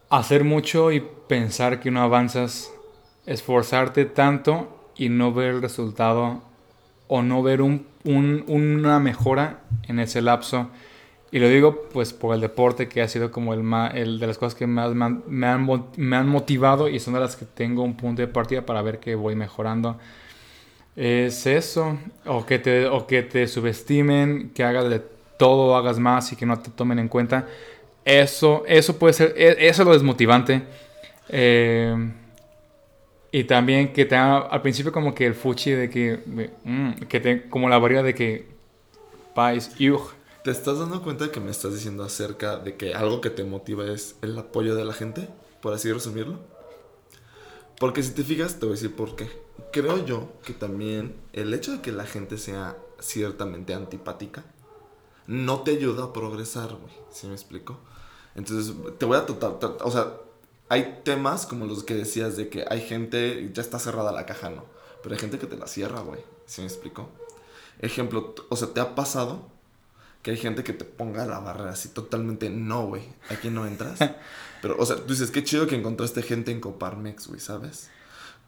Hacer 0.10 0.44
mucho 0.46 0.92
y 0.92 1.02
pensar 1.28 1.80
que 1.80 1.92
no 1.92 2.02
avanzas. 2.02 2.72
Esforzarte 3.26 4.06
tanto 4.06 4.90
y 4.96 5.10
no 5.10 5.34
ver 5.34 5.56
el 5.56 5.62
resultado 5.62 6.42
o 7.08 7.22
no 7.22 7.44
ver 7.44 7.62
un- 7.62 7.86
un- 8.06 8.44
una 8.48 9.00
mejora 9.00 9.62
en 9.88 10.00
ese 10.00 10.22
lapso. 10.22 10.70
Y 11.32 11.40
lo 11.40 11.50
digo 11.50 11.90
pues 11.92 12.14
por 12.14 12.34
el 12.36 12.42
deporte 12.42 12.88
que 12.88 13.02
ha 13.02 13.08
sido 13.10 13.32
como 13.32 13.54
el, 13.54 14.20
de 14.20 14.28
las 14.28 14.38
cosas 14.38 14.56
que 14.56 14.66
más 14.66 14.94
me 14.96 15.06
han, 15.06 15.24
me 15.28 15.48
han 15.48 15.68
me 15.98 16.16
han 16.16 16.28
motivado 16.30 16.88
y 16.88 17.00
son 17.00 17.14
de 17.16 17.20
las 17.20 17.36
que 17.36 17.46
tengo 17.46 17.84
un 17.84 17.98
punto 17.98 18.22
de 18.22 18.30
partida 18.30 18.66
para 18.66 18.82
ver 18.82 19.00
que 19.00 19.16
voy 19.16 19.36
mejorando. 19.36 19.98
Es 20.96 21.46
eso, 21.46 21.98
o 22.26 22.46
que 22.46 22.58
te, 22.60 22.88
o 22.88 23.06
que 23.06 23.22
te 23.24 23.48
subestimen, 23.48 24.52
que 24.56 24.64
hagas 24.64 24.90
de 24.90 25.02
todo, 25.38 25.76
hagas 25.76 26.00
más 26.00 26.32
y 26.32 26.36
que 26.36 26.46
no 26.48 26.60
te 26.60 26.72
tomen 26.72 26.98
en 27.00 27.08
cuenta. 27.08 27.48
Eso, 28.08 28.64
eso 28.68 28.98
puede 28.98 29.12
ser, 29.12 29.34
e- 29.36 29.68
eso 29.68 29.82
es 29.82 29.86
lo 29.86 29.92
desmotivante. 29.92 30.64
Eh, 31.28 31.94
y 33.34 33.44
también 33.44 33.92
que 33.92 34.06
te 34.06 34.16
haga 34.16 34.48
al 34.48 34.62
principio 34.62 34.94
como 34.94 35.14
que 35.14 35.26
el 35.26 35.36
fuchi 35.36 35.72
de 35.72 35.90
que, 35.90 36.24
mm, 36.64 36.92
que 37.10 37.20
te, 37.20 37.50
como 37.50 37.68
la 37.68 37.78
barrera 37.78 38.04
de 38.04 38.16
que, 38.16 38.48
pais, 39.36 39.76
yuj. 39.78 40.14
¿Te 40.42 40.52
estás 40.52 40.80
dando 40.80 41.04
cuenta 41.04 41.26
de 41.26 41.32
que 41.32 41.42
me 41.42 41.52
estás 41.52 41.74
diciendo 41.74 42.06
acerca 42.06 42.56
de 42.58 42.78
que 42.78 42.94
algo 42.94 43.20
que 43.20 43.30
te 43.30 43.44
motiva 43.44 43.86
es 43.92 44.16
el 44.22 44.38
apoyo 44.38 44.74
de 44.76 44.86
la 44.86 44.94
gente? 44.94 45.28
Por 45.62 45.74
así 45.74 45.92
resumirlo. 45.92 46.40
Porque 47.78 48.04
si 48.04 48.12
te 48.14 48.24
fijas, 48.24 48.54
te 48.54 48.66
voy 48.66 48.70
a 48.70 48.76
decir 48.76 48.96
por 48.96 49.18
qué. 49.18 49.28
Creo 49.74 50.06
yo 50.06 50.30
que 50.46 50.54
también 50.54 51.14
el 51.34 51.54
hecho 51.54 51.74
de 51.74 51.82
que 51.82 51.92
la 51.92 52.06
gente 52.06 52.38
sea 52.38 52.78
ciertamente 53.02 53.74
antipática 53.74 54.46
no 55.28 55.60
te 55.64 55.72
ayuda 55.72 56.06
a 56.06 56.14
progresar, 56.14 56.70
güey. 56.70 56.94
¿Sí 57.12 57.28
me 57.28 57.34
explico? 57.34 57.82
Entonces, 58.38 58.74
te 58.98 59.06
voy 59.06 59.18
a 59.18 59.26
tratar, 59.26 59.60
tra- 59.60 59.78
o 59.82 59.92
sea, 59.92 60.14
hay 60.70 61.02
temas 61.04 61.46
como 61.46 61.66
los 61.66 61.84
que 61.84 61.96
decías 61.96 62.38
de 62.38 62.48
que 62.50 62.66
hay 62.70 62.80
gente, 62.82 63.50
ya 63.54 63.62
está 63.62 63.80
cerrada 63.80 64.12
la 64.14 64.26
caja, 64.26 64.50
¿no? 64.50 64.64
Pero 65.04 65.16
hay 65.16 65.20
gente 65.20 65.38
que 65.40 65.48
te 65.48 65.58
la 65.58 65.68
cierra, 65.68 66.00
güey. 66.02 66.22
¿Sí 66.46 66.62
me 66.62 66.68
explico? 66.68 67.10
Ejemplo, 67.80 68.34
o 68.50 68.56
sea, 68.56 68.70
¿te 68.70 68.80
ha 68.80 68.96
pasado 68.96 69.48
que 70.22 70.32
hay 70.32 70.38
gente 70.38 70.64
que 70.64 70.74
te 70.74 70.86
ponga 70.86 71.26
la 71.26 71.40
barrera 71.40 71.72
así 71.72 71.90
totalmente, 71.90 72.50
no, 72.50 72.88
güey, 72.88 73.04
aquí 73.30 73.50
no 73.50 73.66
entras? 73.68 74.00
Pero, 74.62 74.76
o 74.80 74.86
sea, 74.86 74.96
tú 74.98 75.08
dices, 75.14 75.32
qué 75.32 75.44
chido 75.44 75.68
que 75.68 75.76
encontraste 75.76 76.22
gente 76.24 76.52
en 76.52 76.60
Coparmex, 76.62 77.28
güey, 77.28 77.40
¿sabes? 77.40 77.90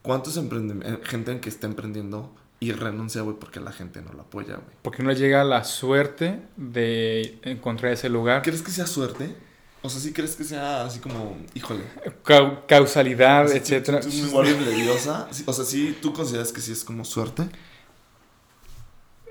¿Cuántos 0.02 0.36
eh, 0.36 0.98
gente 1.04 1.40
que 1.40 1.48
está 1.48 1.66
emprendiendo 1.66 2.34
y 2.58 2.72
renuncia, 2.72 3.22
güey, 3.22 3.36
porque 3.38 3.60
la 3.60 3.72
gente 3.72 4.02
no 4.02 4.12
lo 4.12 4.22
apoya, 4.22 4.54
güey? 4.56 4.76
Porque 4.82 5.02
no 5.02 5.10
le 5.10 5.16
llega 5.16 5.44
la 5.44 5.64
suerte 5.64 6.42
de 6.56 7.38
encontrar 7.42 7.92
ese 7.92 8.08
lugar. 8.08 8.42
¿Crees 8.42 8.62
que 8.62 8.70
sea 8.70 8.86
suerte? 8.86 9.34
O 9.82 9.88
sea, 9.88 10.00
¿sí 10.00 10.12
crees 10.12 10.36
que 10.36 10.44
sea 10.44 10.84
así 10.84 10.98
como, 11.00 11.38
híjole? 11.54 11.82
Cau- 12.24 12.66
causalidad, 12.66 13.46
Sí, 13.48 13.52
tú- 13.54 13.58
etcétera. 13.60 14.00
de 14.00 14.74
diosa. 14.74 15.26
Sí, 15.30 15.42
O 15.46 15.52
sea, 15.52 15.64
¿sí 15.64 15.96
tú 16.02 16.12
consideras 16.12 16.52
que 16.52 16.60
sí 16.60 16.72
es 16.72 16.84
como 16.84 17.04
suerte? 17.04 17.44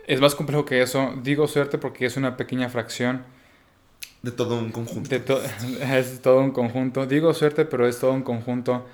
Es 0.07 0.19
más 0.19 0.33
complejo 0.35 0.65
que 0.65 0.81
eso. 0.81 1.13
Digo 1.21 1.47
suerte 1.47 1.77
porque 1.77 2.05
es 2.05 2.17
una 2.17 2.35
pequeña 2.35 2.67
fracción. 2.69 3.23
De 4.23 4.31
todo 4.31 4.57
un 4.57 4.71
conjunto. 4.71 5.07
De 5.09 5.19
to- 5.19 5.41
es 5.81 6.21
todo 6.21 6.39
un 6.39 6.51
conjunto. 6.51 7.05
Digo 7.05 7.33
suerte, 7.33 7.65
pero 7.65 7.87
es 7.87 7.99
todo 7.99 8.11
un 8.11 8.23
conjunto. 8.23 8.87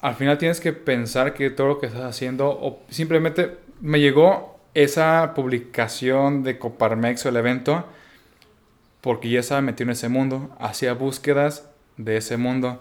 Al 0.00 0.14
final 0.14 0.38
tienes 0.38 0.60
que 0.60 0.72
pensar 0.72 1.34
que 1.34 1.50
todo 1.50 1.66
lo 1.66 1.78
que 1.80 1.86
estás 1.86 2.02
haciendo, 2.02 2.48
o 2.48 2.82
simplemente 2.88 3.56
me 3.80 3.98
llegó 3.98 4.60
esa 4.74 5.32
publicación 5.34 6.44
de 6.44 6.58
Coparmex 6.58 7.24
o 7.26 7.30
el 7.30 7.36
evento, 7.36 7.84
porque 9.06 9.30
ya 9.30 9.38
estaba 9.38 9.60
metido 9.60 9.84
en 9.84 9.92
ese 9.92 10.08
mundo, 10.08 10.50
hacía 10.58 10.92
búsquedas 10.92 11.70
de 11.96 12.16
ese 12.16 12.36
mundo. 12.36 12.80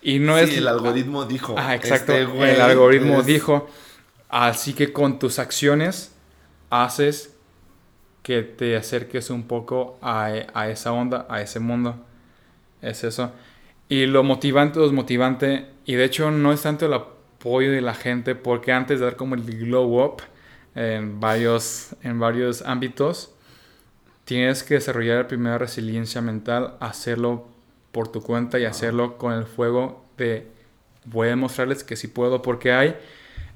Y 0.00 0.20
no 0.20 0.38
sí, 0.38 0.44
es... 0.44 0.56
el 0.56 0.66
algoritmo 0.66 1.26
dijo. 1.26 1.54
Ah, 1.58 1.74
exacto. 1.74 2.14
este 2.14 2.52
el 2.54 2.58
algoritmo 2.62 3.20
es- 3.20 3.26
dijo. 3.26 3.68
Así 4.30 4.72
que 4.72 4.90
con 4.94 5.18
tus 5.18 5.38
acciones 5.38 6.14
haces 6.70 7.36
que 8.22 8.40
te 8.40 8.74
acerques 8.74 9.28
un 9.28 9.42
poco 9.42 9.98
a, 10.00 10.30
a 10.54 10.70
esa 10.70 10.92
onda, 10.92 11.26
a 11.28 11.42
ese 11.42 11.60
mundo. 11.60 11.96
Es 12.80 13.04
eso. 13.04 13.32
Y 13.90 14.06
lo 14.06 14.22
motivante, 14.22 14.78
lo 14.78 14.90
motivante, 14.94 15.66
y 15.84 15.92
de 15.96 16.04
hecho 16.04 16.30
no 16.30 16.54
es 16.54 16.62
tanto 16.62 16.86
el 16.86 16.94
apoyo 16.94 17.70
de 17.70 17.82
la 17.82 17.92
gente, 17.92 18.34
porque 18.34 18.72
antes 18.72 18.98
de 18.98 19.04
dar 19.04 19.16
como 19.16 19.34
el 19.34 19.42
glow 19.44 20.02
up 20.02 20.22
en 20.74 21.20
varios, 21.20 21.94
en 22.02 22.18
varios 22.18 22.62
ámbitos, 22.62 23.31
tienes 24.24 24.62
que 24.62 24.74
desarrollar 24.74 25.18
la 25.18 25.28
primera 25.28 25.58
resiliencia 25.58 26.20
mental, 26.20 26.74
hacerlo 26.80 27.46
por 27.92 28.08
tu 28.08 28.22
cuenta 28.22 28.58
y 28.58 28.64
hacerlo 28.64 29.18
con 29.18 29.32
el 29.32 29.44
fuego 29.44 30.04
de 30.16 30.46
voy 31.04 31.26
a 31.28 31.30
demostrarles 31.30 31.84
que 31.84 31.96
sí 31.96 32.08
puedo, 32.08 32.42
porque 32.42 32.72
hay, 32.72 32.96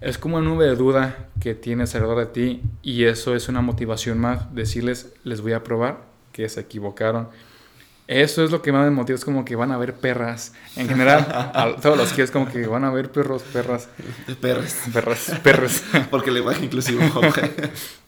es 0.01 0.19
como 0.19 0.37
una 0.37 0.49
nube 0.49 0.67
de 0.67 0.77
duda 0.77 1.29
que 1.41 1.55
tienes 1.55 1.95
alrededor 1.95 2.19
de 2.19 2.27
ti 2.27 2.63
y 2.83 3.05
eso 3.05 3.35
es 3.35 3.49
una 3.49 3.61
motivación 3.61 4.19
más, 4.19 4.55
decirles, 4.55 5.13
les 5.25 5.41
voy 5.41 5.53
a 5.53 5.63
probar 5.63 5.99
que 6.33 6.49
se 6.49 6.61
equivocaron. 6.61 7.29
Eso 8.09 8.45
es 8.45 8.53
lo 8.53 8.63
que 8.63 8.71
más 8.71 8.85
me 8.85 8.91
motiva, 8.93 9.17
es 9.17 9.25
como 9.25 9.45
que 9.45 9.57
van 9.57 9.73
a 9.73 9.79
ver 9.79 9.95
perras. 9.95 10.53
En 10.77 10.89
general, 10.89 11.27
a 11.55 11.75
todos 11.81 11.97
los 11.97 12.13
que 12.13 12.23
es 12.23 12.31
como 12.31 12.49
que 12.49 12.65
van 12.67 12.85
a 12.85 12.91
ver 12.91 13.11
perros, 13.11 13.43
perras, 13.43 13.89
De 14.29 14.37
perros. 14.37 14.75
perras, 14.93 15.33
perros. 15.43 15.83
Porque 16.11 16.31
le 16.31 16.41
baja 16.41 16.63
inclusivo, 16.63 17.01
güey. 17.15 17.33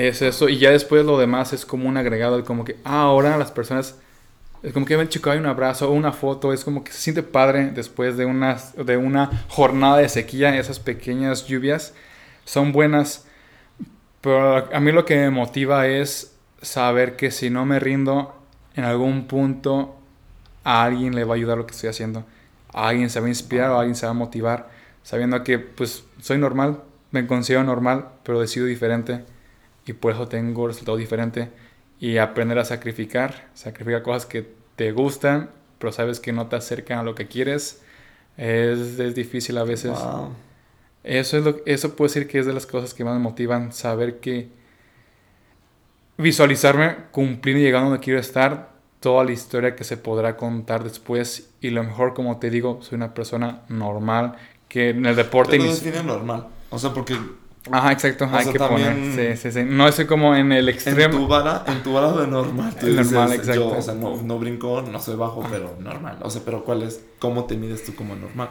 Es 0.00 0.22
eso, 0.22 0.48
y 0.48 0.56
ya 0.56 0.70
después 0.70 1.04
lo 1.04 1.18
demás 1.18 1.52
es 1.52 1.66
como 1.66 1.86
un 1.86 1.98
agregado, 1.98 2.42
como 2.42 2.64
que 2.64 2.76
ah, 2.84 3.02
ahora 3.02 3.36
las 3.36 3.50
personas, 3.50 3.96
es 4.62 4.72
como 4.72 4.86
que 4.86 4.96
ven 4.96 5.10
chico, 5.10 5.30
hay 5.30 5.38
un 5.38 5.44
abrazo 5.44 5.90
una 5.90 6.12
foto, 6.12 6.54
es 6.54 6.64
como 6.64 6.82
que 6.82 6.90
se 6.90 7.00
siente 7.00 7.22
padre 7.22 7.70
después 7.70 8.16
de 8.16 8.24
una, 8.24 8.56
de 8.82 8.96
una 8.96 9.44
jornada 9.48 9.98
de 9.98 10.08
sequía, 10.08 10.56
esas 10.56 10.80
pequeñas 10.80 11.46
lluvias 11.46 11.92
son 12.46 12.72
buenas, 12.72 13.26
pero 14.22 14.74
a 14.74 14.80
mí 14.80 14.90
lo 14.90 15.04
que 15.04 15.16
me 15.16 15.28
motiva 15.28 15.86
es 15.86 16.34
saber 16.62 17.16
que 17.16 17.30
si 17.30 17.50
no 17.50 17.66
me 17.66 17.78
rindo, 17.78 18.34
en 18.74 18.84
algún 18.84 19.26
punto 19.26 19.96
a 20.64 20.84
alguien 20.84 21.14
le 21.14 21.24
va 21.24 21.34
a 21.34 21.36
ayudar 21.36 21.58
lo 21.58 21.66
que 21.66 21.74
estoy 21.74 21.90
haciendo, 21.90 22.24
a 22.72 22.88
alguien 22.88 23.10
se 23.10 23.20
va 23.20 23.26
a 23.26 23.28
inspirar 23.28 23.70
o 23.70 23.76
a 23.76 23.80
alguien 23.80 23.96
se 23.96 24.06
va 24.06 24.12
a 24.12 24.14
motivar, 24.14 24.70
sabiendo 25.02 25.44
que 25.44 25.58
pues 25.58 26.04
soy 26.22 26.38
normal, 26.38 26.80
me 27.10 27.26
considero 27.26 27.64
normal, 27.64 28.08
pero 28.22 28.40
decido 28.40 28.64
diferente 28.64 29.24
y 29.86 29.92
por 29.92 30.12
eso 30.12 30.28
tengo 30.28 30.66
resultado 30.66 30.96
diferente 30.96 31.50
y 31.98 32.16
aprender 32.18 32.58
a 32.58 32.64
sacrificar, 32.64 33.48
sacrificar 33.54 34.02
cosas 34.02 34.26
que 34.26 34.48
te 34.76 34.92
gustan, 34.92 35.50
pero 35.78 35.92
sabes 35.92 36.20
que 36.20 36.32
no 36.32 36.46
te 36.46 36.56
acercan 36.56 36.98
a 36.98 37.02
lo 37.02 37.14
que 37.14 37.28
quieres, 37.28 37.82
es, 38.36 38.98
es 38.98 39.14
difícil 39.14 39.58
a 39.58 39.64
veces. 39.64 39.92
Wow. 39.92 40.32
Eso 41.02 41.38
es 41.38 41.44
lo 41.44 41.56
eso 41.64 41.96
puedo 41.96 42.08
decir 42.08 42.28
que 42.28 42.38
es 42.38 42.46
de 42.46 42.52
las 42.52 42.66
cosas 42.66 42.94
que 42.94 43.04
más 43.04 43.14
me 43.14 43.20
motivan, 43.20 43.72
saber 43.72 44.20
que 44.20 44.48
visualizarme 46.18 46.96
cumpliendo 47.10 47.60
y 47.60 47.64
llegando 47.64 47.90
donde 47.90 48.04
quiero 48.04 48.20
estar, 48.20 48.70
toda 49.00 49.24
la 49.24 49.32
historia 49.32 49.74
que 49.74 49.84
se 49.84 49.96
podrá 49.96 50.36
contar 50.36 50.84
después 50.84 51.50
y 51.60 51.70
lo 51.70 51.82
mejor 51.82 52.12
como 52.12 52.38
te 52.38 52.50
digo, 52.50 52.80
soy 52.82 52.96
una 52.96 53.14
persona 53.14 53.62
normal 53.68 54.36
que 54.68 54.90
en 54.90 55.06
el 55.06 55.16
deporte 55.16 55.56
Pero 55.58 55.70
define 55.70 56.02
normal. 56.02 56.48
O 56.68 56.78
sea, 56.78 56.92
porque 56.92 57.16
Ajá, 57.70 57.92
exacto, 57.92 58.28
hay 58.32 58.44
sea, 58.44 58.52
que 58.52 58.58
poner. 58.58 59.36
Sí, 59.36 59.36
sí, 59.42 59.52
sí. 59.52 59.64
No 59.64 59.86
estoy 59.86 60.06
como 60.06 60.34
en 60.34 60.50
el 60.52 60.68
en 60.68 60.74
extremo. 60.74 61.18
tu 61.18 61.28
vara, 61.28 61.64
en 61.66 61.82
tu 61.82 61.92
vara 61.92 62.12
de 62.12 62.26
normal. 62.26 62.74
Tú 62.80 62.86
dices, 62.86 63.12
Normal, 63.12 63.32
exacto. 63.34 63.70
Yo, 63.72 63.78
o 63.78 63.82
sea, 63.82 63.94
no, 63.94 64.16
no 64.22 64.38
brinco, 64.38 64.82
no 64.82 64.98
soy 64.98 65.16
bajo, 65.16 65.44
pero 65.50 65.76
normal. 65.78 66.18
O 66.22 66.30
sea, 66.30 66.42
pero 66.44 66.64
¿cuál 66.64 66.82
es? 66.82 67.04
¿Cómo 67.18 67.44
te 67.44 67.56
mides 67.56 67.84
tú 67.84 67.94
como 67.94 68.16
normal? 68.16 68.48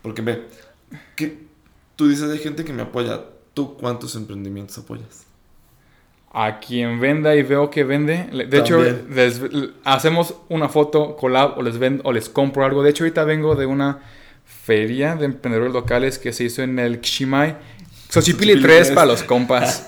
Porque 0.00 0.22
ve, 0.22 0.46
que 1.16 1.38
tú 1.96 2.08
dices, 2.08 2.30
hay 2.30 2.38
gente 2.38 2.64
que 2.64 2.72
me 2.72 2.82
apoya. 2.82 3.20
¿Tú 3.54 3.76
cuántos 3.76 4.14
emprendimientos 4.16 4.78
apoyas? 4.78 5.26
A 6.32 6.60
quien 6.60 6.98
venda 6.98 7.34
y 7.36 7.42
veo 7.42 7.68
que 7.68 7.84
vende. 7.84 8.28
De 8.48 8.58
hecho, 8.58 8.82
les- 8.82 9.42
hacemos 9.84 10.34
una 10.48 10.70
foto, 10.70 11.14
collab 11.16 11.58
o 11.58 11.62
les 11.62 11.76
vendo 11.78 12.02
o 12.06 12.12
les 12.12 12.30
compro 12.30 12.64
algo. 12.64 12.82
De 12.82 12.88
hecho, 12.90 13.04
ahorita 13.04 13.24
vengo 13.24 13.54
de 13.54 13.66
una 13.66 13.98
feria 14.46 15.14
de 15.14 15.26
emprendedores 15.26 15.74
locales 15.74 16.18
que 16.18 16.32
se 16.32 16.44
hizo 16.44 16.62
en 16.62 16.78
el 16.78 17.00
Kishimai. 17.00 17.56
Xochipilli 18.12 18.52
Xochipilli 18.52 18.62
3 18.62 18.82
tres. 18.82 18.94
para 18.94 19.06
los 19.06 19.22
compas. 19.22 19.86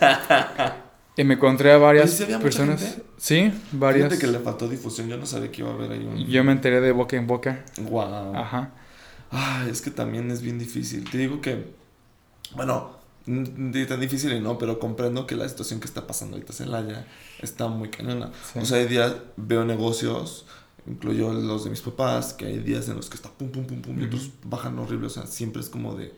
y 1.16 1.24
me 1.24 1.34
encontré 1.34 1.72
a 1.72 1.76
varias 1.76 2.06
Oye, 2.06 2.16
¿sí 2.16 2.22
había 2.22 2.38
mucha 2.38 2.44
personas. 2.44 2.80
gente? 2.80 3.02
Sí, 3.18 3.52
varias. 3.72 4.08
Fíjate 4.08 4.26
que 4.26 4.32
le 4.32 4.38
faltó 4.38 4.66
difusión. 4.66 5.08
Yo 5.08 5.18
no 5.18 5.26
sabía 5.26 5.52
que 5.52 5.60
iba 5.60 5.70
a 5.70 5.74
haber 5.74 5.92
ahí 5.92 6.04
un. 6.04 6.26
Yo 6.26 6.42
me 6.42 6.52
enteré 6.52 6.80
de 6.80 6.92
boca 6.92 7.16
en 7.16 7.26
boca. 7.26 7.64
Wow. 7.82 8.34
Ajá. 8.34 8.72
Ay, 9.30 9.68
es 9.68 9.82
que 9.82 9.90
también 9.90 10.30
es 10.30 10.40
bien 10.40 10.58
difícil. 10.58 11.08
Te 11.10 11.18
digo 11.18 11.42
que, 11.42 11.74
bueno, 12.54 12.98
tan 13.26 14.00
difícil 14.00 14.32
y 14.32 14.40
no, 14.40 14.56
pero 14.56 14.78
comprendo 14.78 15.26
que 15.26 15.34
la 15.36 15.46
situación 15.48 15.80
que 15.80 15.86
está 15.86 16.06
pasando 16.06 16.36
ahorita 16.36 16.52
en 16.52 16.56
Celaya 16.56 17.06
está 17.40 17.68
muy 17.68 17.90
cañona. 17.90 18.30
Sí. 18.52 18.60
O 18.60 18.64
sea, 18.64 18.78
hay 18.78 18.86
días, 18.86 19.16
veo 19.36 19.66
negocios, 19.66 20.46
incluyo 20.86 21.32
los 21.32 21.64
de 21.64 21.70
mis 21.70 21.80
papás, 21.82 22.32
que 22.32 22.46
hay 22.46 22.58
días 22.58 22.88
en 22.88 22.96
los 22.96 23.10
que 23.10 23.16
está 23.16 23.28
pum, 23.28 23.50
pum, 23.50 23.66
pum, 23.66 23.82
pum, 23.82 24.00
y 24.00 24.04
otros 24.04 24.30
bajan 24.44 24.78
horrible. 24.78 25.08
O 25.08 25.10
sea, 25.10 25.26
siempre 25.26 25.60
es 25.60 25.68
como 25.68 25.94
de, 25.94 26.14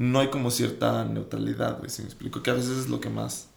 no 0.00 0.18
hay 0.18 0.28
como 0.28 0.50
cierta 0.50 1.04
neutralidad, 1.04 1.76
güey, 1.78 1.90
si 1.90 2.00
me 2.00 2.08
explico, 2.08 2.42
que 2.42 2.50
a 2.50 2.54
veces 2.54 2.78
es 2.78 2.88
lo 2.88 3.00
que 3.00 3.10
más 3.10 3.48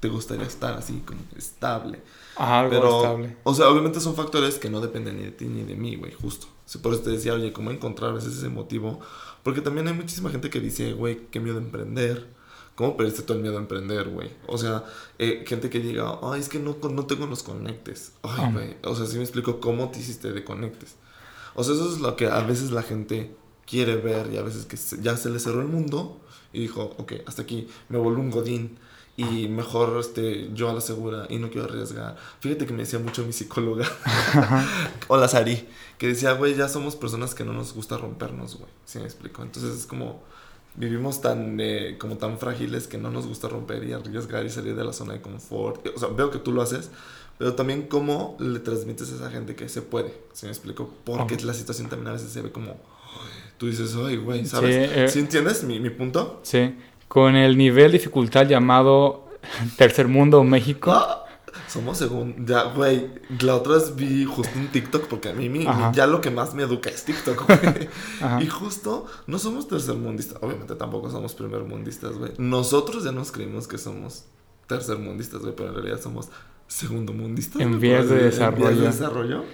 te 0.00 0.08
gustaría 0.10 0.44
estar 0.46 0.74
así, 0.74 1.02
como 1.06 1.20
estable. 1.36 2.02
Ajá, 2.36 2.60
algo 2.60 2.70
Pero, 2.70 2.96
estable. 3.02 3.36
o 3.44 3.54
sea, 3.54 3.70
obviamente 3.70 3.98
son 4.00 4.14
factores 4.14 4.58
que 4.58 4.68
no 4.68 4.82
dependen 4.82 5.16
ni 5.16 5.24
de 5.24 5.30
ti 5.30 5.46
ni 5.46 5.62
de 5.62 5.74
mí, 5.74 5.96
güey, 5.96 6.12
justo. 6.12 6.48
Sí, 6.66 6.78
Por 6.78 6.92
eso 6.92 7.02
te 7.02 7.10
decía, 7.10 7.32
oye, 7.32 7.50
¿cómo 7.54 7.70
encontrar 7.70 8.10
a 8.10 8.14
veces 8.14 8.36
ese 8.36 8.50
motivo? 8.50 9.00
Porque 9.42 9.62
también 9.62 9.88
hay 9.88 9.94
muchísima 9.94 10.28
gente 10.30 10.50
que 10.50 10.60
dice, 10.60 10.92
güey, 10.92 11.28
qué 11.30 11.40
miedo 11.40 11.56
a 11.56 11.62
emprender. 11.62 12.26
¿Cómo 12.74 12.94
perdiste 12.98 13.22
todo 13.22 13.38
el 13.38 13.42
miedo 13.42 13.56
a 13.56 13.60
emprender, 13.60 14.10
güey? 14.10 14.28
O 14.48 14.58
sea, 14.58 14.84
eh, 15.18 15.44
gente 15.46 15.70
que 15.70 15.78
diga, 15.80 16.18
ay, 16.22 16.40
es 16.40 16.50
que 16.50 16.58
no, 16.58 16.76
no 16.90 17.06
tengo 17.06 17.26
los 17.26 17.42
conectes. 17.42 18.12
Ay, 18.22 18.30
Ah. 18.36 18.50
güey. 18.52 18.76
O 18.84 18.94
sea, 18.94 19.06
sí 19.06 19.16
me 19.16 19.22
explico 19.22 19.60
cómo 19.60 19.90
te 19.90 20.00
hiciste 20.00 20.30
de 20.32 20.44
conectes. 20.44 20.96
O 21.54 21.64
sea, 21.64 21.74
eso 21.74 21.90
es 21.90 22.00
lo 22.00 22.16
que 22.16 22.26
a 22.26 22.40
veces 22.40 22.70
la 22.72 22.82
gente 22.82 23.34
quiere 23.66 23.96
ver 23.96 24.32
y 24.32 24.36
a 24.36 24.42
veces 24.42 24.64
que 24.66 24.76
se- 24.76 25.02
ya 25.02 25.16
se 25.16 25.28
le 25.30 25.38
cerró 25.38 25.60
el 25.60 25.68
mundo 25.68 26.20
y 26.52 26.60
dijo, 26.60 26.94
ok, 26.98 27.12
hasta 27.26 27.42
aquí, 27.42 27.68
me 27.88 27.98
vuelvo 27.98 28.20
un 28.20 28.30
godín 28.30 28.78
y 29.18 29.48
mejor 29.48 29.96
este, 29.98 30.50
yo 30.54 30.68
a 30.68 30.74
la 30.74 30.80
segura 30.80 31.26
y 31.30 31.38
no 31.38 31.50
quiero 31.50 31.66
arriesgar. 31.68 32.16
Fíjate 32.40 32.66
que 32.66 32.72
me 32.74 32.80
decía 32.80 32.98
mucho 32.98 33.24
mi 33.24 33.32
psicóloga, 33.32 33.86
hola 35.08 35.28
Sari, 35.28 35.66
que 35.98 36.08
decía, 36.08 36.32
güey, 36.32 36.54
ya 36.54 36.68
somos 36.68 36.96
personas 36.96 37.34
que 37.34 37.44
no 37.44 37.52
nos 37.52 37.72
gusta 37.72 37.96
rompernos, 37.98 38.56
güey, 38.56 38.70
¿sí 38.84 38.98
me 38.98 39.04
explico? 39.04 39.42
Entonces 39.42 39.74
es 39.78 39.86
como, 39.86 40.22
vivimos 40.74 41.20
tan, 41.20 41.58
eh, 41.60 41.96
como 41.98 42.16
tan 42.18 42.38
frágiles 42.38 42.86
que 42.86 42.98
no 42.98 43.10
nos 43.10 43.26
gusta 43.26 43.48
romper 43.48 43.84
y 43.84 43.92
arriesgar 43.92 44.44
y 44.44 44.50
salir 44.50 44.76
de 44.76 44.84
la 44.84 44.92
zona 44.92 45.14
de 45.14 45.20
confort. 45.22 45.86
O 45.94 45.98
sea, 45.98 46.08
veo 46.08 46.30
que 46.30 46.38
tú 46.38 46.52
lo 46.52 46.60
haces, 46.62 46.90
pero 47.38 47.54
también 47.54 47.86
cómo 47.88 48.36
le 48.38 48.60
transmites 48.60 49.10
a 49.12 49.14
esa 49.16 49.30
gente 49.30 49.56
que 49.56 49.68
se 49.68 49.82
puede, 49.82 50.14
¿sí 50.32 50.46
me 50.46 50.52
explico? 50.52 50.90
Porque 51.04 51.36
la 51.42 51.54
situación 51.54 51.88
también 51.88 52.08
a 52.08 52.12
veces 52.12 52.30
se 52.30 52.42
ve 52.42 52.52
como, 52.52 52.76
tú 53.58 53.66
dices, 53.66 53.94
ay, 53.96 54.16
güey, 54.16 54.44
¿sabes? 54.46 54.74
Sí, 54.90 54.92
eh, 55.00 55.08
¿Sí 55.08 55.18
entiendes 55.20 55.64
mi, 55.64 55.80
mi 55.80 55.90
punto? 55.90 56.40
Sí. 56.42 56.74
Con 57.08 57.36
el 57.36 57.56
nivel 57.56 57.92
de 57.92 57.98
dificultad 57.98 58.46
llamado 58.46 59.28
Tercer 59.76 60.08
Mundo 60.08 60.42
México. 60.44 60.90
Ah, 60.92 61.22
Somos 61.68 61.98
según. 61.98 62.46
Ya, 62.46 62.64
güey. 62.74 63.08
La 63.40 63.56
otra 63.56 63.74
vez 63.74 63.94
vi 63.96 64.24
justo 64.24 64.52
un 64.58 64.68
TikTok, 64.68 65.06
porque 65.08 65.28
a 65.30 65.32
mí 65.34 65.48
mi- 65.48 65.66
ya 65.92 66.06
lo 66.06 66.20
que 66.20 66.30
más 66.30 66.54
me 66.54 66.62
educa 66.62 66.90
es 66.90 67.04
TikTok, 67.04 67.46
güey. 67.46 67.88
Y 68.42 68.46
justo 68.46 69.06
no 69.26 69.38
somos 69.38 69.68
tercermundistas. 69.68 70.38
Obviamente 70.42 70.74
tampoco 70.74 71.10
somos 71.10 71.34
primermundistas, 71.34 72.16
güey. 72.18 72.32
Nosotros 72.38 73.04
ya 73.04 73.12
nos 73.12 73.30
creímos 73.32 73.66
que 73.68 73.78
somos 73.78 74.24
tercermundistas, 74.66 75.40
güey, 75.42 75.54
pero 75.54 75.68
en 75.70 75.74
realidad 75.76 76.00
somos 76.00 76.28
segundomundistas. 76.66 77.60
En 77.62 77.78
vías 77.80 78.08
de 78.08 78.28
así- 78.28 78.42
En 78.42 78.54
vías 78.54 78.70
desarrollo. 78.70 78.80
de 78.80 78.86
desarrollo. 78.86 79.44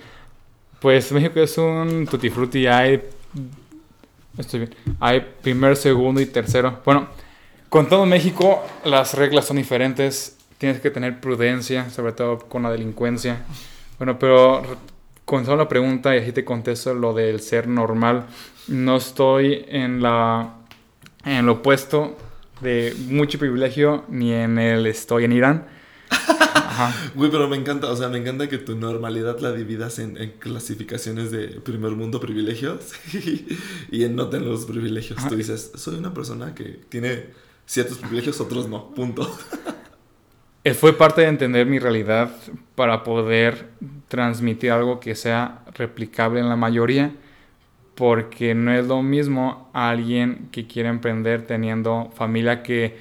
Pues 0.80 1.12
México 1.12 1.40
es 1.40 1.56
un 1.58 2.06
tutti 2.10 2.30
frutti, 2.30 2.66
hay... 2.66 3.02
Estoy 4.38 4.60
bien. 4.60 4.74
Hay 5.00 5.20
primer, 5.42 5.76
segundo 5.76 6.20
y 6.20 6.26
tercero. 6.26 6.80
Bueno, 6.84 7.08
con 7.68 7.88
todo 7.88 8.06
México 8.06 8.62
las 8.84 9.14
reglas 9.14 9.46
son 9.46 9.56
diferentes. 9.58 10.38
Tienes 10.58 10.80
que 10.80 10.90
tener 10.90 11.20
prudencia, 11.20 11.90
sobre 11.90 12.12
todo 12.12 12.38
con 12.38 12.62
la 12.62 12.70
delincuencia. 12.70 13.44
Bueno, 13.98 14.18
pero 14.18 14.62
re- 14.62 14.68
con 15.24 15.44
solo 15.44 15.58
la 15.58 15.68
pregunta 15.68 16.14
y 16.14 16.18
así 16.20 16.32
te 16.32 16.44
contesto 16.44 16.94
lo 16.94 17.12
del 17.14 17.40
ser 17.40 17.66
normal. 17.68 18.26
No 18.68 18.96
estoy 18.96 19.64
en 19.68 20.02
la 20.02 20.54
en 21.24 21.46
lo 21.46 21.52
opuesto 21.52 22.16
de 22.60 22.94
mucho 23.08 23.38
privilegio 23.38 24.04
ni 24.08 24.32
en 24.32 24.58
el 24.58 24.86
estoy 24.86 25.24
en 25.24 25.32
Irán. 25.32 25.66
Güey, 27.14 27.30
pero 27.30 27.48
me 27.48 27.56
encanta, 27.56 27.88
o 27.90 27.96
sea, 27.96 28.08
me 28.08 28.18
encanta 28.18 28.48
que 28.48 28.58
tu 28.58 28.74
normalidad 28.74 29.38
la 29.40 29.52
dividas 29.52 29.98
en, 29.98 30.16
en 30.16 30.32
clasificaciones 30.38 31.30
de 31.30 31.48
primer 31.60 31.92
mundo 31.92 32.18
privilegios 32.18 32.92
y 33.90 34.04
en 34.04 34.16
no 34.16 34.28
tener 34.28 34.48
los 34.48 34.64
privilegios. 34.64 35.18
Ajá. 35.18 35.28
Tú 35.28 35.36
dices, 35.36 35.72
soy 35.74 35.96
una 35.96 36.14
persona 36.14 36.54
que 36.54 36.80
tiene 36.88 37.26
ciertos 37.66 37.98
privilegios, 37.98 38.40
otros 38.40 38.68
no, 38.68 38.90
punto. 38.94 39.30
Eh, 40.64 40.74
Fue 40.74 40.96
parte 40.96 41.22
de 41.22 41.26
entender 41.26 41.66
mi 41.66 41.80
realidad 41.80 42.30
para 42.76 43.02
poder 43.02 43.70
transmitir 44.06 44.70
algo 44.70 45.00
que 45.00 45.16
sea 45.16 45.64
replicable 45.74 46.38
en 46.38 46.48
la 46.48 46.54
mayoría, 46.54 47.12
porque 47.96 48.54
no 48.54 48.72
es 48.72 48.86
lo 48.86 49.02
mismo 49.02 49.70
alguien 49.72 50.50
que 50.52 50.68
quiere 50.68 50.88
emprender 50.88 51.48
teniendo 51.48 52.12
familia 52.14 52.62
que 52.62 52.96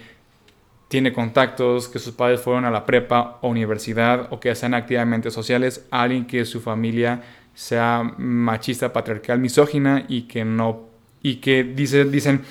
tiene 0.92 1.14
contactos, 1.14 1.88
que 1.88 2.00
sus 2.00 2.14
padres 2.14 2.42
fueron 2.42 2.66
a 2.66 2.70
la 2.70 2.86
prepa 2.86 3.40
o 3.42 3.48
universidad 3.48 4.28
o 4.30 4.42
que 4.42 4.50
hacen 4.50 4.74
activamente 4.74 5.32
sociales, 5.32 5.86
alguien 5.90 6.26
que 6.26 6.44
su 6.44 6.60
familia 6.60 7.22
sea 7.54 8.14
machista, 8.18 8.92
patriarcal, 8.92 9.40
misógina 9.40 10.04
y 10.10 10.24
que 10.24 10.44
no 10.44 10.90
y 11.24 11.36
que 11.36 11.64
dice, 11.64 12.04
dicen 12.04 12.42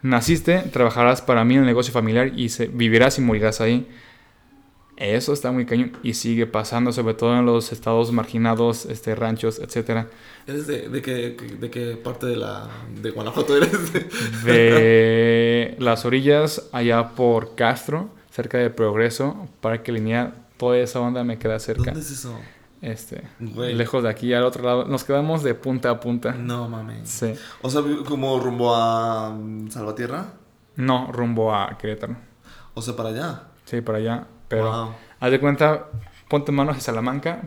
naciste, 0.00 0.58
trabajarás 0.72 1.22
para 1.22 1.44
mí 1.44 1.54
en 1.54 1.60
el 1.62 1.66
negocio 1.66 1.92
familiar 1.92 2.30
y 2.36 2.50
se, 2.50 2.68
vivirás 2.68 3.18
y 3.18 3.22
morirás 3.22 3.60
ahí. 3.60 3.88
Eso 5.02 5.32
está 5.32 5.50
muy 5.50 5.66
cañón 5.66 5.92
y 6.04 6.14
sigue 6.14 6.46
pasando, 6.46 6.92
sobre 6.92 7.14
todo 7.14 7.36
en 7.36 7.44
los 7.44 7.72
estados 7.72 8.12
marginados, 8.12 8.86
este, 8.86 9.16
ranchos, 9.16 9.58
etcétera. 9.58 10.06
¿Eres 10.46 10.68
de, 10.68 10.88
de, 10.88 11.02
qué, 11.02 11.36
de 11.58 11.70
qué 11.70 11.96
parte 11.96 12.26
de 12.26 12.36
la 12.36 12.68
de 13.00 13.10
Guanajuato 13.10 13.56
eres? 13.56 13.92
De 14.44 15.74
las 15.80 16.04
orillas 16.04 16.68
allá 16.70 17.16
por 17.16 17.56
Castro, 17.56 18.10
cerca 18.30 18.58
de 18.58 18.70
Progreso, 18.70 19.48
Parque 19.60 19.90
Lineal, 19.90 20.34
toda 20.56 20.78
esa 20.78 21.00
onda 21.00 21.24
me 21.24 21.36
queda 21.36 21.58
cerca. 21.58 21.86
¿Dónde 21.86 22.00
es 22.00 22.10
eso? 22.12 22.38
Este, 22.80 23.22
Güey. 23.40 23.74
lejos 23.74 24.04
de 24.04 24.08
aquí 24.08 24.32
al 24.32 24.44
otro 24.44 24.62
lado. 24.62 24.84
Nos 24.84 25.02
quedamos 25.02 25.42
de 25.42 25.54
punta 25.56 25.90
a 25.90 25.98
punta. 25.98 26.32
No 26.32 26.68
mames. 26.68 27.08
Sí. 27.08 27.34
O 27.60 27.70
sea, 27.70 27.82
como 28.06 28.38
rumbo 28.38 28.72
a 28.72 29.30
mm, 29.30 29.68
Salvatierra. 29.70 30.34
No, 30.76 31.10
rumbo 31.10 31.52
a 31.52 31.76
Querétaro. 31.76 32.16
O 32.74 32.82
sea, 32.82 32.94
para 32.94 33.08
allá. 33.08 33.42
Sí, 33.64 33.80
para 33.80 33.98
allá. 33.98 34.26
Pero 34.52 34.70
Wow. 34.70 34.94
haz 35.20 35.30
de 35.30 35.40
cuenta, 35.40 35.86
pon 36.28 36.44
tu 36.44 36.52
mano 36.52 36.70
hacia 36.72 36.82
Salamanca. 36.82 37.42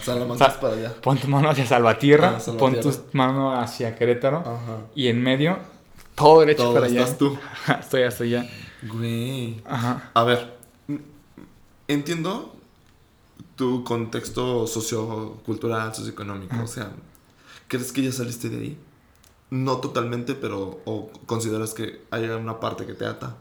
Salamanca 0.00 0.60
para 0.60 0.74
allá. 0.74 0.94
Pon 1.02 1.18
tu 1.18 1.28
mano 1.28 1.50
hacia 1.50 1.66
Salvatierra, 1.66 2.34
Ah, 2.36 2.40
Salvatierra. 2.40 2.82
pon 2.82 2.92
tu 3.10 3.16
mano 3.16 3.52
hacia 3.60 3.94
Querétaro 3.96 4.38
Ajá. 4.38 4.78
y 4.94 5.08
en 5.08 5.22
medio, 5.22 5.58
todo 6.14 6.40
derecho 6.40 6.62
Todo 6.62 6.74
para 6.74 6.86
allá. 6.86 7.00
estás 7.02 7.18
tú. 7.18 7.36
Estoy 7.80 8.02
hasta 8.04 8.24
allá. 8.24 8.46
Güey. 8.82 9.60
Ajá. 9.66 10.10
A 10.14 10.22
ver, 10.24 10.54
entiendo 11.88 12.54
tu 13.56 13.84
contexto 13.84 14.66
sociocultural, 14.66 15.94
socioeconómico. 15.94 16.56
O 16.62 16.66
sea, 16.66 16.90
¿crees 17.68 17.92
que 17.92 18.02
ya 18.02 18.12
saliste 18.12 18.48
de 18.48 18.56
ahí? 18.58 18.78
No 19.50 19.78
totalmente, 19.78 20.34
pero 20.34 20.80
¿o 20.84 21.10
consideras 21.26 21.74
que 21.74 22.00
hay 22.10 22.24
una 22.28 22.58
parte 22.60 22.86
que 22.86 22.94
te 22.94 23.06
ata? 23.06 23.36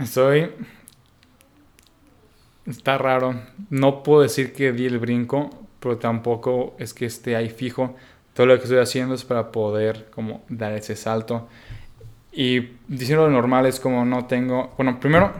Estoy. 0.00 0.50
Está 2.66 2.98
raro. 2.98 3.40
No 3.70 4.02
puedo 4.02 4.22
decir 4.22 4.52
que 4.52 4.72
di 4.72 4.86
el 4.86 4.98
brinco, 4.98 5.50
pero 5.80 5.98
tampoco 5.98 6.76
es 6.78 6.92
que 6.94 7.06
esté 7.06 7.36
ahí 7.36 7.48
fijo. 7.48 7.96
Todo 8.34 8.46
lo 8.46 8.56
que 8.56 8.64
estoy 8.64 8.78
haciendo 8.78 9.14
es 9.14 9.24
para 9.24 9.50
poder 9.50 10.08
como 10.10 10.44
dar 10.48 10.72
ese 10.72 10.96
salto. 10.96 11.48
Y 12.32 12.76
diciendo 12.86 13.26
lo 13.26 13.32
normal 13.32 13.66
es 13.66 13.80
como 13.80 14.04
no 14.04 14.26
tengo... 14.26 14.72
Bueno, 14.76 15.00
primero, 15.00 15.32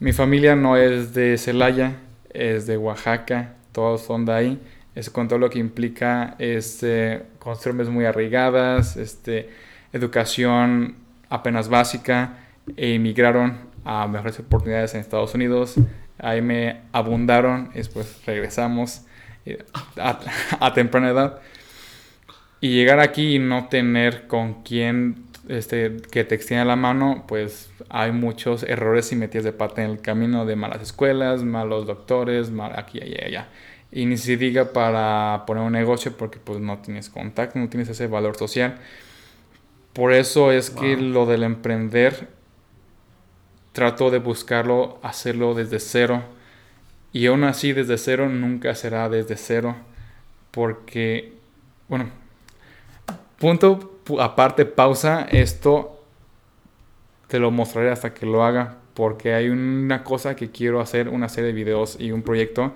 mi 0.00 0.12
familia 0.12 0.56
no 0.56 0.76
es 0.76 1.14
de 1.14 1.38
Celaya, 1.38 1.96
es 2.30 2.66
de 2.66 2.76
Oaxaca, 2.76 3.54
todos 3.72 4.02
son 4.02 4.24
de 4.24 4.32
ahí. 4.32 4.62
Eso 4.94 5.12
con 5.12 5.28
todo 5.28 5.38
lo 5.38 5.50
que 5.50 5.58
implica 5.58 6.34
este, 6.38 7.22
costumbres 7.38 7.88
muy 7.88 8.04
arraigadas, 8.04 8.96
este, 8.96 9.50
educación 9.92 10.96
apenas 11.28 11.68
básica, 11.68 12.47
emigraron 12.76 13.58
a 13.84 14.06
mejores 14.06 14.38
oportunidades 14.40 14.94
en 14.94 15.00
Estados 15.00 15.34
Unidos. 15.34 15.74
Ahí 16.18 16.42
me 16.42 16.80
abundaron, 16.92 17.70
después 17.74 18.20
regresamos 18.26 19.02
eh, 19.46 19.64
a, 19.96 20.20
a 20.60 20.74
temprana 20.74 21.10
edad. 21.10 21.40
Y 22.60 22.70
llegar 22.74 22.98
aquí 23.00 23.36
y 23.36 23.38
no 23.38 23.68
tener 23.68 24.26
con 24.26 24.62
quién 24.64 25.28
este, 25.48 25.96
que 26.10 26.24
te 26.24 26.34
extienda 26.34 26.64
la 26.64 26.76
mano, 26.76 27.24
pues 27.26 27.70
hay 27.88 28.12
muchos 28.12 28.62
errores 28.64 29.12
y 29.12 29.16
metidas 29.16 29.44
de 29.44 29.52
pata 29.52 29.82
en 29.82 29.90
el 29.92 30.00
camino 30.00 30.44
de 30.44 30.56
malas 30.56 30.82
escuelas, 30.82 31.42
malos 31.44 31.86
doctores, 31.86 32.50
mal 32.50 32.72
aquí, 32.76 33.00
allá, 33.00 33.24
allá. 33.26 33.48
Y 33.90 34.04
ni 34.06 34.16
se 34.18 34.36
diga 34.36 34.72
para 34.72 35.44
poner 35.46 35.62
un 35.62 35.72
negocio 35.72 36.14
porque 36.16 36.38
pues 36.38 36.60
no 36.60 36.78
tienes 36.78 37.08
contacto, 37.08 37.58
no 37.58 37.68
tienes 37.68 37.88
ese 37.88 38.06
valor 38.06 38.36
social. 38.36 38.76
Por 39.92 40.12
eso 40.12 40.52
es 40.52 40.70
que 40.70 40.96
Wow. 40.96 41.04
lo 41.04 41.26
del 41.26 41.42
emprender 41.42 42.28
trato 43.78 44.10
de 44.10 44.18
buscarlo, 44.18 44.98
hacerlo 45.02 45.54
desde 45.54 45.78
cero. 45.78 46.22
Y 47.12 47.26
aún 47.26 47.44
así 47.44 47.72
desde 47.72 47.96
cero 47.96 48.28
nunca 48.28 48.74
será 48.74 49.08
desde 49.08 49.36
cero. 49.36 49.76
Porque, 50.50 51.34
bueno, 51.88 52.06
punto 53.38 54.00
pu- 54.04 54.20
aparte, 54.22 54.64
pausa, 54.66 55.26
esto 55.30 56.02
te 57.28 57.38
lo 57.38 57.50
mostraré 57.50 57.90
hasta 57.90 58.12
que 58.12 58.26
lo 58.26 58.42
haga. 58.44 58.76
Porque 58.94 59.32
hay 59.34 59.48
una 59.48 60.02
cosa 60.02 60.34
que 60.34 60.50
quiero 60.50 60.80
hacer, 60.80 61.08
una 61.08 61.28
serie 61.28 61.48
de 61.48 61.52
videos 61.52 61.96
y 62.00 62.10
un 62.10 62.22
proyecto 62.22 62.72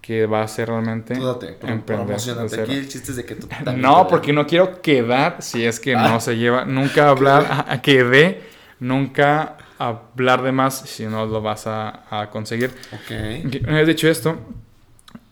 que 0.00 0.24
va 0.24 0.42
a 0.42 0.48
ser 0.48 0.68
realmente... 0.68 1.14
Tú 1.14 1.26
date, 1.26 1.48
pro- 1.52 1.68
emprender 1.68 2.06
promocionate. 2.06 2.56
de 2.56 2.62
Aquí 2.62 2.72
el 2.74 2.88
chiste 2.88 3.10
es 3.10 3.16
de 3.16 3.24
que 3.26 3.34
tú 3.34 3.48
No, 3.76 4.06
porque 4.08 4.32
no 4.32 4.46
quiero 4.46 4.80
quedar, 4.80 5.42
si 5.42 5.66
es 5.66 5.78
que 5.78 5.94
Ah. 5.94 6.08
no 6.08 6.20
se 6.20 6.38
lleva, 6.38 6.64
nunca 6.64 7.10
hablar, 7.10 7.44
a, 7.50 7.72
a 7.74 7.82
que 7.82 8.02
dé, 8.02 8.42
nunca 8.80 9.57
hablar 9.78 10.42
de 10.42 10.52
más 10.52 10.78
si 10.80 11.06
no 11.06 11.26
lo 11.26 11.40
vas 11.40 11.66
a, 11.66 12.02
a 12.10 12.30
conseguir. 12.30 12.70
Ok. 12.92 13.52
Y 13.54 13.64
Una 13.64 13.78
vez 13.78 13.86
dicho 13.86 14.08
esto, 14.08 14.38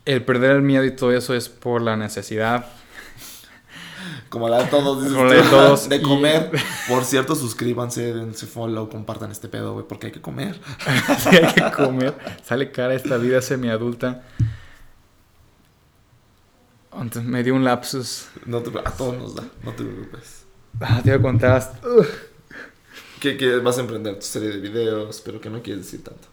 el 0.04 0.24
perder 0.24 0.52
el 0.52 0.62
miedo 0.62 0.84
y 0.84 0.94
todo 0.94 1.12
eso 1.12 1.34
es 1.34 1.48
por 1.48 1.82
la 1.82 1.96
necesidad. 1.96 2.66
Como 4.28 4.48
la 4.48 4.58
de 4.58 4.64
todos, 4.66 5.02
dices 5.02 5.16
Como 5.16 5.28
la 5.28 5.36
tú, 5.36 5.42
de 5.44 5.50
todos, 5.50 5.88
De 5.88 5.96
y- 5.96 6.02
comer. 6.02 6.50
Por 6.88 7.04
cierto, 7.04 7.34
suscríbanse, 7.34 8.12
dense 8.12 8.46
follow, 8.46 8.88
compartan 8.88 9.30
este 9.30 9.48
pedo, 9.48 9.72
güey, 9.74 9.86
porque 9.86 10.06
hay 10.08 10.12
que 10.12 10.20
comer. 10.20 10.58
Sí, 11.18 11.36
hay 11.36 11.52
que 11.54 11.70
comer. 11.72 12.14
Sale 12.44 12.70
cara 12.72 12.94
esta 12.94 13.16
vida 13.18 13.40
semiadulta. 13.42 14.22
Entonces 16.92 17.24
me 17.24 17.42
dio 17.42 17.54
un 17.54 17.64
lapsus. 17.64 18.28
No 18.46 18.60
te, 18.62 18.70
a 18.78 18.90
todos 18.90 19.16
nos 19.16 19.34
da, 19.34 19.44
no 19.62 19.72
te 19.72 19.84
preocupes. 19.84 20.44
Ah, 20.80 21.00
te 21.02 21.10
voy 21.10 21.18
a 21.18 21.22
contar 21.22 21.52
hasta-. 21.52 21.80
Que, 23.20 23.36
que 23.36 23.56
vas 23.58 23.78
a 23.78 23.80
emprender 23.80 24.16
tu 24.16 24.26
serie 24.26 24.50
de 24.50 24.58
videos, 24.58 25.22
pero 25.24 25.40
que 25.40 25.48
no 25.50 25.62
quieres 25.62 25.84
decir 25.84 26.04
tanto. 26.04 26.28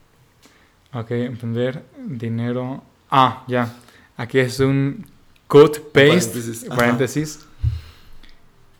Ok, 0.93 1.11
emprender, 1.11 1.83
dinero. 1.97 2.83
Ah, 3.09 3.43
ya. 3.47 3.73
Aquí 4.17 4.39
es 4.39 4.59
un 4.59 5.05
cut 5.47 5.77
paste, 5.91 5.91
Paréntesis, 5.93 6.65
paréntesis. 6.65 7.45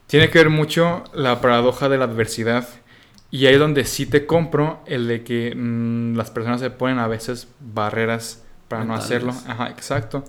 Tiene 0.08 0.30
que 0.30 0.38
ver 0.40 0.50
mucho 0.50 1.04
la 1.14 1.42
paradoja 1.42 1.90
de 1.90 1.98
la 1.98 2.06
adversidad. 2.06 2.68
Y 3.32 3.48
ahí 3.48 3.54
es 3.54 3.60
donde 3.60 3.84
sí 3.86 4.06
te 4.06 4.28
compro 4.28 4.84
el 4.86 5.08
de 5.08 5.24
que 5.24 5.56
mm, 5.56 6.16
las 6.16 6.30
personas 6.30 6.62
se 6.62 6.70
ponen 6.70 7.00
a 7.00 7.08
veces 7.08 7.48
barreras 7.60 8.44
para 8.68 8.84
no 8.84 8.94
Mentales. 8.94 9.06
hacerlo. 9.06 9.34
Ajá, 9.48 9.70
exacto. 9.70 10.24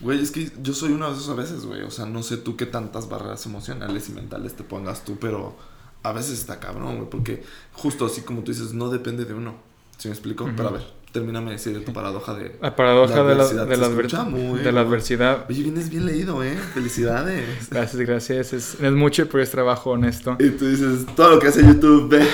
Güey, 0.00 0.22
es 0.22 0.30
que 0.30 0.50
yo 0.62 0.74
soy 0.74 0.92
una 0.92 1.08
de 1.08 1.14
esas 1.14 1.30
a 1.30 1.34
veces, 1.34 1.64
güey. 1.64 1.82
O 1.82 1.90
sea, 1.90 2.04
no 2.04 2.22
sé 2.22 2.36
tú 2.36 2.56
qué 2.56 2.66
tantas 2.66 3.08
barreras 3.08 3.46
emocionales 3.46 4.08
y 4.10 4.12
mentales 4.12 4.54
te 4.54 4.64
pongas 4.64 5.02
tú, 5.04 5.16
pero 5.18 5.56
a 6.02 6.12
veces 6.12 6.38
está 6.38 6.58
cabrón, 6.60 6.96
güey. 6.96 7.10
Porque 7.10 7.42
justo 7.72 8.06
así 8.06 8.22
como 8.22 8.42
tú 8.42 8.52
dices, 8.52 8.72
no 8.72 8.88
depende 8.90 9.24
de 9.24 9.34
uno. 9.34 9.54
¿Sí 9.98 10.08
me 10.08 10.14
explico? 10.14 10.44
Ujú. 10.44 10.54
Pero 10.56 10.68
a 10.68 10.72
ver, 10.72 10.82
termíname 11.12 11.46
de 11.46 11.52
decir 11.52 11.78
de 11.78 11.84
tu 11.84 11.92
paradoja 11.92 12.34
de... 12.34 12.56
La 12.60 12.74
paradoja 12.74 13.22
de 13.22 13.34
la, 13.36 13.42
adversidad. 13.44 13.66
de 13.66 13.76
la, 13.76 13.86
adver- 13.86 14.06
escucha 14.06 14.24
muy 14.24 14.60
de 14.60 14.72
la 14.72 14.80
adversidad. 14.80 15.46
Oye, 15.48 15.62
vienes 15.62 15.90
bien 15.90 16.06
leído, 16.06 16.42
¿eh? 16.42 16.56
Felicidades. 16.74 17.68
Gracias, 17.70 18.02
gracias. 18.02 18.52
Es, 18.52 18.80
es 18.80 18.92
mucho, 18.92 19.28
pero 19.28 19.42
es 19.42 19.50
trabajo 19.50 19.90
honesto. 19.90 20.36
Y 20.40 20.50
tú 20.50 20.66
dices, 20.68 21.06
todo 21.14 21.30
lo 21.30 21.38
que 21.38 21.48
hace 21.48 21.62
YouTube, 21.64 22.08
ve. 22.08 22.26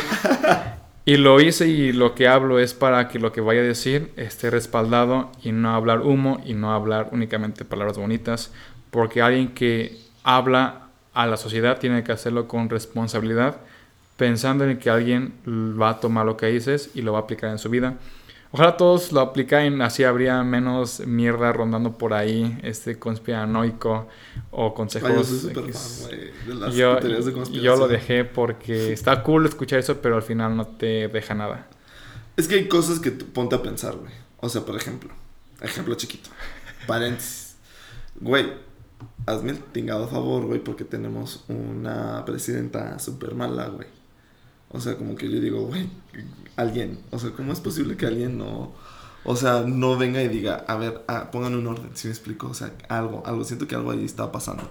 Y 1.05 1.17
lo 1.17 1.41
hice 1.41 1.67
y 1.69 1.93
lo 1.93 2.15
que 2.15 2.29
hablo 2.29 2.59
es 2.59 2.75
para 2.75 3.09
que 3.09 3.19
lo 3.19 3.33
que 3.33 3.41
vaya 3.41 3.61
a 3.61 3.65
decir 3.65 4.13
esté 4.17 4.51
respaldado 4.51 5.33
y 5.43 5.53
no 5.53 5.71
hablar 5.75 6.03
humo 6.03 6.41
y 6.45 6.53
no 6.53 6.73
hablar 6.73 7.09
únicamente 7.13 7.65
palabras 7.65 7.97
bonitas. 7.97 8.51
Porque 8.91 9.23
alguien 9.23 9.55
que 9.55 9.99
habla 10.23 10.88
a 11.19 11.27
la 11.27 11.37
sociedad 11.37 11.81
tiene 11.81 12.05
que 12.05 12.13
hacerlo 12.13 12.47
con 12.47 12.71
responsabilidad, 12.71 13.57
pensando 14.17 14.65
en 14.65 14.79
que 14.79 14.89
alguien 14.89 15.35
va 15.45 15.91
a 15.91 15.99
tomar 15.99 16.25
lo 16.25 16.37
que 16.37 16.47
dices 16.47 16.91
y 16.95 17.03
lo 17.03 17.13
va 17.13 17.19
a 17.19 17.23
aplicar 17.23 17.51
en 17.51 17.59
su 17.59 17.69
vida. 17.69 17.97
Ojalá 18.53 18.77
todos 18.77 19.11
lo 19.11 19.21
apliquen, 19.21 19.83
así 19.83 20.05
habría 20.05 20.45
menos 20.45 21.01
mierda 21.01 21.53
rondando 21.53 21.99
por 21.99 22.15
ahí, 22.15 22.57
este 22.63 23.01
conspiranoico 23.01 24.07
o 24.53 24.75
consejos. 24.75 25.11
Ay, 25.11 25.53
yo 25.53 25.73
fan, 25.73 26.11
de 26.47 26.55
las 26.55 26.75
Yo, 26.77 27.01
de 27.01 27.61
yo 27.61 27.75
lo 27.75 27.89
dejé 27.89 28.25
porque 28.25 28.93
está 28.93 29.25
cool 29.25 29.45
escuchar 29.45 29.81
eso, 29.81 30.01
pero 30.01 30.15
al 30.15 30.23
final 30.23 30.57
no 30.57 30.69
te 30.69 31.09
deja 31.09 31.35
nada. 31.35 31.67
Es 32.37 32.47
que 32.47 32.55
hay 32.55 32.69
cosas 32.69 33.01
que 33.01 33.11
ponte 33.11 33.57
a 33.57 33.63
pensar, 33.63 33.97
güey. 33.97 34.13
O 34.39 34.49
sea, 34.49 34.65
por 34.65 34.77
ejemplo, 34.77 35.11
ejemplo 35.61 35.97
chiquito. 35.97 36.31
Paréntesis. 36.87 37.57
Güey, 38.21 38.68
hazme 39.27 39.53
el 39.53 39.59
tingado 39.59 40.09
favor, 40.09 40.47
güey, 40.47 40.61
porque 40.61 40.85
tenemos 40.85 41.45
una 41.49 42.25
presidenta 42.25 42.99
súper 42.99 43.35
mala, 43.35 43.67
güey. 43.69 43.87
O 44.71 44.81
sea, 44.81 44.97
como 44.97 45.17
que 45.17 45.31
yo 45.31 45.41
digo, 45.41 45.63
güey, 45.67 45.89
alguien. 46.57 46.99
O 47.11 47.19
sea, 47.19 47.31
¿cómo 47.31 47.53
es 47.53 47.61
posible 47.61 47.97
que 47.97 48.07
alguien 48.07 48.39
no. 48.39 48.73
O 49.25 49.37
sea, 49.37 49.65
no 49.67 49.97
venga 49.97 50.23
y 50.23 50.29
diga, 50.29 50.65
a 50.67 50.77
ver, 50.77 51.03
ah, 51.09 51.31
pongan 51.31 51.55
un 51.55 51.67
orden, 51.67 51.91
si 51.95 52.09
me 52.09 52.13
explico? 52.15 52.49
O 52.49 52.55
sea, 52.55 52.73
algo, 52.89 53.23
algo. 53.27 53.45
Siento 53.45 53.67
que 53.67 53.75
algo 53.75 53.91
ahí 53.91 54.05
está 54.05 54.31
pasando. 54.33 54.63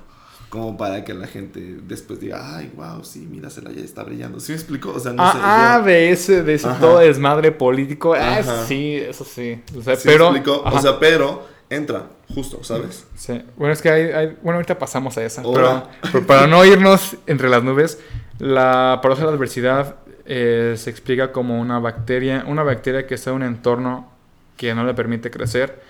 Como 0.50 0.78
para 0.78 1.04
que 1.04 1.14
la 1.14 1.28
gente 1.28 1.78
después 1.84 2.22
diga, 2.22 2.58
ay, 2.58 2.72
wow, 2.76 3.04
sí, 3.04 3.20
mírasela, 3.20 3.72
ya 3.72 3.82
está 3.82 4.04
brillando. 4.04 4.40
¿Sí 4.40 4.54
me 4.54 4.58
explico? 4.58 4.94
O 4.94 5.00
sea, 5.00 5.12
no 5.12 5.22
ah, 5.22 5.32
sé. 5.34 5.40
ah, 5.42 5.78
yo- 5.80 5.86
de 5.86 6.12
ese, 6.12 6.44
de 6.44 6.54
ese 6.54 6.68
Ajá. 6.70 6.80
todo 6.80 7.00
desmadre 7.00 7.52
político. 7.52 8.14
Ah, 8.14 8.42
sí, 8.66 8.96
eso 8.96 9.26
sí. 9.26 9.62
O 9.78 9.82
sea, 9.82 9.96
¿Sí 9.98 10.08
me 10.08 10.14
pero. 10.14 10.26
explico? 10.28 10.62
ajá. 10.66 10.78
O 10.78 10.82
sea, 10.82 11.00
pero 11.00 11.46
entra, 11.70 12.04
justo, 12.34 12.64
¿sabes? 12.64 13.06
Sí. 13.16 13.42
Bueno, 13.58 13.74
es 13.74 13.82
que 13.82 13.90
hay, 13.90 14.04
hay- 14.12 14.38
Bueno, 14.42 14.56
ahorita 14.58 14.78
pasamos 14.80 15.18
a 15.18 15.24
esa. 15.26 15.42
Pero, 15.44 15.84
para 16.26 16.48
no 16.48 16.64
irnos 16.66 17.18
entre 17.28 17.50
las 17.50 17.64
nubes, 17.64 18.00
la 18.40 19.00
paradoja 19.02 19.26
de 19.26 19.32
la 19.32 19.36
adversidad 19.36 19.96
eh, 20.26 20.76
se 20.78 20.90
explica 20.90 21.32
como 21.32 21.60
una 21.60 21.80
bacteria, 21.80 22.44
una 22.48 22.64
bacteria 22.64 23.08
que 23.08 23.16
está 23.16 23.30
en 23.32 23.38
un 23.38 23.44
entorno 23.44 24.10
que 24.58 24.74
no 24.76 24.84
le 24.84 24.94
permite 24.94 25.30
crecer, 25.32 25.82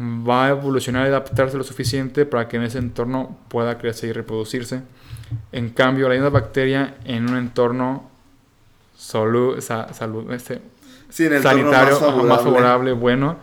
va 0.00 0.46
a 0.46 0.50
evolucionar 0.50 1.06
y 1.06 1.08
adaptarse 1.08 1.56
lo 1.56 1.64
suficiente 1.64 2.26
para 2.26 2.46
que 2.48 2.56
en 2.58 2.64
ese 2.64 2.78
entorno 2.78 3.38
pueda 3.48 3.78
crecer 3.78 4.10
y 4.10 4.12
reproducirse. 4.12 4.82
En 5.52 5.70
cambio, 5.70 6.08
la 6.08 6.14
misma 6.14 6.28
bacteria 6.30 6.96
en 7.04 7.28
un 7.30 7.36
entorno 7.36 8.10
solu- 8.98 9.60
sa- 9.60 9.92
salud, 9.92 10.30
este, 10.32 10.60
Sí, 11.08 11.24
en 11.26 11.32
el 11.32 11.36
entorno 11.38 11.58
sanitario 11.72 11.92
más 11.94 12.02
ajá, 12.02 12.06
favorable. 12.10 12.28
más 12.28 12.42
favorable, 12.42 12.92
bueno, 12.92 13.36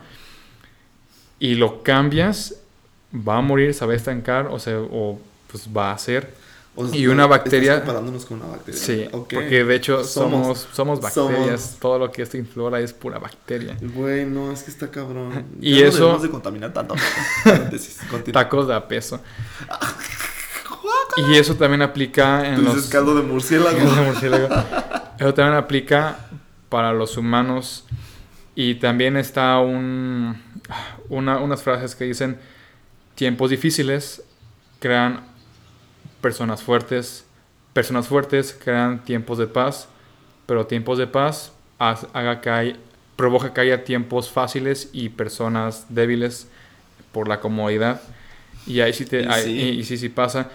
y 1.38 1.54
lo 1.56 1.82
cambias, 1.82 2.56
va 3.16 3.38
a 3.38 3.40
morir, 3.40 3.74
se 3.74 3.84
va 3.86 3.92
a 3.92 3.96
estancar, 3.96 4.46
o 4.48 4.58
sea, 4.58 4.78
o 4.80 5.18
pues 5.50 5.68
va 5.74 5.92
a 5.92 5.98
ser. 5.98 6.42
O 6.76 6.88
sea, 6.88 6.98
y 6.98 7.06
una 7.06 7.26
bacteria- 7.26 7.76
comparándonos 7.78 8.24
con 8.24 8.38
una 8.40 8.48
bacteria. 8.48 8.80
Sí, 8.80 9.06
Ok. 9.12 9.34
porque 9.34 9.62
de 9.64 9.74
hecho 9.76 10.02
somos, 10.02 10.58
Somos- 10.58 10.68
somos, 10.74 11.00
bacterias, 11.00 11.60
somos- 11.60 11.78
todo 11.78 11.98
lo 12.00 12.10
que 12.10 12.22
es 12.22 12.34
inflora 12.34 12.80
es 12.80 12.92
pura 12.92 13.20
bacteria. 13.20 13.76
Güey, 13.80 14.24
no, 14.26 14.50
es 14.50 14.64
que 14.64 14.72
está 14.72 14.90
cabrón. 14.90 15.44
Y 15.60 15.76
Ya 15.76 15.82
no 15.82 15.88
eso- 15.88 15.98
debemos 15.98 16.22
de 16.22 16.30
contaminar 16.30 16.72
tanto. 16.72 16.96
Tacos 18.32 18.66
de 18.66 18.74
a 18.74 18.88
peso. 18.88 19.20
Y 21.16 21.36
eso 21.36 21.54
también 21.54 21.82
aplica 21.82 22.44
en 22.48 22.56
Tú 22.56 22.62
los... 22.62 22.86
caldo 22.86 23.14
de 23.14 23.22
murciélago. 23.22 23.76
Caldo 23.76 23.94
de 23.94 24.02
murciélago. 24.10 24.48
Eso 25.18 25.32
también 25.34 25.56
aplica 25.56 26.18
para 26.68 26.92
los 26.92 27.16
humanos. 27.16 27.83
Y 28.54 28.76
también 28.76 29.16
está 29.16 29.58
un, 29.58 30.40
una- 31.08 31.38
unas 31.38 31.62
frases 31.62 31.94
que 31.94 32.04
dicen, 32.04 32.38
tiempos 33.14 33.50
difíciles 33.50 34.22
crean 34.78 35.20
personas 36.20 36.62
fuertes, 36.62 37.24
personas 37.72 38.06
fuertes 38.08 38.58
crean 38.62 39.04
tiempos 39.04 39.38
de 39.38 39.46
paz, 39.46 39.88
pero 40.46 40.66
tiempos 40.66 40.98
de 40.98 41.06
paz 41.06 41.52
haga 41.78 42.40
que 42.40 42.50
hay- 42.50 42.76
provoca 43.16 43.52
que 43.52 43.60
haya 43.60 43.84
tiempos 43.84 44.30
fáciles 44.30 44.90
y 44.92 45.08
personas 45.10 45.86
débiles 45.88 46.48
por 47.12 47.28
la 47.28 47.40
comodidad. 47.40 48.00
Y 48.66 48.80
ahí 48.80 48.92
sí, 48.92 49.04
te, 49.04 49.22
Y 49.22 49.26
ahí- 49.26 49.44
sí. 49.44 49.50
y- 49.52 49.80
y 49.80 49.84
sí, 49.84 49.96
sí 49.98 50.08
pasa. 50.08 50.50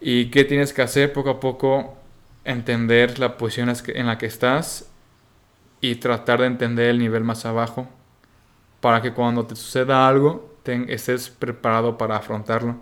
¿Y 0.00 0.26
qué 0.26 0.44
tienes 0.44 0.72
que 0.72 0.82
hacer 0.82 1.12
poco 1.12 1.30
a 1.30 1.40
poco? 1.40 1.96
Entender 2.44 3.18
la 3.20 3.36
posición 3.36 3.72
en 3.86 4.06
la 4.06 4.18
que 4.18 4.26
estás 4.26 4.86
y 5.82 5.96
tratar 5.96 6.40
de 6.42 6.48
entender 6.48 6.90
el 6.90 7.00
nivel 7.00 7.24
más 7.24 7.46
abajo 7.46 7.90
para 8.80 9.02
que 9.02 9.12
cuando 9.14 9.46
te 9.46 9.56
suceda 9.56 10.08
algo 10.08 10.56
ten- 10.64 10.86
estés 10.90 11.30
preparado 11.30 11.98
para 11.98 12.16
afrontarlo. 12.16 12.76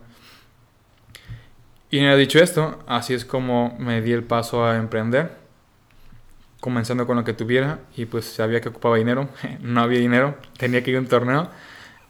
Y 1.90 2.01
dicho 2.16 2.38
esto, 2.38 2.78
así 2.86 3.14
es 3.14 3.24
como 3.24 3.76
me 3.78 4.01
di 4.01 4.12
el 4.12 4.22
paso 4.22 4.64
a 4.64 4.76
emprender, 4.76 5.36
comenzando 6.61 7.07
con 7.07 7.16
lo 7.16 7.24
que 7.24 7.32
tuviera 7.32 7.80
y 7.96 8.05
pues 8.07 8.26
sabía 8.26 8.61
que 8.61 8.68
ocupaba 8.68 8.96
dinero, 8.96 9.28
no 9.61 9.80
había 9.80 10.01
dinero, 10.01 10.36
tenía 10.59 10.82
que 10.82 10.90
ir 10.90 10.96
a 10.96 11.01
un 11.01 11.07
torneo 11.07 11.51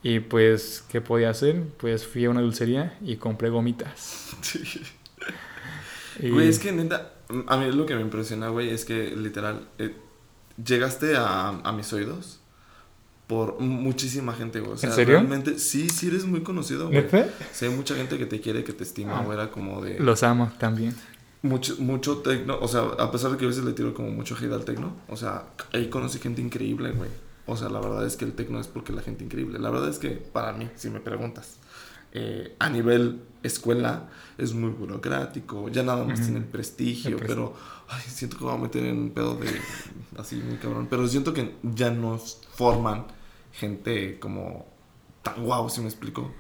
y 0.03 0.21
pues 0.21 0.85
¿qué 0.91 1.01
podía 1.01 1.31
hacer? 1.31 1.63
Pues 1.79 2.07
fui 2.07 2.25
a 2.25 2.31
una 2.31 2.41
dulcería 2.41 2.97
y 3.03 3.17
compré 3.17 3.51
gomitas. 3.51 4.37
Y- 6.23 6.31
Güey, 6.31 6.49
es 6.49 6.59
que 6.59 6.73
neta, 6.73 7.13
a 7.47 7.57
mí 7.57 7.71
lo 7.73 7.87
que 7.87 7.95
me 7.95 8.03
impresiona, 8.03 8.49
güey, 8.49 8.71
es 8.71 8.85
que 8.85 9.15
literal, 9.17 9.69
eh, 9.79 9.95
llegaste 10.65 11.17
a, 11.17 11.49
a 11.49 11.73
mis 11.73 11.93
oídos 11.93 12.39
por 13.27 13.61
muchísima 13.61 14.33
gente, 14.35 14.59
güey. 14.61 14.73
O 14.73 14.77
sea, 14.77 14.91
¿En 14.91 14.97
serio? 14.97 15.15
Realmente, 15.17 15.59
sí, 15.59 15.89
sí 15.89 16.09
eres 16.09 16.25
muy 16.25 16.43
conocido, 16.43 16.89
güey. 16.89 17.07
Sí, 17.53 17.67
hay 17.67 17.71
mucha 17.71 17.95
gente 17.95 18.19
que 18.19 18.27
te 18.27 18.41
quiere, 18.41 18.65
que 18.65 18.73
te 18.73 18.83
estima, 18.85 19.19
Ah. 19.21 19.23
güey. 19.25 19.39
Era 19.39 19.51
como 19.51 19.81
de... 19.83 20.01
Los 20.01 20.23
amo 20.25 20.51
también. 20.59 20.95
Mucho, 21.43 21.77
mucho 21.79 22.19
tecno, 22.19 22.59
o 22.61 22.69
sea, 22.69 22.83
a 22.99 23.11
pesar 23.11 23.31
de 23.31 23.37
que 23.39 23.45
a 23.47 23.49
veces 23.49 23.65
le 23.65 23.73
tiro 23.73 23.95
como 23.95 24.11
mucho 24.11 24.35
hate 24.37 24.53
al 24.53 24.65
tecno, 24.65 24.95
o 25.09 25.17
sea, 25.17 25.45
ahí 25.73 25.89
conocí 25.89 26.19
gente 26.19 26.43
increíble, 26.43 26.91
güey. 26.91 27.09
O 27.47 27.57
sea, 27.57 27.69
la 27.71 27.81
verdad 27.81 28.05
es 28.07 28.17
que 28.17 28.25
el 28.27 28.33
tecno 28.35 28.61
es 28.61 28.67
porque 28.67 28.93
la 28.93 29.01
gente 29.01 29.25
increíble. 29.25 29.59
La 29.59 29.71
verdad 29.71 29.89
es 29.89 29.99
que 29.99 30.11
para 30.11 30.53
mí, 30.53 30.69
si 30.77 30.91
me 30.91 31.01
preguntas, 31.01 31.57
eh, 32.13 32.57
a 32.59 32.69
nivel 32.69 33.23
escuela 33.43 34.09
es 34.37 34.53
muy 34.53 34.71
burocrático, 34.71 35.69
ya 35.69 35.83
nada 35.83 36.05
más 36.05 36.21
tiene 36.21 36.39
el 36.39 36.45
prestigio, 36.45 37.11
El 37.13 37.17
prestigio. 37.17 37.53
pero 37.53 37.57
ay, 37.89 38.03
siento 38.07 38.37
que 38.37 38.45
me 38.45 38.51
voy 38.51 38.59
a 38.59 38.63
meter 38.63 38.85
en 38.85 38.99
un 38.99 39.11
pedo 39.11 39.37
de 39.37 39.49
así 40.19 40.37
muy 40.37 40.57
cabrón. 40.57 40.87
Pero 40.91 41.07
siento 41.09 41.33
que 41.33 41.55
ya 41.63 41.91
nos 41.91 42.41
forman 42.55 43.07
gente 43.53 44.19
como 44.19 44.67
tan 45.23 45.45
guau, 45.45 45.69
si 45.71 45.81
me 45.81 45.87
explico. 45.87 46.33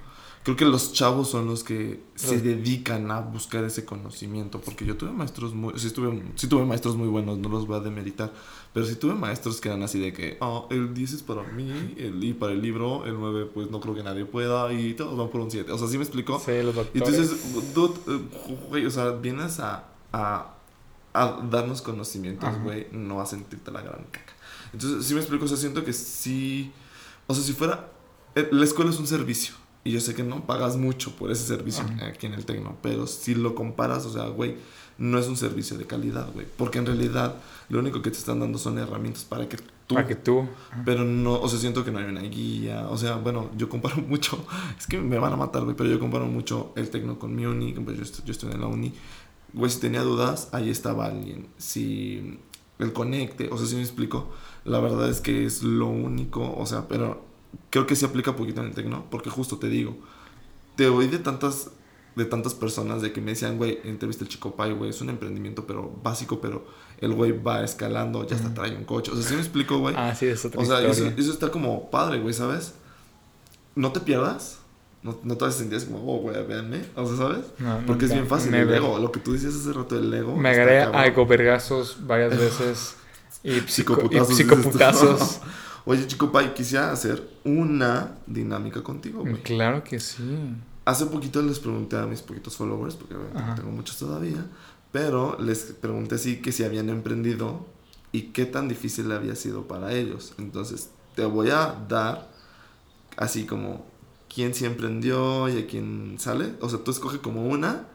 Creo 0.57 0.69
que 0.69 0.73
los 0.73 0.93
chavos 0.93 1.31
son 1.31 1.47
los 1.47 1.63
que 1.63 2.01
se 2.17 2.41
dedican 2.41 3.11
a 3.11 3.21
buscar 3.21 3.63
ese 3.65 3.85
conocimiento, 3.85 4.61
porque 4.61 4.85
yo 4.85 4.97
tuve 4.97 5.13
maestros 5.13 5.55
muy, 5.55 5.79
sí, 5.79 5.87
estuve, 5.87 6.23
sí 6.35 6.49
tuve 6.49 6.65
maestros 6.65 6.97
muy 6.97 7.07
buenos, 7.09 7.39
no 7.39 7.49
los 7.49 7.67
voy 7.67 7.77
a 7.77 7.81
demeritar, 7.81 8.33
pero 8.73 8.85
sí 8.85 8.97
tuve 8.97 9.15
maestros 9.15 9.61
que 9.61 9.69
eran 9.69 9.83
así 9.85 10.01
de 10.01 10.13
que, 10.13 10.39
oh, 10.41 10.67
el 10.71 10.93
10 10.93 11.13
es 11.13 11.23
para 11.23 11.45
mí, 11.45 11.95
el 11.99 12.23
I 12.25 12.33
para 12.35 12.53
el 12.53 12.63
libro, 12.63 13.07
el 13.07 13.15
9 13.15 13.47
pues 13.55 13.71
no 13.71 13.81
creo 13.81 13.95
que 13.95 14.03
nadie 14.03 14.25
pueda 14.25 14.73
y 14.73 14.95
todos 14.95 15.17
van 15.17 15.29
por 15.29 15.41
un 15.41 15.51
7, 15.53 15.71
o 15.71 15.79
sea, 15.79 15.87
¿sí 15.87 15.99
me 15.99 16.05
explico? 16.05 16.41
Sí, 16.45 16.53
los 16.63 16.75
Y 16.75 16.79
doctores. 16.79 16.93
entonces, 17.19 17.75
dude, 17.75 17.95
eh, 18.09 18.21
güey, 18.69 18.87
o 18.87 18.91
sea, 18.91 19.11
vienes 19.13 19.61
a, 19.61 19.89
a, 20.13 20.55
a 21.13 21.41
darnos 21.49 21.81
conocimientos, 21.81 22.49
güey, 22.65 22.89
no 22.91 23.21
a 23.21 23.27
sentirte 23.27 23.71
la 23.71 23.83
gran 23.83 24.05
caca. 24.11 24.33
Entonces, 24.73 25.07
sí 25.07 25.15
me 25.15 25.21
explico, 25.21 25.45
o 25.45 25.49
sea, 25.49 25.57
siento 25.57 25.85
que 25.85 25.93
sí, 25.93 26.73
o 27.29 27.35
sea, 27.35 27.45
si 27.45 27.53
fuera, 27.53 27.93
eh, 28.35 28.49
la 28.51 28.65
escuela 28.65 28.91
es 28.91 28.99
un 28.99 29.07
servicio. 29.07 29.60
Y 29.85 29.93
yo 29.93 30.01
sé 30.01 30.15
que 30.15 30.23
no 30.23 30.45
pagas 30.47 30.77
mucho 30.77 31.13
por 31.17 31.31
ese 31.31 31.47
servicio 31.47 31.85
Ajá. 31.85 32.07
aquí 32.09 32.27
en 32.27 32.35
el 32.35 32.45
Tecno, 32.45 32.77
pero 32.83 33.07
si 33.07 33.35
lo 33.35 33.55
comparas, 33.55 34.05
o 34.05 34.13
sea, 34.13 34.27
güey, 34.29 34.57
no 34.99 35.19
es 35.19 35.27
un 35.29 35.37
servicio 35.39 35.79
de 35.79 35.87
calidad, 35.87 36.29
güey. 36.35 36.47
Porque 36.59 36.79
en 36.79 36.87
realidad 36.87 37.37
lo 37.71 37.79
único 37.79 38.03
que 38.03 38.11
te 38.11 38.19
están 38.19 38.41
dando 38.41 38.59
son 38.59 38.79
herramientas 38.79 39.25
para 39.25 39.49
que 39.49 39.57
tú 39.87 39.95
Para 39.95 40.07
que 40.07 40.15
tú. 40.17 40.47
pero 40.85 41.05
no, 41.05 41.41
o 41.41 41.49
sea, 41.49 41.59
siento 41.59 41.83
que 41.83 41.91
no 41.91 41.99
hay 41.99 42.05
una 42.05 42.21
guía. 42.21 42.87
O 42.91 42.99
sea, 42.99 43.17
bueno, 43.17 43.49
yo 43.57 43.71
comparo 43.71 43.97
mucho. 44.09 44.45
Es 44.79 44.87
que 44.87 44.99
me 45.01 45.19
van 45.19 45.33
a 45.33 45.37
matar, 45.37 45.65
güey, 45.65 45.75
pero 45.75 45.89
yo 45.89 45.99
comparo 45.99 46.27
mucho 46.27 46.75
el 46.77 46.91
tecno 46.91 47.19
con 47.19 47.35
mi 47.35 47.47
uni. 47.47 47.73
Pues 47.73 47.97
yo, 47.97 48.03
estoy, 48.03 48.25
yo 48.27 48.33
estoy 48.33 48.53
en 48.53 48.61
la 48.61 48.67
uni. 48.67 48.93
Güey, 49.55 49.71
si 49.71 49.81
tenía 49.81 50.03
dudas, 50.03 50.51
ahí 50.53 50.69
estaba 50.69 51.07
alguien. 51.07 51.47
Si 51.57 52.39
el 52.79 52.93
conecte, 52.93 53.49
o 53.51 53.57
sea, 53.57 53.67
si 53.67 53.77
me 53.77 53.83
explico. 53.83 54.31
La 54.65 54.81
verdad 54.81 55.09
es 55.09 55.23
que 55.23 55.47
es 55.47 55.63
lo 55.63 55.87
único, 55.87 56.55
o 56.55 56.67
sea, 56.67 56.87
pero 56.87 57.25
creo 57.71 57.87
que 57.87 57.97
se 57.97 58.07
aplica 58.07 58.37
poquito 58.37 58.61
en 58.61 58.69
el 58.69 58.75
tecno, 58.75 59.07
porque 59.11 59.31
justo 59.31 59.59
te 59.59 59.69
digo, 59.69 59.97
te 60.77 60.89
oí 60.89 61.07
de 61.09 61.19
tantas 61.19 61.71
de 62.17 62.25
tantas 62.25 62.55
personas 62.55 63.03
de 63.03 63.13
que 63.13 63.21
me 63.21 63.31
decían, 63.31 63.57
güey, 63.57 63.79
entrevista 63.85 64.25
el 64.25 64.29
Chico 64.29 64.57
Pai, 64.57 64.73
güey, 64.73 64.91
es 64.91 65.01
un 65.01 65.11
emprendimiento 65.11 65.65
pero 65.67 65.91
básico, 66.03 66.41
pero 66.41 66.67
el 67.01 67.15
güey 67.15 67.31
va 67.31 67.63
escalando, 67.63 68.27
ya 68.27 68.35
hasta 68.35 68.53
trae 68.53 68.75
un 68.77 68.85
coche. 68.85 69.13
O 69.13 69.15
sea, 69.17 69.25
¿sí 69.25 69.35
me 69.35 69.41
explico, 69.41 69.79
güey? 69.79 69.95
Ah, 69.97 70.13
sí, 70.15 70.27
es 70.27 70.45
otra 70.45 70.61
O 70.61 70.65
sea, 70.65 70.83
eso, 70.83 71.07
eso 71.17 71.33
está 71.33 71.51
como 71.53 71.89
padre, 71.89 72.19
güey, 72.19 72.35
¿sabes? 72.35 72.75
No 73.77 73.93
te 73.93 74.01
pierdas. 74.01 74.59
No, 75.03 75.17
no 75.23 75.37
te 75.37 75.45
vas 75.45 75.55
a 75.55 75.59
sentir 75.59 75.79
así 75.79 75.87
como, 75.87 76.01
oh, 76.13 76.19
güey, 76.19 76.45
véanme. 76.47 76.83
O 76.97 77.07
sea, 77.07 77.17
¿sabes? 77.17 77.45
No, 77.59 77.81
Porque 77.87 78.05
es 78.07 78.11
nunca. 78.11 78.15
bien 78.23 78.27
fácil. 78.29 78.51
Never. 78.51 78.69
El 78.69 78.75
ego, 78.85 78.99
lo 78.99 79.13
que 79.13 79.21
tú 79.21 79.33
decías 79.33 79.55
hace 79.55 79.73
rato, 79.73 79.97
el 79.97 80.13
ego. 80.13 80.37
Me 80.37 80.51
agarré 80.51 80.81
a 80.83 81.07
egovergazos 81.07 81.99
varias 82.07 82.37
veces. 82.37 82.97
Y, 83.45 83.53
psico- 83.69 84.11
y 84.11 84.19
Psicoputazos. 84.21 85.41
Oye, 85.85 86.07
chico 86.07 86.31
Pai, 86.31 86.55
quisiera 86.55 86.93
hacer 86.93 87.29
una 87.45 88.17
dinámica 88.27 88.83
contigo, 88.83 89.21
güey. 89.21 89.43
claro 89.43 89.83
que 89.83 89.99
sí. 90.01 90.55
Hace 90.85 91.07
poquito 91.07 91.43
les 91.43 91.59
pregunté 91.59 91.97
a 91.97 92.07
mis 92.07 92.23
poquitos 92.23 92.57
followers, 92.57 92.95
porque 92.97 93.15
Ajá. 93.35 93.55
tengo 93.55 93.71
muchos 93.71 93.97
todavía, 93.97 94.47
pero 94.93 95.39
les 95.41 95.59
pregunté 95.81 96.19
sí 96.19 96.41
que 96.41 96.53
si 96.53 96.65
habían 96.65 96.89
emprendido 96.89 97.67
y 98.13 98.23
qué 98.33 98.47
tan 98.47 98.69
difícil 98.69 99.11
había 99.13 99.37
sido 99.37 99.69
para 99.69 99.93
ellos. 99.93 100.35
Entonces, 100.39 100.91
te 101.15 101.25
voy 101.25 101.51
a 101.51 101.77
dar 101.89 102.31
así 103.17 103.45
como 103.47 103.87
quién 104.33 104.55
sí 104.55 104.65
emprendió 104.65 105.49
y 105.49 105.59
a 105.59 105.67
quién 105.67 106.17
sale. 106.19 106.55
O 106.61 106.69
sea, 106.69 106.81
tú 106.81 106.91
escoge 106.91 107.19
como 107.19 107.47
una 107.47 107.87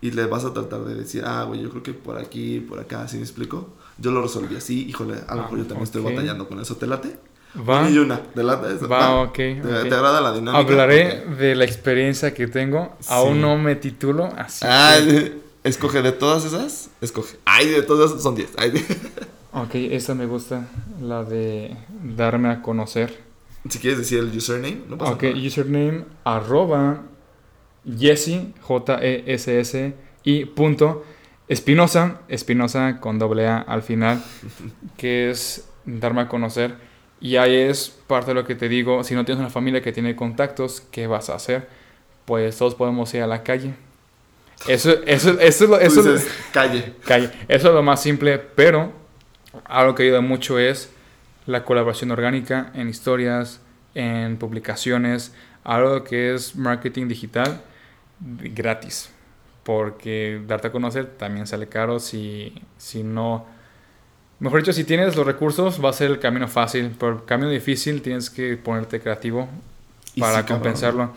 y 0.00 0.12
le 0.12 0.26
vas 0.26 0.44
a 0.44 0.52
tratar 0.52 0.84
de 0.84 0.94
decir, 0.94 1.24
ah, 1.26 1.44
güey, 1.44 1.60
yo 1.60 1.70
creo 1.70 1.82
que 1.82 1.92
por 1.92 2.18
aquí, 2.18 2.60
por 2.60 2.78
acá, 2.78 3.08
¿sí 3.08 3.16
me 3.16 3.22
explico? 3.22 3.74
Yo 3.98 4.12
lo 4.12 4.22
resolví 4.22 4.54
así, 4.56 4.88
híjole, 4.88 5.16
a 5.26 5.34
lo 5.34 5.42
mejor 5.42 5.58
yo 5.58 5.64
también 5.66 5.84
estoy 5.84 6.02
batallando 6.02 6.48
con 6.48 6.60
eso. 6.60 6.76
¿Te 6.76 6.86
late? 6.86 7.18
Va, 7.56 7.80
Una 7.80 7.90
y 7.90 7.98
una, 7.98 8.20
¿te 8.20 8.42
late 8.42 8.74
eso? 8.74 8.88
va, 8.88 9.22
ok. 9.22 9.32
¿Te, 9.34 9.60
ok. 9.60 9.88
te 9.88 9.94
agrada 9.94 10.20
la 10.20 10.32
dinámica? 10.32 10.58
Hablaré 10.58 11.24
de 11.38 11.54
la 11.54 11.64
experiencia 11.64 12.34
que 12.34 12.46
tengo. 12.46 12.94
Sí. 13.00 13.08
Aún 13.10 13.40
no 13.40 13.56
me 13.58 13.74
titulo, 13.74 14.26
así 14.36 14.64
Ah, 14.68 14.96
que- 15.02 15.32
escoge 15.64 16.02
de 16.02 16.12
todas 16.12 16.44
esas, 16.44 16.90
escoge. 17.00 17.36
Ay, 17.44 17.68
de 17.68 17.82
todas 17.82 18.10
esas 18.10 18.22
son 18.22 18.34
10. 18.34 18.50
Ay, 18.58 18.70
de- 18.72 18.84
Ok, 19.52 19.70
esa 19.74 20.14
me 20.14 20.26
gusta, 20.26 20.66
la 21.00 21.24
de 21.24 21.74
darme 22.02 22.50
a 22.50 22.60
conocer. 22.62 23.18
Si 23.68 23.78
quieres 23.78 23.98
decir 23.98 24.18
el 24.20 24.36
username, 24.36 24.82
no 24.88 24.98
pasa 24.98 25.12
Ok, 25.12 25.22
nada. 25.24 25.36
username 25.46 26.04
arroba 26.24 27.02
Jesse, 27.98 28.52
J-E-S-S, 28.60 29.94
y 30.22 30.44
punto 30.44 31.04
Espinosa, 31.48 32.20
Espinosa 32.28 33.00
con 33.00 33.18
doble 33.18 33.46
A 33.48 33.58
al 33.58 33.82
final, 33.82 34.22
que 34.98 35.30
es 35.30 35.66
darme 35.86 36.20
a 36.22 36.28
conocer. 36.28 36.74
Y 37.20 37.36
ahí 37.36 37.54
es 37.56 37.90
parte 38.06 38.30
de 38.30 38.34
lo 38.34 38.44
que 38.46 38.54
te 38.54 38.68
digo, 38.68 39.02
si 39.04 39.14
no 39.14 39.24
tienes 39.24 39.40
una 39.40 39.50
familia 39.50 39.82
que 39.82 39.92
tiene 39.92 40.14
contactos, 40.16 40.82
¿qué 40.92 41.06
vas 41.06 41.30
a 41.30 41.34
hacer? 41.34 41.68
Pues 42.24 42.56
todos 42.58 42.74
podemos 42.74 43.12
ir 43.14 43.22
a 43.22 43.26
la 43.26 43.42
calle. 43.42 43.74
Eso, 44.68 44.90
eso, 45.06 45.38
eso, 45.40 45.66
lo- 45.66 45.78
eso, 45.80 46.02
dices, 46.02 46.28
calle. 46.52 46.94
calle. 47.04 47.30
Eso 47.48 47.68
es 47.68 47.74
lo 47.74 47.82
más 47.82 48.02
simple, 48.02 48.38
pero 48.38 48.92
algo 49.64 49.94
que 49.94 50.04
ayuda 50.04 50.20
mucho 50.20 50.58
es 50.58 50.90
la 51.46 51.64
colaboración 51.64 52.10
orgánica 52.10 52.70
en 52.74 52.88
historias, 52.88 53.60
en 53.94 54.36
publicaciones, 54.36 55.32
algo 55.64 56.04
que 56.04 56.34
es 56.34 56.54
marketing 56.56 57.08
digital 57.08 57.62
gratis. 58.20 59.10
Porque 59.62 60.40
darte 60.46 60.68
a 60.68 60.72
conocer 60.72 61.06
también 61.06 61.46
sale 61.46 61.68
caro 61.68 61.98
si, 62.00 62.62
si 62.78 63.02
no... 63.02 63.46
Mejor 64.40 64.60
dicho, 64.60 64.72
si 64.72 64.84
tienes 64.84 65.16
los 65.16 65.26
recursos 65.26 65.84
va 65.84 65.90
a 65.90 65.92
ser 65.92 66.10
el 66.10 66.20
camino 66.20 66.46
fácil, 66.48 66.94
pero 66.98 67.12
el 67.16 67.24
camino 67.24 67.50
difícil 67.50 68.02
tienes 68.02 68.30
que 68.30 68.56
ponerte 68.56 69.00
creativo 69.00 69.48
para 70.18 70.32
sí, 70.32 70.42
cabrón. 70.42 70.44
compensarlo. 70.46 71.12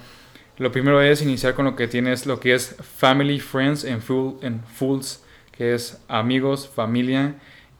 Lo 0.57 0.72
primero 0.72 1.01
es 1.01 1.22
iniciar 1.22 1.53
con 1.53 1.65
lo 1.65 1.76
que 1.76 1.88
tienes, 1.88 2.26
lo 2.26 2.39
que 2.39 2.53
es 2.55 2.76
family, 2.97 3.39
friends 3.39 3.86
and, 3.86 4.01
fool, 4.01 4.36
and 4.43 4.63
fools, 4.76 5.22
que 5.51 5.74
es 5.76 5.99
amigos, 6.07 6.67
familia 6.67 7.36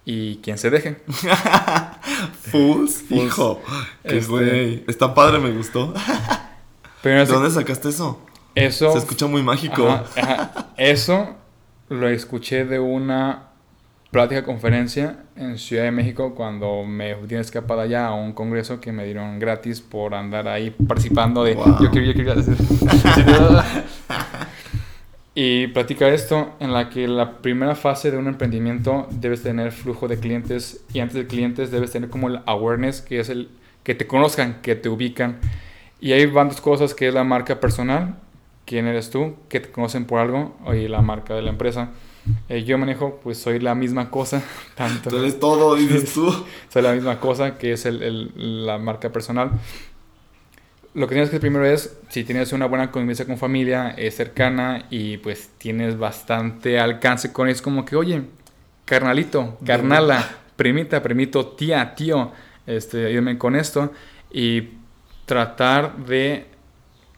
y 0.06 0.38
quien 0.38 0.58
se 0.58 0.70
deje. 0.70 0.98
Fools, 2.52 3.04
Fools. 3.10 3.24
hijo. 3.26 3.62
Qué 4.04 4.18
Este- 4.18 4.32
güey. 4.32 4.84
Está 4.88 5.14
padre, 5.14 5.39
me 5.39 5.52
gustó. 5.52 5.94
Pero 7.02 7.20
¿De 7.26 7.26
dónde 7.32 7.50
sacaste 7.50 7.89
eso? 7.89 8.24
eso, 8.54 8.92
Se 8.94 9.00
escucha 9.00 9.26
muy 9.28 9.42
mágico. 9.42 9.88
ajá, 9.89 10.06
ajá, 10.18 10.68
eso 10.78 11.36
lo 11.89 12.08
escuché 12.10 12.66
de 12.66 12.80
una 12.80 13.44
plática 14.12 14.43
conferencia 14.43 15.24
en 15.38 15.57
Ciudad 15.57 15.84
de 15.84 15.91
México 15.91 16.36
cuando 16.36 16.84
me 16.84 17.16
di 17.16 17.34
una 17.34 17.41
escapada 17.41 17.84
allá 17.84 18.07
a 18.07 18.14
un 18.14 18.34
congreso 18.34 18.82
que 18.82 18.91
me 18.91 19.05
dieron 19.05 19.39
gratis 19.39 19.80
por 19.80 20.14
andar 20.14 20.47
ahí 20.49 20.70
participando 20.70 21.43
de 21.45 21.55
Wow. 21.55 21.82
yo 21.82 21.91
quiero, 21.91 22.07
yo 22.07 22.14
quiero 22.14 22.34
hacer. 22.34 22.55
y 25.36 25.68
platicar 25.68 26.12
esto 26.12 26.53
en 26.59 26.74
la 26.74 26.89
que 26.89 27.07
la 27.07 27.38
primera 27.38 27.76
fase 27.76 28.12
de 28.12 28.18
un 28.18 28.28
emprendimiento 28.28 29.07
debes 29.12 29.43
tener 29.43 29.72
flujo 29.72 30.09
de 30.09 30.20
clientes 30.20 30.84
y 30.93 30.99
antes 30.99 31.16
de 31.16 31.28
clientes 31.28 31.72
debes 31.72 31.91
tener 31.91 32.09
como 32.09 32.28
el 32.28 32.41
awareness 32.45 33.01
que 33.01 33.22
es 33.22 33.30
el 33.30 33.49
que 33.84 33.95
te 33.95 34.07
conozcan, 34.07 34.62
que 34.62 34.76
te 34.76 34.89
ubican. 34.89 35.39
Y 35.99 36.12
ahí 36.12 36.26
van 36.26 36.49
dos 36.49 36.62
cosas 36.62 36.93
que 36.93 37.07
es 37.07 37.14
la 37.14 37.24
marca 37.24 37.59
personal, 37.59 38.16
quién 38.66 38.88
eres 38.88 39.09
tú, 39.09 39.36
que 39.49 39.59
te 39.59 39.72
conocen 39.72 40.05
por 40.05 40.20
algo, 40.20 40.57
y 40.74 40.88
la 40.88 41.01
marca 41.01 41.36
de 41.36 41.41
la 41.41 41.49
empresa. 41.49 41.89
Eh, 42.50 42.64
yo 42.64 42.78
manejo, 42.78 43.20
pues 43.24 43.38
soy 43.40 43.60
la 43.60 43.74
misma 43.76 44.10
cosa, 44.10 44.42
tanto. 44.76 45.10
Tú 45.10 45.18
eres 45.18 45.40
todo, 45.40 45.76
dices 45.78 46.14
tú. 46.14 46.32
Soy 46.70 46.82
la 46.82 46.94
misma 46.94 47.20
cosa 47.20 47.58
que 47.58 47.74
es 47.74 47.86
el- 47.86 48.04
el- 48.04 48.66
la 48.66 48.78
marca 48.78 49.10
personal. 49.12 49.52
Lo 50.94 51.08
que 51.08 51.16
tienes 51.16 51.30
que 51.30 51.38
hacer 51.38 51.42
primero 51.42 51.66
es, 51.66 51.98
si 52.10 52.26
tienes 52.26 52.52
una 52.52 52.66
buena 52.66 52.92
convivencia 52.92 53.26
con 53.26 53.38
familia, 53.38 53.92
es 53.98 54.16
cercana 54.16 54.88
y 54.90 55.18
pues 55.18 55.50
tienes 55.58 55.98
bastante 55.98 56.80
alcance 56.80 57.32
con 57.32 57.48
es 57.48 57.62
como 57.62 57.86
que, 57.86 57.96
oye, 57.96 58.24
carnalito, 58.84 59.58
carnala, 59.66 60.28
primita, 60.58 61.02
primito, 61.02 61.48
tía, 61.48 61.96
tío, 61.96 62.34
este, 62.68 63.06
ayúdame 63.06 63.38
con 63.38 63.56
esto 63.56 63.94
y 64.34 64.64
tratar 65.26 65.96
de 65.96 66.48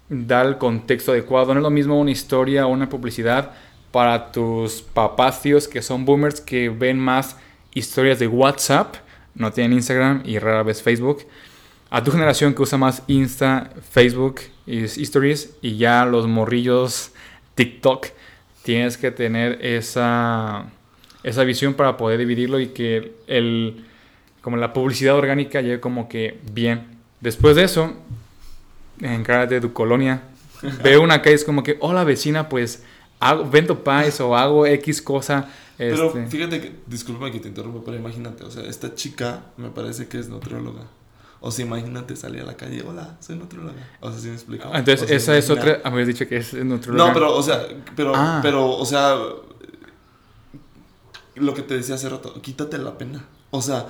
dar 0.07 0.45
el 0.45 0.59
contexto 0.59 1.11
adecuado. 1.11 1.55
No 1.55 1.59
es 1.59 1.63
lo 1.63 1.71
mismo 1.71 1.99
una 1.99 2.11
historia 2.11 2.67
o 2.67 2.69
una 2.69 2.87
publicidad 2.89 3.53
para 3.93 4.31
tus 4.31 4.81
papás, 4.81 5.43
tíos 5.43 5.67
que 5.67 5.83
son 5.83 6.03
boomers 6.03 6.41
que 6.41 6.67
ven 6.69 6.97
más 6.97 7.37
historias 7.75 8.17
de 8.17 8.25
WhatsApp, 8.25 8.95
no 9.35 9.53
tienen 9.53 9.73
Instagram 9.73 10.23
y 10.25 10.39
rara 10.39 10.63
vez 10.63 10.81
Facebook. 10.81 11.27
A 11.91 12.03
tu 12.03 12.09
generación 12.09 12.55
que 12.55 12.63
usa 12.63 12.79
más 12.79 13.03
Insta, 13.05 13.69
Facebook 13.91 14.41
y 14.65 14.85
Stories 14.85 15.53
y 15.61 15.77
ya 15.77 16.05
los 16.05 16.27
morrillos 16.27 17.11
TikTok, 17.53 18.07
tienes 18.63 18.97
que 18.97 19.11
tener 19.11 19.63
esa, 19.63 20.65
esa 21.21 21.43
visión 21.43 21.75
para 21.75 21.95
poder 21.95 22.17
dividirlo 22.17 22.59
y 22.59 22.69
que 22.69 23.13
el, 23.27 23.85
como 24.41 24.57
la 24.57 24.73
publicidad 24.73 25.15
orgánica 25.15 25.61
llegue 25.61 25.79
como 25.79 26.09
que 26.09 26.39
bien. 26.51 26.87
Después 27.21 27.55
de 27.55 27.65
eso, 27.65 27.93
encárgate 29.01 29.53
de 29.55 29.61
tu 29.61 29.71
colonia. 29.71 30.23
Veo 30.83 31.03
una 31.03 31.21
calle, 31.21 31.35
es 31.35 31.43
como 31.43 31.61
que, 31.61 31.77
hola 31.79 32.03
vecina, 32.03 32.49
pues 32.49 32.83
hago, 33.19 33.49
vendo 33.49 33.83
pies 33.83 34.19
o 34.21 34.35
hago 34.35 34.65
X 34.65 35.01
cosa. 35.01 35.49
Pero 35.77 36.07
este, 36.07 36.27
fíjate 36.27 36.61
que, 36.61 36.75
disculpa 36.87 37.31
que 37.31 37.39
te 37.39 37.47
interrumpa, 37.47 37.81
pero 37.83 37.97
imagínate, 37.97 38.43
o 38.43 38.51
sea, 38.51 38.63
esta 38.63 38.93
chica 38.95 39.41
me 39.57 39.69
parece 39.69 40.07
que 40.07 40.19
es 40.19 40.29
nutrióloga. 40.29 40.83
O 41.41 41.51
sea, 41.51 41.65
imagínate 41.65 42.15
salir 42.15 42.41
a 42.41 42.45
la 42.45 42.55
calle, 42.55 42.83
hola, 42.87 43.17
soy 43.19 43.35
nutrióloga. 43.35 43.75
O 43.99 44.09
sea, 44.11 44.19
¿sí 44.19 44.27
me 44.27 44.33
explico? 44.35 44.69
Entonces, 44.73 45.03
O 45.03 45.07
sea, 45.07 45.17
esa 45.17 45.37
es 45.37 45.49
otra. 45.49 45.81
Habías 45.83 46.07
dicho 46.07 46.27
que 46.27 46.37
es 46.37 46.53
nutrióloga. 46.53 47.07
No, 47.07 47.13
pero, 47.13 47.35
o 47.35 47.43
sea, 47.43 47.67
pero, 47.95 48.13
Ah. 48.15 48.39
pero, 48.41 48.69
o 48.69 48.85
sea, 48.85 49.17
lo 51.35 51.53
que 51.53 51.63
te 51.63 51.75
decía 51.75 51.95
hace 51.95 52.07
rato, 52.09 52.39
quítate 52.41 52.77
la 52.77 52.97
pena. 52.97 53.25
O 53.49 53.61
sea, 53.61 53.87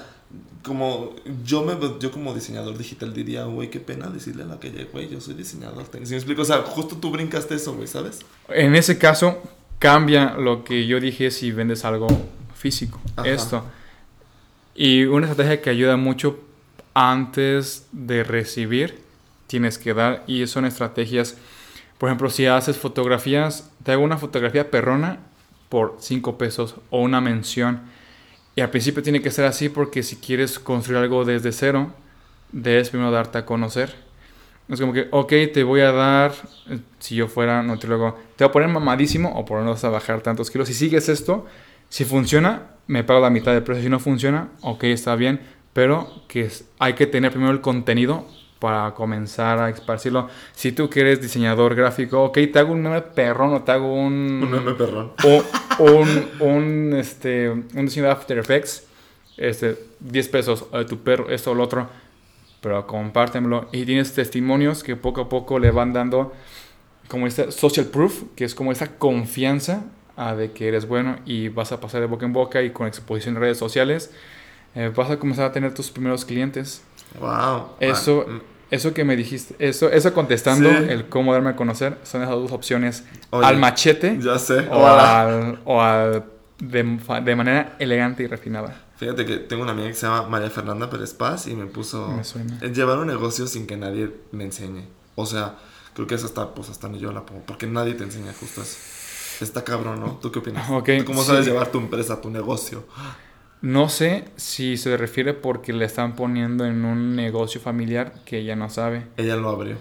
como 0.63 1.13
yo 1.43 1.63
me 1.63 1.75
yo 1.99 2.11
como 2.11 2.33
diseñador 2.33 2.77
digital 2.77 3.13
diría, 3.13 3.43
güey, 3.45 3.69
qué 3.69 3.79
pena 3.79 4.09
decirle 4.09 4.43
a 4.43 4.45
la 4.45 4.59
calle, 4.59 4.87
güey, 4.91 5.09
yo 5.09 5.19
soy 5.19 5.33
diseñador. 5.33 5.85
¿Sí 5.91 5.99
me 6.11 6.15
explico? 6.15 6.41
O 6.41 6.45
sea, 6.45 6.61
justo 6.63 6.97
tú 6.97 7.11
brincaste 7.11 7.55
eso, 7.55 7.73
güey, 7.73 7.87
¿sabes? 7.87 8.19
En 8.49 8.75
ese 8.75 8.97
caso, 8.97 9.41
cambia 9.79 10.35
lo 10.35 10.63
que 10.63 10.87
yo 10.87 10.99
dije 10.99 11.31
si 11.31 11.51
vendes 11.51 11.83
algo 11.83 12.07
físico. 12.55 12.99
Ajá. 13.17 13.27
Esto. 13.27 13.65
Y 14.75 15.03
una 15.03 15.27
estrategia 15.27 15.61
que 15.61 15.69
ayuda 15.69 15.97
mucho 15.97 16.39
antes 16.93 17.87
de 17.91 18.23
recibir, 18.23 18.99
tienes 19.47 19.77
que 19.77 19.93
dar. 19.93 20.23
Y 20.27 20.47
son 20.47 20.65
estrategias. 20.65 21.35
Por 21.97 22.09
ejemplo, 22.09 22.29
si 22.29 22.45
haces 22.45 22.77
fotografías, 22.77 23.69
te 23.83 23.91
hago 23.91 24.03
una 24.03 24.17
fotografía 24.17 24.71
perrona 24.71 25.19
por 25.69 25.97
5 25.99 26.37
pesos 26.37 26.75
o 26.89 27.01
una 27.01 27.21
mención. 27.21 27.81
Y 28.55 28.61
al 28.61 28.69
principio 28.69 29.01
tiene 29.01 29.21
que 29.21 29.31
ser 29.31 29.45
así 29.45 29.69
porque 29.69 30.03
si 30.03 30.17
quieres 30.17 30.59
construir 30.59 30.99
algo 30.99 31.25
desde 31.25 31.51
cero, 31.51 31.91
debes 32.51 32.89
primero 32.89 33.11
darte 33.11 33.39
a 33.39 33.45
conocer. 33.45 33.95
Es 34.69 34.79
como 34.79 34.93
que, 34.93 35.07
ok, 35.11 35.33
te 35.53 35.63
voy 35.63 35.81
a 35.81 35.91
dar, 35.91 36.31
eh, 36.69 36.79
si 36.99 37.15
yo 37.15 37.27
fuera 37.27 37.61
nutriólogo, 37.63 38.17
te 38.35 38.43
voy 38.43 38.49
a 38.49 38.51
poner 38.53 38.69
mamadísimo 38.69 39.31
o 39.35 39.43
por 39.43 39.61
no 39.61 39.71
vas 39.71 39.83
a 39.83 39.89
bajar 39.89 40.21
tantos 40.21 40.49
kilos. 40.49 40.67
Si 40.67 40.73
sigues 40.73 41.09
esto, 41.09 41.45
si 41.89 42.05
funciona, 42.05 42.69
me 42.87 43.03
pago 43.03 43.19
la 43.19 43.29
mitad 43.29 43.53
del 43.53 43.63
precio. 43.63 43.83
Si 43.83 43.89
no 43.89 43.99
funciona, 43.99 44.49
ok, 44.61 44.85
está 44.85 45.15
bien. 45.15 45.41
Pero 45.73 46.23
que 46.27 46.49
hay 46.79 46.93
que 46.93 47.07
tener 47.07 47.31
primero 47.31 47.51
el 47.51 47.61
contenido 47.61 48.27
para 48.63 48.93
comenzar 48.93 49.59
a 49.59 49.69
esparcirlo. 49.69 50.29
Si 50.53 50.71
tú 50.71 50.89
que 50.89 51.01
eres 51.01 51.21
diseñador 51.21 51.75
gráfico, 51.75 52.23
ok, 52.23 52.39
te 52.53 52.59
hago 52.59 52.71
un 52.71 52.81
meme 52.81 53.01
perrón 53.01 53.53
o 53.55 53.61
te 53.61 53.73
hago 53.73 53.93
un... 53.93 54.39
Un 54.41 54.49
meme 54.49 54.71
perrón. 54.71 55.11
O, 55.25 55.43
un, 55.83 56.29
un, 56.39 56.93
este, 56.93 57.49
un 57.49 57.85
diseño 57.85 58.05
de 58.05 58.11
After 58.13 58.37
Effects, 58.37 58.87
este, 59.35 59.77
10 59.99 60.29
pesos, 60.29 60.71
de 60.71 60.85
tu 60.85 60.99
perro, 60.99 61.29
esto 61.29 61.51
o 61.51 61.55
lo 61.55 61.63
otro, 61.63 61.89
pero 62.61 62.87
compártemelo. 62.87 63.67
Y 63.73 63.83
tienes 63.83 64.13
testimonios 64.13 64.81
que 64.81 64.95
poco 64.95 65.19
a 65.19 65.27
poco 65.27 65.59
le 65.59 65.71
van 65.71 65.91
dando 65.91 66.31
como 67.09 67.27
esta 67.27 67.51
social 67.51 67.87
proof, 67.87 68.23
que 68.37 68.45
es 68.45 68.55
como 68.55 68.71
esa 68.71 68.95
confianza 68.95 69.83
a 70.15 70.35
de 70.35 70.53
que 70.53 70.69
eres 70.69 70.87
bueno 70.87 71.17
y 71.25 71.49
vas 71.49 71.73
a 71.73 71.81
pasar 71.81 71.99
de 71.99 72.07
boca 72.07 72.25
en 72.25 72.31
boca 72.31 72.61
y 72.61 72.69
con 72.69 72.87
exposición 72.87 73.35
en 73.35 73.41
redes 73.41 73.57
sociales, 73.57 74.13
eh, 74.73 74.89
vas 74.95 75.11
a 75.11 75.19
comenzar 75.19 75.47
a 75.47 75.51
tener 75.51 75.73
tus 75.73 75.91
primeros 75.91 76.23
clientes. 76.23 76.81
Wow. 77.19 77.75
Eso, 77.79 78.25
eso 78.73 78.93
que 78.93 79.03
me 79.03 79.15
dijiste, 79.15 79.55
eso, 79.59 79.89
eso 79.89 80.13
contestando 80.13 80.69
Sí. 80.69 80.75
el 80.89 81.07
cómo 81.09 81.33
darme 81.33 81.51
a 81.51 81.55
conocer, 81.55 81.97
son 82.03 82.21
esas 82.23 82.33
dos 82.35 82.51
opciones. 82.51 83.03
Oye, 83.29 83.45
al 83.45 83.57
machete 83.57 84.17
Ya 84.21 84.37
sé. 84.39 84.67
o 84.69 84.85
al, 84.87 85.59
o 85.65 85.81
al 85.81 86.23
de, 86.59 86.83
de 87.23 87.35
manera 87.35 87.75
elegante 87.79 88.23
y 88.23 88.27
refinada. 88.27 88.81
Fíjate 88.97 89.25
que 89.25 89.37
tengo 89.37 89.63
una 89.63 89.71
amiga 89.73 89.89
que 89.89 89.95
se 89.95 90.05
llama 90.07 90.27
María 90.29 90.49
Fernanda 90.49 90.89
Pérez 90.89 91.13
Paz 91.13 91.47
y 91.47 91.55
me 91.55 91.65
puso 91.65 92.07
Me 92.09 92.23
suena. 92.23 92.57
en 92.61 92.73
llevar 92.73 92.97
un 92.99 93.07
negocio 93.07 93.47
sin 93.47 93.67
que 93.67 93.75
nadie 93.75 94.11
me 94.31 94.45
enseñe. 94.45 94.85
O 95.15 95.25
sea, 95.25 95.55
creo 95.93 96.07
que 96.07 96.15
eso 96.15 96.25
está, 96.25 96.53
pues 96.53 96.69
hasta 96.69 96.87
ni 96.89 96.99
yo 96.99 97.11
la 97.11 97.25
pongo, 97.25 97.41
porque 97.45 97.67
nadie 97.67 97.93
te 97.95 98.03
enseña 98.03 98.31
justo 98.39 98.61
eso. 98.61 98.77
Está 99.41 99.63
cabrón, 99.63 99.99
¿no? 99.99 100.19
¿Tú 100.21 100.31
qué 100.31 100.39
opinas? 100.39 100.69
Ok, 100.69 100.89
¿Tú 100.99 101.05
¿Cómo 101.05 101.21
sí. 101.21 101.27
sabes 101.27 101.45
llevar 101.45 101.67
tu 101.67 101.79
empresa, 101.79 102.21
tu 102.21 102.29
negocio? 102.29 102.85
No 103.63 103.87
sé 103.87 104.25
si 104.35 104.75
se 104.75 104.97
refiere 104.97 105.33
porque 105.33 105.71
le 105.71 105.85
están 105.85 106.17
poniendo 106.17 106.65
en 106.65 106.83
un 106.83 107.15
negocio 107.15 107.61
familiar 107.61 108.13
que 108.25 108.39
ella 108.39 108.57
no 108.57 108.69
sabe. 108.69 109.07
Ella 109.15 109.37
lo 109.37 109.47
abrió. 109.51 109.77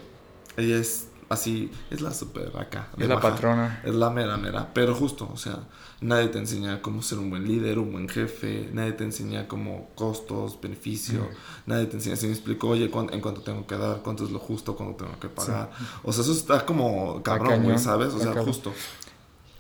Ella 0.57 0.77
es 0.77 1.09
así, 1.29 1.69
es 1.91 2.01
la 2.01 2.13
super 2.13 2.57
acá. 2.57 2.91
Es 2.97 3.09
la 3.09 3.17
baja. 3.17 3.31
patrona. 3.31 3.83
Es 3.85 3.93
la 3.93 4.11
mera 4.11 4.37
mera. 4.37 4.71
Pero 4.73 4.95
justo, 4.95 5.29
o 5.33 5.37
sea, 5.37 5.65
nadie 6.01 6.29
te 6.29 6.39
enseña 6.39 6.81
cómo 6.81 7.03
ser 7.03 7.19
un 7.19 7.29
buen 7.29 7.45
líder, 7.49 7.81
un 7.81 7.91
buen 7.91 8.09
jefe. 8.09 8.71
Nadie 8.73 8.93
te 8.93 9.03
enseña 9.03 9.49
como 9.49 9.89
costos, 9.97 10.61
beneficio. 10.61 11.29
Nadie 11.67 11.87
te 11.87 11.97
enseña, 11.97 12.15
si 12.15 12.27
me 12.27 12.35
explico, 12.35 12.69
oye, 12.69 12.85
en 12.85 13.21
cuánto 13.21 13.41
tengo 13.41 13.67
que 13.67 13.77
dar, 13.77 14.01
cuánto 14.05 14.25
es 14.25 14.31
lo 14.31 14.39
justo, 14.39 14.77
cuánto 14.77 15.07
tengo 15.07 15.19
que 15.19 15.29
pagar. 15.29 15.71
O 16.05 16.13
sea, 16.13 16.23
eso 16.23 16.33
está 16.33 16.65
como 16.65 17.21
cabrón, 17.25 17.65
güey, 17.65 17.79
¿sabes? 17.79 18.15
O 18.15 18.21
sea, 18.21 18.33
justo. 18.45 18.73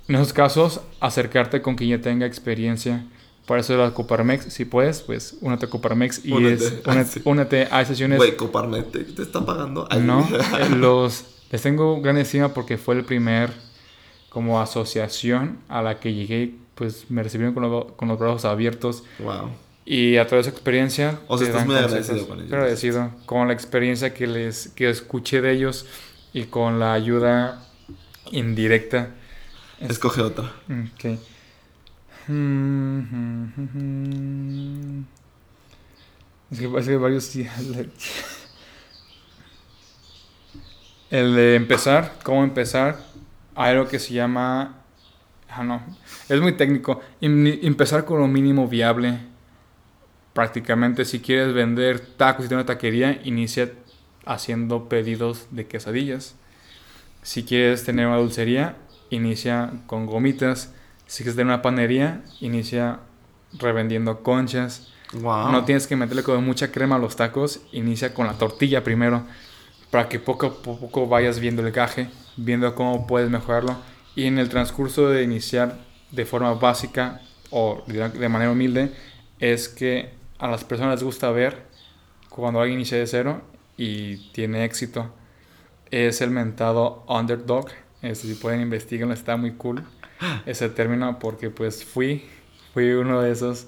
En 0.06 0.14
esos 0.14 0.32
casos, 0.32 0.80
acercarte 1.00 1.60
con 1.60 1.74
quien 1.74 1.90
ya 1.90 2.00
tenga 2.00 2.24
experiencia. 2.24 3.04
Para 3.52 3.60
eso 3.60 3.76
la 3.76 3.92
Coparmex, 3.92 4.46
si 4.50 4.64
puedes, 4.64 5.02
pues 5.02 5.36
únete 5.42 5.66
a 5.66 5.68
Coparmex 5.68 6.24
y 6.24 6.32
Únete. 6.32 6.54
es, 6.64 6.72
únete, 6.86 7.20
únete 7.24 7.68
a 7.70 7.84
sesiones. 7.84 8.16
Güey, 8.16 8.34
Coparmet, 8.34 8.90
¿te, 8.90 9.00
te 9.04 9.20
está 9.22 9.44
pagando? 9.44 9.86
Ay, 9.90 10.00
No, 10.00 10.26
los 10.76 11.24
les 11.50 11.60
tengo 11.60 12.00
gran 12.00 12.16
estima 12.16 12.54
porque 12.54 12.78
fue 12.78 12.94
el 12.94 13.04
primer 13.04 13.50
como 14.30 14.58
asociación 14.58 15.58
a 15.68 15.82
la 15.82 16.00
que 16.00 16.14
llegué, 16.14 16.54
pues 16.76 17.10
me 17.10 17.22
recibieron 17.22 17.52
con, 17.52 17.62
los- 17.70 17.92
con 17.92 18.08
los 18.08 18.18
brazos 18.18 18.46
abiertos 18.46 19.02
Wow. 19.18 19.50
y 19.84 20.16
a 20.16 20.26
través 20.26 20.46
de 20.46 20.52
su 20.52 20.56
experiencia. 20.56 21.20
O 21.28 21.36
sea, 21.36 21.48
estás 21.48 21.66
muy 21.66 21.76
agradecido 21.76 22.26
con 22.26 22.38
ellos. 22.40 22.52
Agradecido 22.54 23.10
con 23.26 23.48
la 23.48 23.52
experiencia 23.52 24.14
que 24.14 24.26
les 24.26 24.68
que 24.68 24.88
escuché 24.88 25.42
de 25.42 25.52
ellos 25.52 25.84
y 26.32 26.44
con 26.44 26.78
la 26.80 26.94
ayuda 26.94 27.62
indirecta. 28.30 29.10
Escoge 29.78 30.22
otra. 30.22 30.44
Ok. 30.70 31.18
Mm, 32.28 33.44
Es 36.50 36.60
que 36.60 36.68
parece 36.68 36.90
que 36.90 36.96
varios... 36.98 37.32
El 41.10 41.34
de 41.34 41.56
empezar, 41.56 42.14
cómo 42.22 42.42
empezar, 42.42 42.98
hay 43.54 43.72
algo 43.72 43.88
que 43.88 43.98
se 43.98 44.14
llama... 44.14 44.76
Ah, 45.50 45.64
no, 45.64 45.82
es 46.28 46.40
muy 46.40 46.52
técnico. 46.54 47.00
Em- 47.20 47.58
Empezar 47.62 48.04
con 48.04 48.20
lo 48.20 48.26
mínimo 48.28 48.66
viable. 48.68 49.18
Prácticamente, 50.32 51.04
si 51.04 51.20
quieres 51.20 51.52
vender 51.52 52.00
tacos 52.00 52.46
y 52.46 52.48
tener 52.48 52.60
una 52.64 52.66
taquería, 52.66 53.20
inicia 53.24 53.70
haciendo 54.24 54.88
pedidos 54.88 55.46
de 55.50 55.66
quesadillas. 55.66 56.36
Si 57.22 57.44
quieres 57.44 57.84
tener 57.84 58.06
una 58.06 58.18
dulcería, 58.18 58.76
inicia 59.10 59.72
con 59.86 60.06
gomitas. 60.06 60.72
Si 61.12 61.24
quieres 61.24 61.36
tener 61.36 61.52
una 61.52 61.60
panería, 61.60 62.22
inicia 62.40 63.00
revendiendo 63.58 64.22
conchas. 64.22 64.88
Wow. 65.12 65.52
No 65.52 65.66
tienes 65.66 65.86
que 65.86 65.94
meterle 65.94 66.22
con 66.22 66.42
mucha 66.42 66.72
crema 66.72 66.96
a 66.96 66.98
los 66.98 67.16
tacos. 67.16 67.60
Inicia 67.70 68.14
con 68.14 68.26
la 68.26 68.38
tortilla 68.38 68.82
primero. 68.82 69.22
Para 69.90 70.08
que 70.08 70.18
poco 70.18 70.46
a 70.46 70.54
poco 70.62 71.06
vayas 71.06 71.38
viendo 71.38 71.60
el 71.60 71.70
gaje, 71.70 72.08
viendo 72.38 72.74
cómo 72.74 73.06
puedes 73.06 73.28
mejorarlo. 73.28 73.76
Y 74.16 74.24
en 74.24 74.38
el 74.38 74.48
transcurso 74.48 75.10
de 75.10 75.22
iniciar 75.22 75.76
de 76.12 76.24
forma 76.24 76.54
básica 76.54 77.20
o 77.50 77.84
de 77.86 78.08
de 78.08 78.28
manera 78.30 78.50
humilde, 78.50 78.90
es 79.38 79.68
que 79.68 80.14
a 80.38 80.48
las 80.48 80.64
personas 80.64 80.94
les 80.94 81.04
gusta 81.04 81.30
ver 81.30 81.66
cuando 82.30 82.58
alguien 82.58 82.78
inicia 82.78 82.96
de 82.96 83.06
cero 83.06 83.42
y 83.76 84.32
tiene 84.32 84.64
éxito. 84.64 85.12
Es 85.90 86.22
el 86.22 86.30
mentado 86.30 87.04
underdog. 87.06 87.66
Este, 88.00 88.28
si 88.28 88.34
pueden 88.34 88.62
investigarlo, 88.62 89.12
está 89.12 89.36
muy 89.36 89.52
cool 89.52 89.84
ese 90.46 90.68
término 90.68 91.18
porque 91.18 91.50
pues 91.50 91.84
fui, 91.84 92.24
fui 92.74 92.92
uno 92.92 93.20
de 93.22 93.32
esos 93.32 93.66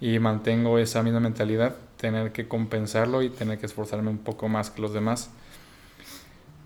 y 0.00 0.18
mantengo 0.18 0.78
esa 0.78 1.02
misma 1.02 1.20
mentalidad, 1.20 1.76
tener 1.96 2.32
que 2.32 2.48
compensarlo 2.48 3.22
y 3.22 3.30
tener 3.30 3.58
que 3.58 3.66
esforzarme 3.66 4.10
un 4.10 4.18
poco 4.18 4.48
más 4.48 4.70
que 4.70 4.82
los 4.82 4.92
demás. 4.92 5.30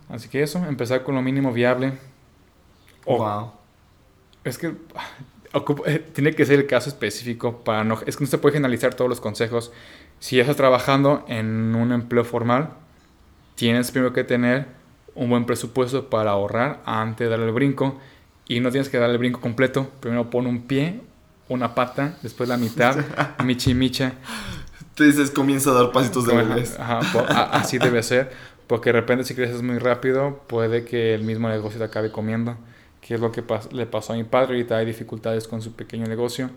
Así 0.09 0.29
que 0.29 0.43
eso, 0.43 0.65
empezar 0.67 1.03
con 1.03 1.15
lo 1.15 1.23
mínimo 1.23 1.53
viable. 1.53 1.95
O- 3.07 3.19
Wow. 3.19 3.53
Es 4.45 4.59
que 4.59 4.75
ah, 4.95 5.63
eh, 5.87 5.99
tiene 6.15 6.33
que 6.35 6.47
ser 6.47 6.61
el 6.61 6.67
caso 6.67 6.89
específico 6.89 7.65
para 7.65 7.85
no... 7.85 7.99
Es 8.07 8.17
que 8.17 8.25
no 8.25 8.31
se 8.31 8.39
puede 8.39 8.55
generalizar 8.55 8.95
todos 8.95 9.09
los 9.09 9.21
consejos. 9.21 9.73
Si 10.21 10.39
estás 10.41 10.57
trabajando 10.57 11.25
en 11.29 11.75
un 11.75 11.93
empleo 11.93 12.25
formal, 12.25 12.71
tienes 13.57 13.91
primero 13.93 14.13
que 14.13 14.25
tener 14.25 14.67
un 15.15 15.31
buen 15.31 15.47
presupuesto 15.47 16.11
para 16.11 16.33
ahorrar 16.33 16.83
antes 16.87 17.27
de 17.27 17.31
dar 17.31 17.41
el 17.41 17.53
brinco. 17.53 17.99
Y 18.49 18.61
no 18.61 18.71
tienes 18.71 18.89
que 18.89 18.99
dar 18.99 19.11
el 19.11 19.19
brinco 19.19 19.41
completo. 19.41 19.91
Primero 20.01 20.31
pon 20.31 20.47
un 20.47 20.63
pie, 20.67 21.01
una 21.49 21.75
pata, 21.75 22.17
después 22.23 22.49
la 22.49 22.57
mitad, 22.57 22.97
michi 23.45 23.75
micha. 23.75 24.13
Te 24.95 25.05
dices, 25.05 25.31
comienza 25.31 25.71
a 25.71 25.75
dar 25.75 25.93
pasitos 25.93 26.27
de 26.27 26.37
bebés. 26.37 26.79
ajá, 26.79 27.01
así 27.53 27.79
debe 27.79 28.03
ser. 28.03 28.31
Porque 28.67 28.91
de 28.93 29.01
repente 29.01 29.25
si 29.25 29.35
creces 29.35 29.63
muy 29.63 29.79
rápido, 29.79 30.43
puede 30.47 30.85
que 30.85 31.15
el 31.15 31.23
mismo 31.23 31.49
negocio 31.49 31.79
te 31.79 31.85
acabe 31.85 32.11
comiendo. 32.11 32.57
Que 33.01 33.15
es 33.15 33.21
lo 33.21 33.31
que 33.31 33.47
pas- 33.47 33.71
le 33.73 33.87
pasó 33.87 34.13
a 34.15 34.17
mi 34.17 34.25
padre. 34.25 34.55
Ahorita 34.55 34.77
hay 34.79 34.87
dificultades 34.87 35.47
con 35.47 35.63
su 35.63 35.73
pequeño 35.75 36.07
negocio. 36.07 36.51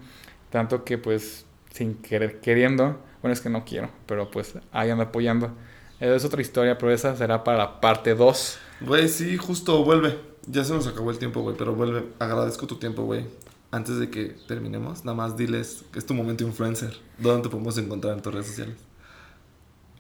Tanto 0.50 0.84
que 0.84 0.98
pues 0.98 1.46
sin 1.72 1.96
querer, 1.96 2.40
queriendo, 2.40 3.00
bueno 3.22 3.34
es 3.34 3.42
que 3.42 3.50
no 3.50 3.64
quiero, 3.64 3.90
pero 4.08 4.32
pues 4.32 4.56
ahí 4.72 4.90
ando 4.90 5.04
apoyando. 5.04 5.52
Es 6.00 6.26
otra 6.26 6.42
historia, 6.42 6.78
pero 6.80 6.92
esa 6.92 7.16
será 7.16 7.44
para 7.44 7.58
la 7.60 7.82
parte 7.82 8.16
2. 8.16 8.58
Güey, 8.82 9.08
sí, 9.10 9.38
justo, 9.38 9.84
vuelve. 9.84 10.18
Ya 10.52 10.64
se 10.64 10.74
nos 10.74 10.88
acabó 10.88 11.12
el 11.12 11.20
tiempo, 11.20 11.42
güey, 11.42 11.56
pero 11.56 11.76
vuelve. 11.76 12.08
Agradezco 12.18 12.66
tu 12.66 12.78
tiempo, 12.78 13.04
güey. 13.04 13.26
Antes 13.70 14.00
de 14.00 14.10
que 14.10 14.36
terminemos, 14.48 15.06
nada 15.06 15.16
más 15.16 15.38
diles 15.38 15.84
que 15.94 16.00
es 16.00 16.06
tu 16.06 16.16
momento 16.16 16.44
influencer. 16.44 16.98
¿Dónde 17.20 17.44
te 17.44 17.50
podemos 17.50 17.78
encontrar 17.78 18.16
en 18.16 18.22
tus 18.24 18.34
redes 18.34 18.48
sociales? 18.48 18.76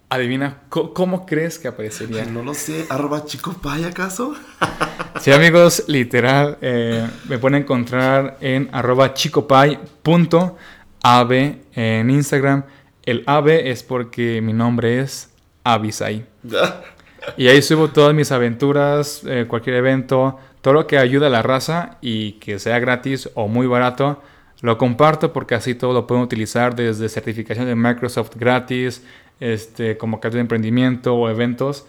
Adivina, 0.10 0.64
¿cómo, 0.70 0.92
cómo 0.96 1.26
crees 1.28 1.60
que 1.60 1.68
aparecería? 1.68 2.26
No 2.26 2.42
lo 2.42 2.56
sé, 2.56 2.88
arroba 2.90 3.26
chico 3.26 3.54
pay 3.62 3.84
acaso. 3.84 4.34
Sí, 5.22 5.32
amigos, 5.32 5.84
literal, 5.86 6.58
eh, 6.62 7.08
me 7.28 7.38
pueden 7.38 7.62
encontrar 7.62 8.38
en 8.42 8.70
arroba 8.72 9.14
chicopay.ab 9.14 10.58
en 11.76 12.10
Instagram. 12.10 12.64
El 13.04 13.24
AB 13.28 13.50
es 13.50 13.84
porque 13.84 14.42
mi 14.42 14.54
nombre 14.54 15.00
es 15.02 15.30
Abisai. 15.64 16.26
Y 17.38 17.48
ahí 17.48 17.62
subo 17.62 17.90
todas 17.90 18.14
mis 18.14 18.32
aventuras, 18.32 19.22
eh, 19.26 19.46
cualquier 19.48 19.78
evento, 19.78 20.40
todo 20.62 20.74
lo 20.74 20.88
que 20.88 20.98
ayuda 20.98 21.28
a 21.28 21.30
la 21.30 21.42
raza 21.42 21.98
y 22.02 22.34
que 22.34 22.60
sea 22.60 22.80
gratis 22.80 23.30
o 23.34 23.48
muy 23.48 23.68
barato. 23.68 24.22
Lo 24.62 24.78
comparto 24.78 25.32
porque 25.32 25.56
así 25.56 25.74
todo 25.74 25.94
lo 25.94 26.06
pueden 26.06 26.24
utilizar 26.24 26.76
desde 26.76 27.08
certificación 27.08 27.66
de 27.66 27.76
Microsoft 27.76 28.32
gratis, 28.36 29.04
este, 29.40 29.98
como 29.98 30.20
de 30.20 30.40
emprendimiento 30.40 31.16
o 31.16 31.30
eventos, 31.30 31.86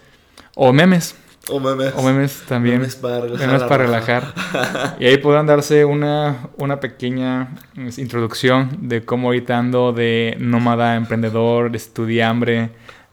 o 0.55 0.71
memes. 0.71 1.15
o 1.49 1.59
memes. 1.59 1.93
O 1.97 2.01
memes 2.01 2.43
también. 2.47 2.77
Memes 2.79 2.95
para 2.95 3.19
relajar 3.21 3.47
Memes 3.47 3.61
la 3.61 3.67
para 3.67 3.87
raza. 3.87 4.23
relajar. 4.23 4.95
y 4.99 5.05
ahí 5.05 5.17
podrán 5.17 5.47
darse 5.47 5.83
una, 5.83 6.47
una 6.57 6.79
pequeña 6.79 7.49
mm, 7.75 7.89
introducción 7.97 8.69
de 8.87 9.03
cómo 9.03 9.27
ahorita 9.27 9.57
ando 9.57 9.91
de 9.91 10.37
nómada, 10.39 10.95
emprendedor, 10.95 11.75
estudiambre. 11.75 12.69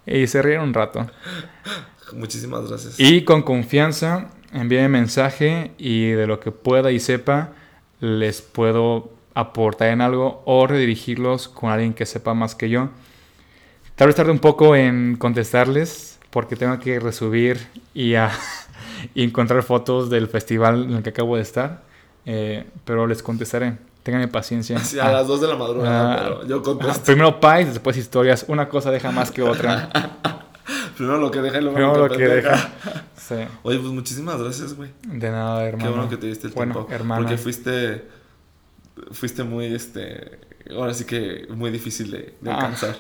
Y 0.07 0.27
se 0.29 0.41
ríen 0.41 0.61
un 0.61 0.73
rato. 0.73 1.07
Muchísimas 2.15 2.69
gracias. 2.69 2.95
Y 2.99 3.23
con 3.25 3.43
confianza, 3.43 4.29
envíen 4.53 4.91
mensaje 4.91 5.73
y 5.79 6.11
de 6.11 6.27
lo 6.27 6.41
que 6.41 6.51
pueda 6.53 6.91
y 6.93 7.01
sepa, 7.01 7.53
les 8.01 8.43
puedo 8.43 9.11
aportar 9.35 9.89
en 9.89 10.01
algo 10.01 10.43
o 10.47 10.67
redirigirlos 10.67 11.49
con 11.49 11.71
alguien 11.71 11.95
que 11.95 12.07
sepa 12.07 12.35
más 12.35 12.55
que 12.55 12.69
yo. 12.71 12.89
Tal 13.95 14.07
vez 14.09 14.17
tarde 14.17 14.31
un 14.33 14.39
poco 14.39 14.77
en 14.77 15.17
contestarles, 15.17 16.19
porque 16.31 16.57
tengo 16.57 16.79
que 16.79 17.01
resubir 17.01 17.59
y, 17.95 18.15
a, 18.15 18.31
y 19.15 19.25
encontrar 19.25 19.63
fotos 19.63 20.11
del 20.11 20.29
festival 20.29 20.85
en 20.85 20.95
el 20.95 21.03
que 21.03 21.11
acabo 21.11 21.37
de 21.37 21.43
estar. 21.43 21.83
Eh, 22.27 22.65
pero 22.85 23.07
les 23.07 23.23
contestaré. 23.23 23.75
Tengan 24.03 24.29
paciencia. 24.29 24.79
Sí, 24.79 24.99
a 24.99 25.07
Ah, 25.09 25.13
las 25.13 25.27
2 25.27 25.41
de 25.41 25.49
la 25.49 25.57
madrugada, 25.57 26.15
ah, 26.15 26.21
pero 26.23 26.47
yo 26.47 26.57
ah, 26.59 26.63
contesto. 26.63 27.05
primero 27.05 27.41
pies, 27.41 27.69
después 27.75 27.97
historias. 27.97 28.45
Una 28.49 28.69
cosa 28.69 28.91
deja 28.91 29.11
más 29.11 29.31
que 29.31 29.43
otra. 29.43 29.91
Primero 30.99 31.19
lo 31.19 31.31
que 31.31 31.41
deja 31.41 31.59
y 31.59 31.63
luego 31.63 31.75
Primero 31.77 31.97
lo 31.97 32.09
que 32.11 32.19
pendeja. 32.19 32.51
deja. 32.51 33.05
Sí. 33.17 33.35
Oye, 33.63 33.79
pues 33.79 33.93
muchísimas 33.93 34.41
gracias, 34.43 34.75
güey. 34.75 34.91
De 35.03 35.31
nada, 35.31 35.61
Qué 35.63 35.69
hermano. 35.69 35.91
bueno 35.93 36.09
que 36.09 36.17
te 36.17 36.27
diste 36.29 36.47
el 36.49 36.53
Bueno, 36.55 36.75
tiempo. 36.75 36.93
hermana. 36.93 37.21
Porque 37.23 37.37
fuiste. 37.39 38.09
Fuiste 39.13 39.45
muy, 39.45 39.67
este. 39.67 40.41
Ahora 40.71 40.93
sí 40.95 41.05
que 41.05 41.47
muy 41.51 41.71
difícil 41.71 42.11
de, 42.11 42.35
de 42.41 42.51
Ah. 42.51 42.55
alcanzar. 42.57 42.97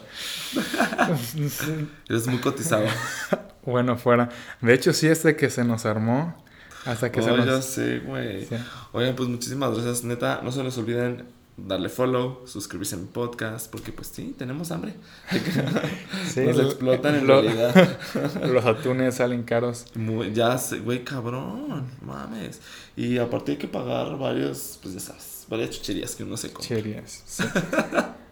Eres 2.09 2.27
muy 2.27 2.39
cotizado. 2.39 2.85
bueno, 3.65 3.97
fuera. 3.97 4.29
De 4.61 4.75
hecho, 4.75 4.93
sí, 4.93 5.07
este 5.09 5.37
que 5.37 5.51
se 5.51 5.65
nos 5.65 5.87
armó. 5.87 6.45
Hasta 6.85 7.11
que 7.11 7.23
se 7.23 7.31
Oh, 7.31 7.37
ya 7.37 7.45
nos. 7.45 7.65
sé, 7.65 7.99
güey. 8.01 8.45
Sí. 8.47 8.57
Oigan, 8.93 9.15
pues 9.17 9.29
muchísimas 9.29 9.73
gracias, 9.75 10.05
neta. 10.05 10.41
No 10.43 10.53
se 10.53 10.63
les 10.63 10.77
olviden 10.79 11.25
darle 11.67 11.89
follow, 11.89 12.47
suscribirse 12.47 12.95
a 12.95 12.99
mi 12.99 13.07
podcast, 13.07 13.71
porque 13.71 13.93
pues 13.93 14.09
sí, 14.09 14.35
tenemos 14.39 14.71
hambre. 14.71 14.95
Sí, 16.29 16.41
Nos 16.43 16.57
lo- 16.57 16.63
explotan 16.65 17.15
en 17.17 17.27
lo- 17.27 17.41
realidad. 17.43 17.99
Los 18.53 18.65
atunes 18.65 19.17
salen 19.17 19.43
caros. 19.43 19.87
Muy- 19.95 20.33
ya 20.33 20.57
sé, 20.59 20.79
güey, 20.81 21.05
cabrón, 21.05 21.87
mames. 22.03 22.61
Y 22.97 23.19
aparte 23.19 23.53
hay 23.53 23.59
que 23.59 23.69
pagar 23.69 24.17
varios, 24.19 24.79
pues 24.83 24.95
ya 24.95 25.01
sabes, 25.01 25.47
varias 25.49 25.71
chucherías 25.71 26.15
que 26.15 26.25
uno 26.25 26.37
se 26.37 26.53
compra. 26.53 26.69
Cherías. 26.77 27.23
sí. 27.27 27.45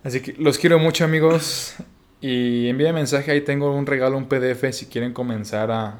Así 0.04 0.20
que 0.20 0.34
los 0.38 0.56
quiero 0.58 0.78
mucho, 0.78 1.04
amigos. 1.04 1.74
Y 2.20 2.68
envíen 2.68 2.94
mensaje. 2.94 3.30
Ahí 3.32 3.40
tengo 3.42 3.74
un 3.74 3.86
regalo, 3.86 4.16
un 4.16 4.28
PDF, 4.28 4.72
si 4.72 4.86
quieren 4.86 5.12
comenzar 5.12 5.70
a 5.70 5.98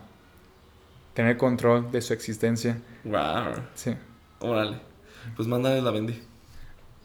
tener 1.14 1.36
control 1.36 1.90
de 1.90 2.00
su 2.02 2.12
existencia. 2.12 2.78
Wow, 3.04 3.54
Sí. 3.74 3.94
órale. 4.40 4.78
Pues 5.34 5.48
mándale 5.48 5.80
la 5.82 5.90
vendí. 5.90 6.20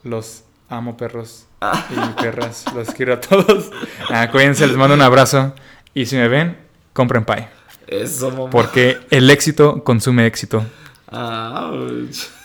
Los 0.04 0.44
amo, 0.70 0.98
perros 0.98 1.46
y 1.90 2.22
perras. 2.22 2.66
Los 2.74 2.90
quiero 2.90 3.14
a 3.14 3.22
todos. 3.22 3.72
Ah, 4.10 4.30
cuídense, 4.32 4.66
les 4.68 4.78
mando 4.78 4.96
un 4.96 5.02
abrazo. 5.02 5.54
Y 5.94 6.06
si 6.06 6.16
me 6.16 6.28
ven, 6.28 6.58
compren 6.94 7.26
pie. 7.26 7.48
Eso, 7.88 8.32
mamá. 8.32 8.50
Porque 8.50 9.00
el 9.10 9.30
éxito 9.30 9.84
consume 9.84 10.26
éxito. 10.26 10.66
Ouch. 11.12 12.41